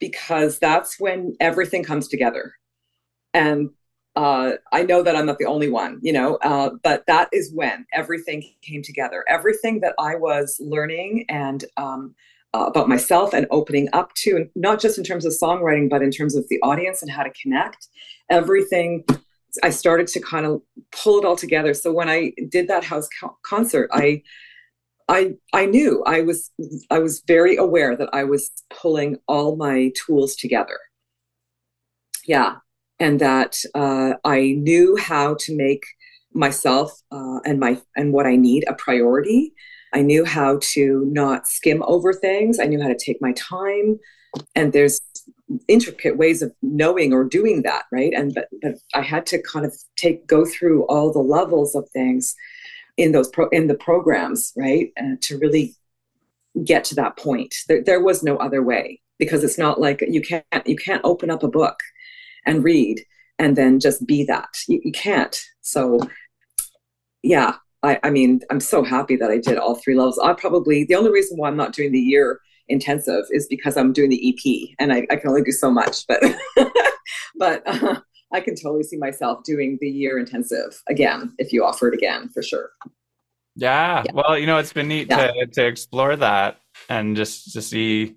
because 0.01 0.59
that's 0.59 1.01
when 1.01 1.37
everything 1.41 1.85
comes 1.85 2.09
together. 2.09 2.55
And 3.35 3.71
uh, 4.15 4.53
I 4.73 4.83
know 4.83 5.03
that 5.03 5.17
I'm 5.17 5.27
not 5.27 5.39
the 5.39 5.47
only 5.47 5.71
one, 5.71 5.99
you 6.03 6.13
know, 6.13 6.37
uh, 6.43 6.71
but 6.83 7.05
that 7.07 7.29
is 7.33 7.53
when 7.55 7.87
everything 7.95 8.45
came 8.61 8.83
together. 8.83 9.25
Everything 9.27 9.81
that 9.81 9.95
I 9.99 10.17
was 10.17 10.61
learning 10.61 11.25
and 11.31 11.65
um, 11.79 12.15
uh, 12.55 12.67
about 12.67 12.89
myself 12.89 13.33
and 13.33 13.47
opening 13.51 13.89
up 13.95 14.13
to, 14.15 14.51
not 14.55 14.81
just 14.81 14.99
in 14.99 15.05
terms 15.05 15.25
of 15.25 15.33
songwriting, 15.33 15.89
but 15.89 16.03
in 16.03 16.11
terms 16.11 16.37
of 16.37 16.47
the 16.51 16.61
audience 16.61 17.01
and 17.01 17.11
how 17.11 17.23
to 17.23 17.33
connect. 17.41 17.89
Everything 18.29 19.05
I 19.63 19.71
started 19.71 20.07
to 20.09 20.21
kind 20.21 20.47
of 20.47 20.63
pull 20.93 21.19
it 21.19 21.25
all 21.25 21.37
together. 21.37 21.75
So 21.75 21.93
when 21.93 22.09
I 22.09 22.33
did 22.49 22.69
that 22.69 22.85
house 22.85 23.09
co- 23.21 23.37
concert, 23.45 23.91
I 23.93 24.23
I 25.09 25.35
I 25.53 25.67
knew 25.67 26.03
I 26.07 26.23
was 26.23 26.51
I 26.91 26.99
was 26.99 27.23
very 27.27 27.57
aware 27.57 27.97
that 27.97 28.11
I 28.13 28.25
was 28.25 28.51
pulling 28.71 29.19
all 29.29 29.57
my 29.57 29.93
tools 29.95 30.37
together. 30.37 30.79
Yeah, 32.27 32.57
and 32.99 33.21
that 33.21 33.57
uh, 33.75 34.15
I 34.25 34.53
knew 34.59 34.97
how 34.97 35.37
to 35.41 35.57
make 35.57 35.83
myself 36.35 36.93
uh, 37.11 37.41
and 37.45 37.61
my 37.61 37.81
and 37.97 38.13
what 38.13 38.27
I 38.27 38.37
need 38.37 38.65
a 38.69 38.75
priority. 38.75 39.53
I 39.93 40.01
knew 40.01 40.25
how 40.25 40.59
to 40.73 41.05
not 41.13 41.47
skim 41.47 41.83
over 41.87 42.13
things. 42.15 42.59
I 42.59 42.65
knew 42.65 42.81
how 42.81 42.89
to 42.89 42.97
take 42.97 43.21
my 43.21 43.33
time. 43.33 43.99
And 44.55 44.73
there's 44.73 45.01
intricate 45.69 46.17
ways 46.17 46.43
of 46.43 46.53
knowing 46.63 47.13
or 47.13 47.25
doing 47.25 47.63
that, 47.63 47.85
right? 47.91 48.13
And 48.15 48.35
but, 48.35 48.49
but 48.61 48.75
I 48.95 49.03
had 49.03 49.27
to 49.27 49.43
kind 49.43 49.67
of 49.67 49.75
take 49.97 50.27
go 50.27 50.45
through 50.45 50.85
all 50.85 51.13
the 51.13 51.19
levels 51.19 51.75
of 51.75 51.89
things 51.91 52.35
in 52.97 53.13
those 53.13 53.29
pro, 53.29 53.49
in 53.49 53.67
the 53.67 53.75
programs, 53.75 54.53
right, 54.57 54.93
and 54.97 55.21
to 55.23 55.39
really 55.39 55.75
get 56.65 56.85
to 56.85 56.95
that 56.97 57.17
point. 57.17 57.55
There, 57.69 57.83
there 57.83 58.03
was 58.03 58.23
no 58.23 58.37
other 58.37 58.63
way 58.63 59.01
because 59.19 59.45
it's 59.45 59.59
not 59.59 59.81
like 59.81 60.05
you 60.07 60.21
can't 60.21 60.45
you 60.67 60.77
can't 60.77 61.05
open 61.05 61.31
up 61.31 61.43
a 61.43 61.49
book 61.49 61.79
and 62.47 62.65
read 62.65 63.05
and 63.39 63.57
then 63.57 63.81
just 63.81 64.07
be 64.07 64.25
that. 64.25 64.51
You, 64.69 64.81
you 64.85 64.93
can't. 64.93 65.41
So 65.63 66.01
yeah, 67.23 67.55
I, 67.83 67.99
I 68.03 68.11
mean, 68.11 68.41
I'm 68.51 68.61
so 68.61 68.85
happy 68.85 69.17
that 69.17 69.31
I 69.31 69.39
did 69.39 69.59
all 69.59 69.77
three 69.77 69.95
levels. 69.95 70.19
I 70.19 70.33
probably 70.35 70.85
the 70.85 70.95
only 70.95 71.11
reason 71.11 71.37
why 71.37 71.49
I'm 71.49 71.57
not 71.57 71.73
doing 71.73 71.93
the 71.93 71.99
year 71.99 72.41
intensive 72.69 73.25
is 73.31 73.47
because 73.49 73.77
I'm 73.77 73.93
doing 73.93 74.11
the 74.11 74.29
EP 74.29 74.77
and 74.79 74.93
I, 74.93 75.07
I 75.11 75.17
can 75.17 75.29
only 75.29 75.43
do 75.43 75.53
so 75.53 75.71
much. 75.71 76.07
But 76.07 76.23
but 77.37 77.63
uh, 77.67 78.01
I 78.33 78.41
can 78.41 78.55
totally 78.55 78.83
see 78.83 78.97
myself 78.97 79.45
doing 79.45 79.79
the 79.81 79.89
year 79.89 80.19
intensive 80.19 80.83
again 80.89 81.35
if 81.39 81.53
you 81.53 81.65
offer 81.65 81.89
it 81.89 81.95
again 81.95 82.29
for 82.31 82.43
sure. 82.43 82.71
Yeah. 83.55 84.03
yeah. 84.07 84.13
Well, 84.15 84.39
you 84.39 84.47
know, 84.47 84.59
it's 84.59 84.73
been 84.73 84.89
neat 84.89 85.09
yeah. 85.11 85.33
to 85.33 85.47
to 85.47 85.67
explore 85.67 86.17
that 86.17 86.61
and 86.89 87.17
just 87.17 87.53
to 87.53 87.63
see 87.63 88.17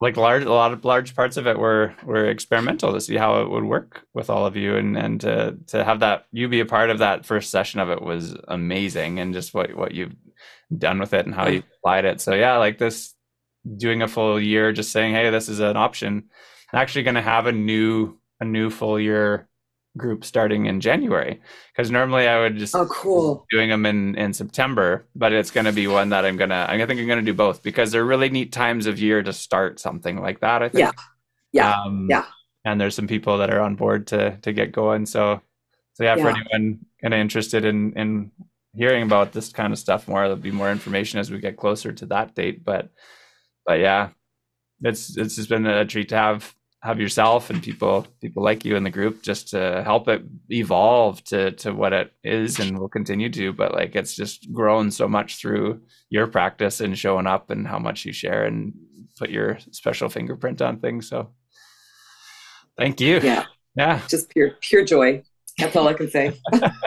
like 0.00 0.16
large 0.16 0.44
a 0.44 0.52
lot 0.52 0.72
of 0.72 0.84
large 0.84 1.14
parts 1.14 1.36
of 1.36 1.46
it 1.46 1.58
were 1.58 1.94
were 2.04 2.26
experimental 2.26 2.92
to 2.92 3.00
see 3.00 3.16
how 3.16 3.40
it 3.42 3.48
would 3.48 3.64
work 3.64 4.02
with 4.12 4.28
all 4.28 4.44
of 4.44 4.56
you 4.56 4.76
and 4.76 4.96
and 4.98 5.20
to 5.20 5.56
to 5.66 5.84
have 5.84 6.00
that 6.00 6.26
you 6.32 6.48
be 6.48 6.60
a 6.60 6.66
part 6.66 6.90
of 6.90 6.98
that 6.98 7.24
first 7.24 7.50
session 7.50 7.80
of 7.80 7.88
it 7.90 8.02
was 8.02 8.36
amazing 8.48 9.18
and 9.18 9.32
just 9.32 9.54
what 9.54 9.74
what 9.74 9.92
you've 9.92 10.14
done 10.78 10.98
with 10.98 11.12
it 11.14 11.26
and 11.26 11.34
how 11.34 11.48
you 11.48 11.62
applied 11.78 12.04
it. 12.04 12.20
So 12.20 12.34
yeah 12.34 12.56
like 12.56 12.78
this 12.78 13.14
doing 13.76 14.02
a 14.02 14.08
full 14.08 14.38
year 14.38 14.72
just 14.72 14.92
saying 14.92 15.14
hey 15.14 15.30
this 15.30 15.48
is 15.48 15.60
an 15.60 15.76
option. 15.76 16.24
I'm 16.72 16.80
actually 16.80 17.04
going 17.04 17.14
to 17.14 17.22
have 17.22 17.46
a 17.46 17.52
new 17.52 18.18
a 18.40 18.44
new 18.44 18.70
full 18.70 18.98
year 18.98 19.48
group 19.96 20.24
starting 20.24 20.66
in 20.66 20.80
January 20.80 21.40
because 21.72 21.90
normally 21.90 22.26
I 22.26 22.40
would 22.40 22.56
just 22.56 22.74
oh 22.74 22.86
cool. 22.86 23.46
doing 23.50 23.70
them 23.70 23.86
in 23.86 24.16
in 24.16 24.32
September, 24.32 25.06
but 25.14 25.32
it's 25.32 25.50
going 25.50 25.66
to 25.66 25.72
be 25.72 25.86
one 25.86 26.08
that 26.08 26.24
I'm 26.24 26.36
gonna 26.36 26.66
I 26.68 26.84
think 26.84 27.00
I'm 27.00 27.06
gonna 27.06 27.22
do 27.22 27.34
both 27.34 27.62
because 27.62 27.92
they're 27.92 28.04
really 28.04 28.28
neat 28.28 28.52
times 28.52 28.86
of 28.86 28.98
year 28.98 29.22
to 29.22 29.32
start 29.32 29.78
something 29.78 30.20
like 30.20 30.40
that. 30.40 30.62
I 30.62 30.68
think. 30.68 30.80
Yeah. 30.80 30.92
Yeah. 31.52 31.72
Um, 31.72 32.08
yeah. 32.10 32.24
and 32.64 32.80
there's 32.80 32.96
some 32.96 33.06
people 33.06 33.38
that 33.38 33.50
are 33.50 33.60
on 33.60 33.76
board 33.76 34.08
to 34.08 34.36
to 34.38 34.52
get 34.52 34.72
going. 34.72 35.06
So 35.06 35.40
so 35.94 36.02
yeah, 36.02 36.16
yeah. 36.16 36.22
for 36.22 36.30
anyone 36.30 36.80
kind 37.00 37.14
of 37.14 37.20
interested 37.20 37.64
in 37.64 37.92
in 37.92 38.32
hearing 38.74 39.02
about 39.02 39.32
this 39.32 39.50
kind 39.52 39.72
of 39.72 39.78
stuff 39.78 40.08
more, 40.08 40.22
there'll 40.22 40.36
be 40.36 40.50
more 40.50 40.70
information 40.70 41.18
as 41.18 41.30
we 41.30 41.38
get 41.38 41.56
closer 41.56 41.92
to 41.92 42.06
that 42.06 42.34
date. 42.34 42.64
But 42.64 42.90
but 43.66 43.80
yeah, 43.80 44.10
it's 44.82 45.16
it's 45.16 45.36
just 45.36 45.48
been 45.48 45.66
a 45.66 45.84
treat 45.84 46.10
to 46.10 46.16
have 46.16 46.54
have 46.82 47.00
yourself 47.00 47.48
and 47.48 47.62
people 47.62 48.06
people 48.20 48.42
like 48.42 48.62
you 48.62 48.76
in 48.76 48.84
the 48.84 48.90
group 48.90 49.22
just 49.22 49.48
to 49.48 49.82
help 49.84 50.06
it 50.06 50.22
evolve 50.50 51.24
to 51.24 51.50
to 51.52 51.72
what 51.72 51.94
it 51.94 52.12
is 52.22 52.60
and 52.60 52.78
will 52.78 52.90
continue 52.90 53.30
to 53.30 53.54
but 53.54 53.72
like 53.72 53.96
it's 53.96 54.14
just 54.14 54.52
grown 54.52 54.90
so 54.90 55.08
much 55.08 55.36
through 55.36 55.80
your 56.10 56.26
practice 56.26 56.82
and 56.82 56.98
showing 56.98 57.26
up 57.26 57.48
and 57.48 57.66
how 57.66 57.78
much 57.78 58.04
you 58.04 58.12
share 58.12 58.44
and 58.44 58.74
put 59.18 59.30
your 59.30 59.58
special 59.70 60.10
fingerprint 60.10 60.60
on 60.60 60.78
things 60.78 61.08
so. 61.08 61.30
Thank 62.76 63.00
you. 63.00 63.20
Yeah. 63.22 63.44
Yeah. 63.76 64.00
Just 64.08 64.30
pure 64.30 64.52
pure 64.60 64.84
joy. 64.84 65.22
That's 65.58 65.76
all 65.76 65.86
i 65.86 65.94
can 65.94 66.10
say 66.10 66.32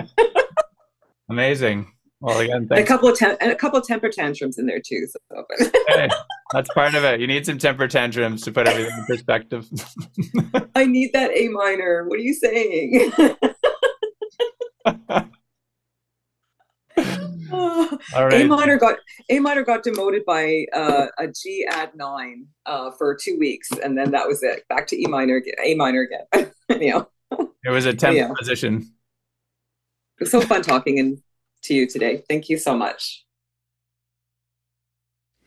amazing 1.30 1.91
well, 2.19 2.39
again, 2.39 2.67
a 2.71 2.84
couple 2.84 3.09
of 3.09 3.21
and 3.21 3.51
a 3.51 3.55
couple 3.55 3.80
of 3.80 3.86
temper 3.86 4.09
tantrums 4.09 4.57
in 4.57 4.65
there 4.65 4.82
too. 4.84 5.05
So. 5.07 5.45
hey, 5.88 6.09
that's 6.51 6.69
part 6.73 6.95
of 6.95 7.03
it. 7.03 7.19
You 7.19 7.28
need 7.28 7.45
some 7.45 7.59
temper 7.59 7.88
tantrums 7.88 8.41
to 8.43 8.51
put 8.51 8.67
everything 8.67 8.91
in 8.97 9.05
perspective. 9.05 9.67
I 10.75 10.86
need 10.86 11.13
that 11.13 11.30
A 11.36 11.49
minor. 11.49 12.05
What 12.07 12.17
are 12.17 12.23
you 12.23 12.34
saying? 12.34 13.11
A 17.49 18.43
minor 18.45 18.78
got 18.78 18.97
A 19.30 19.39
minor 19.39 19.63
got 19.63 19.84
demoted 19.84 20.25
by 20.25 20.65
uh, 20.73 21.07
a 21.19 21.28
G 21.28 21.65
add 21.69 21.91
nine 21.95 22.47
uh, 22.65 22.91
for 22.97 23.15
two 23.15 23.38
weeks, 23.38 23.69
and 23.71 23.97
then 23.97 24.11
that 24.11 24.28
was 24.28 24.41
it. 24.41 24.67
Back 24.69 24.88
to 24.88 24.99
E 24.99 25.05
minor, 25.05 25.41
A 25.63 25.75
minor 25.75 26.01
again. 26.01 26.51
you 26.82 26.89
know, 26.89 27.07
it 27.63 27.69
was 27.69 27.86
a 27.86 27.93
temp 27.93 28.17
yeah. 28.17 28.32
position. 28.38 28.91
It 30.20 30.24
was 30.24 30.32
so 30.32 30.41
fun 30.41 30.61
talking 30.63 30.99
and 30.99 31.22
to 31.63 31.74
you 31.74 31.88
today. 31.88 32.24
Thank 32.28 32.49
you 32.49 32.57
so 32.57 32.76
much. 32.76 33.24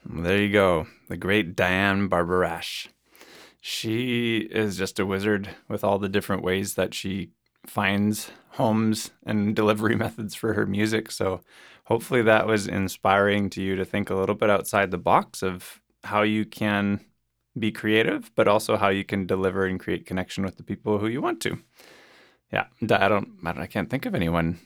There 0.04 0.38
you 0.38 0.52
go. 0.52 0.86
The 1.08 1.16
great 1.16 1.56
Diane 1.56 2.08
Barbarash. 2.08 2.88
She 3.60 4.38
is 4.38 4.78
just 4.78 4.98
a 4.98 5.06
wizard 5.06 5.50
with 5.68 5.84
all 5.84 5.98
the 5.98 6.08
different 6.08 6.42
ways 6.42 6.74
that 6.74 6.94
she 6.94 7.30
finds 7.66 8.30
homes 8.50 9.10
and 9.26 9.54
delivery 9.54 9.96
methods 10.04 10.34
for 10.34 10.54
her 10.54 10.66
music. 10.66 11.10
So 11.10 11.40
hopefully 11.84 12.22
that 12.22 12.46
was 12.46 12.66
inspiring 12.66 13.50
to 13.50 13.62
you 13.62 13.76
to 13.76 13.84
think 13.84 14.08
a 14.08 14.14
little 14.14 14.34
bit 14.34 14.50
outside 14.50 14.90
the 14.90 14.98
box 14.98 15.42
of 15.42 15.80
how 16.04 16.22
you 16.22 16.44
can 16.44 17.04
be 17.58 17.72
creative, 17.72 18.30
but 18.36 18.48
also 18.48 18.76
how 18.76 18.88
you 18.88 19.04
can 19.04 19.26
deliver 19.26 19.66
and 19.66 19.80
create 19.80 20.06
connection 20.06 20.44
with 20.44 20.56
the 20.56 20.62
people 20.62 20.98
who 20.98 21.08
you 21.08 21.20
want 21.20 21.40
to. 21.42 21.58
Yeah, 22.52 22.66
I 22.82 22.86
don't, 22.86 23.38
I, 23.44 23.52
don't, 23.52 23.62
I 23.62 23.66
can't 23.66 23.90
think 23.90 24.06
of 24.06 24.14
anyone 24.14 24.58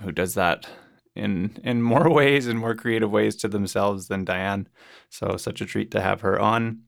who 0.00 0.12
does 0.12 0.34
that 0.34 0.66
in 1.14 1.58
in 1.64 1.82
more 1.82 2.10
ways 2.12 2.46
and 2.46 2.58
more 2.58 2.74
creative 2.74 3.10
ways 3.10 3.36
to 3.36 3.48
themselves 3.48 4.08
than 4.08 4.24
Diane. 4.24 4.68
So 5.08 5.36
such 5.36 5.60
a 5.60 5.66
treat 5.66 5.90
to 5.92 6.00
have 6.00 6.20
her 6.22 6.40
on 6.40 6.82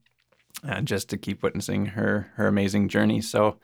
and 0.65 0.87
just 0.87 1.09
to 1.11 1.17
keep 1.17 1.43
witnessing 1.43 1.87
her 1.87 2.33
her 2.35 2.47
amazing 2.47 2.89
journey. 2.89 3.21
So 3.21 3.59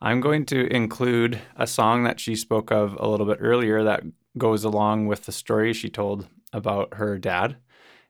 I'm 0.00 0.20
going 0.20 0.46
to 0.46 0.72
include 0.72 1.40
a 1.56 1.66
song 1.66 2.04
that 2.04 2.20
she 2.20 2.36
spoke 2.36 2.70
of 2.70 2.96
a 3.00 3.08
little 3.08 3.26
bit 3.26 3.38
earlier 3.40 3.82
that 3.84 4.04
goes 4.36 4.64
along 4.64 5.06
with 5.06 5.24
the 5.24 5.32
story 5.32 5.72
she 5.72 5.88
told 5.88 6.28
about 6.52 6.94
her 6.94 7.18
dad 7.18 7.56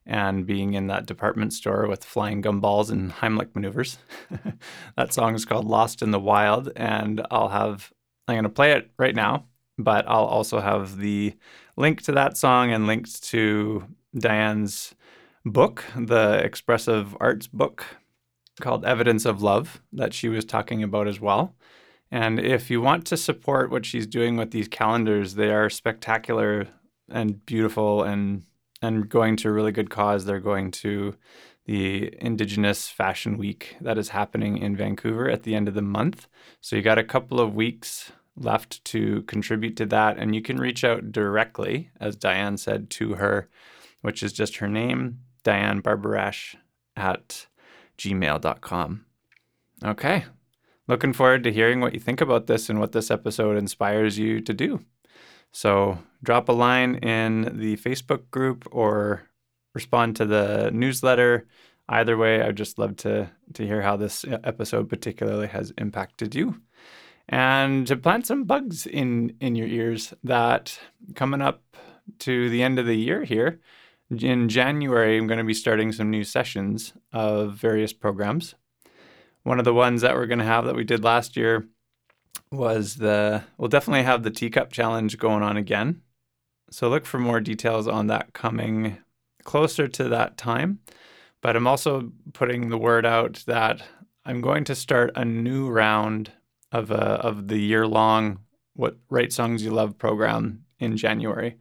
and 0.05 0.47
being 0.47 0.75
in 0.75 0.87
that 0.87 1.07
department 1.07 1.53
store 1.53 1.87
with 1.87 2.05
flying 2.05 2.43
gumballs 2.43 2.91
and 2.91 3.13
Heimlich 3.13 3.55
maneuvers. 3.55 3.99
that 4.97 5.13
song 5.13 5.35
is 5.35 5.45
called 5.45 5.67
Lost 5.67 6.01
in 6.01 6.13
the 6.13 6.21
Wild, 6.21 6.71
and 6.77 7.27
I'll 7.31 7.51
have 7.51 7.93
I'm 8.29 8.35
going 8.35 8.45
to 8.45 8.51
play 8.51 8.73
it 8.73 8.91
right 8.99 9.15
now 9.15 9.45
but 9.79 10.07
I'll 10.09 10.25
also 10.25 10.61
have 10.61 10.99
the 10.99 11.35
link 11.77 12.03
to 12.03 12.13
that 12.13 12.37
song 12.37 12.73
and 12.73 12.87
links 12.87 13.21
to 13.21 13.85
Diane's 14.19 14.95
book, 15.45 15.85
the 15.97 16.43
expressive 16.45 17.17
arts 17.21 17.47
book 17.47 17.85
called 18.61 18.85
Evidence 18.85 19.25
of 19.25 19.41
Love, 19.41 19.81
that 19.93 20.13
she 20.13 20.29
was 20.29 20.45
talking 20.45 20.83
about 20.83 21.07
as 21.07 21.21
well. 21.21 21.55
And 22.11 22.41
if 22.41 22.71
you 22.71 22.81
want 22.81 23.07
to 23.07 23.17
support 23.17 23.71
what 23.71 23.87
she's 23.87 24.07
doing 24.07 24.37
with 24.37 24.51
these 24.51 24.67
calendars, 24.67 25.35
they 25.35 25.53
are 25.53 25.71
spectacular 25.71 26.67
and 27.09 27.45
beautiful 27.47 28.03
and 28.03 28.43
and 28.81 29.09
going 29.09 29.37
to 29.37 29.49
a 29.49 29.53
really 29.53 29.73
good 29.73 29.91
cause. 29.91 30.25
They're 30.25 30.39
going 30.39 30.71
to 30.71 31.17
the 31.67 32.15
Indigenous 32.21 32.89
Fashion 32.89 33.37
Week 33.37 33.77
that 33.81 33.99
is 33.99 34.11
happening 34.11 34.57
in 34.57 34.77
Vancouver 34.77 35.29
at 35.29 35.43
the 35.43 35.55
end 35.55 35.69
of 35.69 35.75
the 35.75 35.83
month. 35.83 36.29
So 36.61 36.77
you 36.77 36.83
got 36.83 36.97
a 36.97 37.05
couple 37.05 37.41
of 37.41 37.55
weeks 37.55 38.13
left 38.43 38.85
to 38.87 39.23
contribute 39.23 39.77
to 39.77 39.87
that. 39.87 40.19
And 40.19 40.35
you 40.35 40.43
can 40.43 40.59
reach 40.59 40.85
out 40.85 41.13
directly, 41.13 41.91
as 42.01 42.17
Diane 42.17 42.57
said, 42.57 42.91
to 42.91 43.15
her, 43.15 43.49
which 44.03 44.23
is 44.23 44.33
just 44.33 44.57
her 44.57 44.69
name, 44.69 45.21
Diane 45.43 45.83
Barbarash 45.83 46.57
at 46.97 47.47
gmail.com. 47.99 49.05
Okay. 49.85 50.25
Looking 50.87 51.13
forward 51.13 51.45
to 51.45 51.53
hearing 51.53 51.81
what 51.81 51.95
you 51.95 52.01
think 52.01 52.21
about 52.21 52.47
this 52.47 52.71
and 52.71 52.81
what 52.81 52.93
this 52.93 53.11
episode 53.11 53.57
inspires 53.57 54.19
you 54.19 54.41
to 54.41 54.55
do. 54.55 54.85
So 55.53 55.99
drop 56.23 56.49
a 56.49 56.53
line 56.53 56.97
in 56.97 57.59
the 57.59 57.77
Facebook 57.77 58.31
group 58.31 58.67
or 58.71 59.29
respond 59.75 60.17
to 60.17 60.27
the 60.27 60.71
newsletter. 60.73 61.47
Either 61.89 62.17
way, 62.17 62.43
I'd 62.43 62.57
just 62.57 62.79
love 62.79 62.97
to, 62.97 63.31
to 63.55 63.67
hear 63.67 63.83
how 63.83 63.97
this 63.97 64.25
episode 64.45 64.89
particularly 64.89 65.47
has 65.49 65.73
impacted 65.79 66.35
you 66.35 66.61
and 67.29 67.87
to 67.87 67.97
plant 67.97 68.27
some 68.27 68.45
bugs 68.45 68.87
in 68.87 69.37
in 69.41 69.55
your 69.55 69.69
ears 69.69 70.15
that 70.25 70.79
coming 71.15 71.43
up 71.43 71.63
to 72.19 72.49
the 72.51 72.63
end 72.63 72.79
of 72.79 72.87
the 72.87 72.97
year 72.97 73.25
here 73.25 73.61
in 74.11 74.49
January 74.49 75.19
I'm 75.19 75.27
going 75.27 75.39
to 75.39 75.45
be 75.45 75.55
starting 75.55 75.93
some 75.93 76.11
new 76.11 76.25
sessions 76.25 76.95
of 77.13 77.55
various 77.55 77.93
programs. 77.93 78.55
One 79.43 79.59
of 79.59 79.65
the 79.65 79.75
ones 79.75 80.03
that 80.03 80.15
we're 80.15 80.27
going 80.27 80.39
to 80.39 80.45
have 80.45 80.65
that 80.65 80.75
we 80.75 80.85
did 80.85 81.05
last 81.05 81.37
year 81.37 81.69
was 82.51 82.97
the 82.97 83.45
we'll 83.59 83.69
definitely 83.69 84.05
have 84.05 84.23
the 84.23 84.31
teacup 84.31 84.73
challenge 84.73 85.19
going 85.19 85.43
on 85.43 85.57
again. 85.57 86.03
So 86.71 86.89
look 86.89 87.07
for 87.07 87.19
more 87.19 87.41
details 87.41 87.87
on 87.89 88.09
that 88.09 88.33
coming 88.33 88.99
closer 89.45 89.89
to 89.89 90.05
that 90.05 90.37
time. 90.37 90.81
But 91.41 91.57
I'm 91.57 91.67
also 91.67 92.13
putting 92.33 92.69
the 92.69 92.79
word 92.79 93.07
out 93.07 93.45
that 93.47 93.83
I'm 94.25 94.41
going 94.41 94.65
to 94.65 94.75
start 94.75 95.13
a 95.15 95.25
new 95.25 95.69
round 95.69 96.33
of 96.73 96.91
a, 96.91 96.95
of 96.95 97.49
the 97.49 97.59
year 97.59 97.87
long 97.87 98.41
what 98.75 98.97
Write 99.11 99.33
Songs 99.33 99.65
You 99.65 99.71
Love 99.71 99.99
program 99.99 100.65
in 100.79 100.97
January 100.97 101.57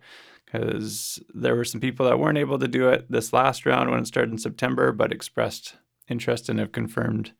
because 0.45 1.19
there 1.34 1.55
were 1.55 1.65
some 1.65 1.81
people 1.81 2.05
that 2.05 2.19
weren't 2.19 2.38
able 2.38 2.57
to 2.59 2.67
do 2.67 2.88
it 2.88 3.09
this 3.11 3.34
last 3.34 3.65
round 3.65 3.91
when 3.91 3.99
it 3.99 4.07
started 4.07 4.31
in 4.31 4.38
September, 4.38 4.91
but 4.91 5.11
expressed 5.11 5.75
interest 6.07 6.47
and 6.47 6.59
have 6.59 6.71
confirmed 6.71 7.34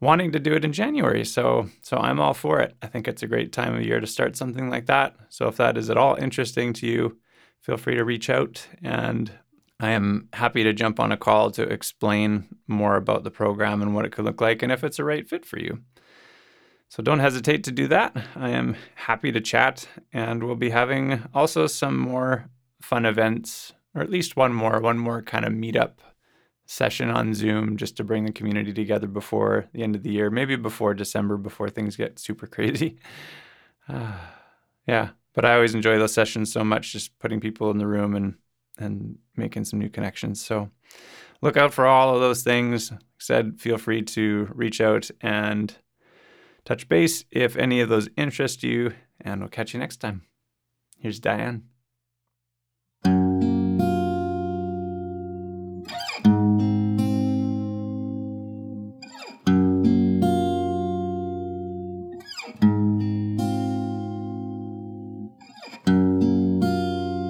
wanting 0.00 0.30
to 0.32 0.38
do 0.38 0.52
it 0.52 0.64
in 0.64 0.72
January. 0.72 1.24
So, 1.24 1.68
so 1.82 1.96
I'm 1.96 2.20
all 2.20 2.34
for 2.34 2.60
it. 2.60 2.76
I 2.82 2.86
think 2.86 3.08
it's 3.08 3.22
a 3.22 3.26
great 3.26 3.52
time 3.52 3.74
of 3.74 3.82
year 3.82 3.98
to 3.98 4.06
start 4.06 4.36
something 4.36 4.70
like 4.70 4.86
that. 4.86 5.16
So, 5.28 5.48
if 5.48 5.56
that 5.56 5.76
is 5.76 5.90
at 5.90 5.96
all 5.96 6.14
interesting 6.14 6.72
to 6.74 6.86
you, 6.86 7.18
feel 7.60 7.76
free 7.76 7.96
to 7.96 8.04
reach 8.04 8.30
out, 8.30 8.66
and 8.82 9.32
I 9.80 9.90
am 9.90 10.28
happy 10.32 10.62
to 10.64 10.72
jump 10.72 11.00
on 11.00 11.12
a 11.12 11.16
call 11.16 11.50
to 11.52 11.62
explain 11.62 12.48
more 12.66 12.96
about 12.96 13.24
the 13.24 13.30
program 13.30 13.82
and 13.82 13.94
what 13.94 14.04
it 14.04 14.12
could 14.12 14.24
look 14.24 14.40
like, 14.40 14.62
and 14.62 14.72
if 14.72 14.84
it's 14.84 14.98
a 14.98 15.04
right 15.04 15.28
fit 15.28 15.44
for 15.44 15.58
you. 15.58 15.82
So 16.88 17.02
don't 17.02 17.18
hesitate 17.18 17.64
to 17.64 17.72
do 17.72 17.86
that. 17.88 18.16
I 18.34 18.50
am 18.50 18.76
happy 18.94 19.30
to 19.32 19.40
chat, 19.40 19.86
and 20.12 20.42
we'll 20.42 20.56
be 20.56 20.70
having 20.70 21.22
also 21.34 21.66
some 21.66 21.98
more 21.98 22.48
fun 22.80 23.04
events, 23.04 23.74
or 23.94 24.00
at 24.02 24.10
least 24.10 24.36
one 24.36 24.54
more, 24.54 24.80
one 24.80 24.98
more 24.98 25.20
kind 25.20 25.44
of 25.44 25.52
meetup 25.52 25.94
session 26.64 27.10
on 27.10 27.34
Zoom 27.34 27.76
just 27.76 27.96
to 27.96 28.04
bring 28.04 28.24
the 28.24 28.32
community 28.32 28.72
together 28.72 29.06
before 29.06 29.66
the 29.72 29.82
end 29.82 29.96
of 29.96 30.02
the 30.02 30.10
year, 30.10 30.30
maybe 30.30 30.56
before 30.56 30.94
December, 30.94 31.36
before 31.36 31.68
things 31.68 31.96
get 31.96 32.18
super 32.18 32.46
crazy. 32.46 32.98
Uh, 33.88 34.12
yeah, 34.86 35.10
but 35.34 35.44
I 35.44 35.54
always 35.54 35.74
enjoy 35.74 35.98
those 35.98 36.14
sessions 36.14 36.52
so 36.52 36.64
much, 36.64 36.92
just 36.92 37.18
putting 37.18 37.40
people 37.40 37.70
in 37.70 37.78
the 37.78 37.86
room 37.86 38.14
and 38.14 38.34
and 38.80 39.18
making 39.36 39.64
some 39.64 39.80
new 39.80 39.88
connections. 39.88 40.40
So 40.44 40.70
look 41.42 41.56
out 41.56 41.74
for 41.74 41.86
all 41.86 42.14
of 42.14 42.20
those 42.20 42.42
things. 42.42 42.92
Like 42.92 43.00
I 43.00 43.04
said, 43.18 43.60
feel 43.60 43.76
free 43.76 44.02
to 44.02 44.48
reach 44.54 44.80
out 44.80 45.10
and 45.20 45.74
touch 46.68 46.86
base 46.86 47.24
if 47.30 47.56
any 47.56 47.80
of 47.80 47.88
those 47.88 48.10
interest 48.14 48.62
you, 48.62 48.92
and 49.22 49.40
we'll 49.40 49.48
catch 49.48 49.72
you 49.72 49.80
next 49.80 49.96
time. 50.02 50.20
Here's 50.98 51.18
Diane. 51.18 51.62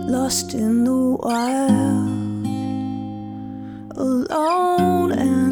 Lost 0.09 0.55
in 0.55 0.83
the 0.83 1.17
wild, 1.23 2.47
alone 3.97 5.13
and 5.13 5.48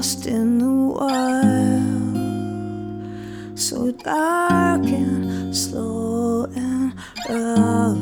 lost 0.00 0.24
in 0.26 0.58
the 0.58 0.72
wild, 0.96 2.16
so 3.58 3.92
dark 3.92 4.82
and 4.84 5.54
slow 5.54 6.44
and 6.56 6.94
rough. 7.28 7.98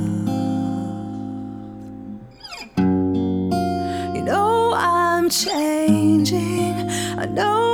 You 4.14 4.22
know 4.22 4.74
I'm 4.76 5.28
changing. 5.28 6.88
I 7.18 7.24
know 7.26 7.67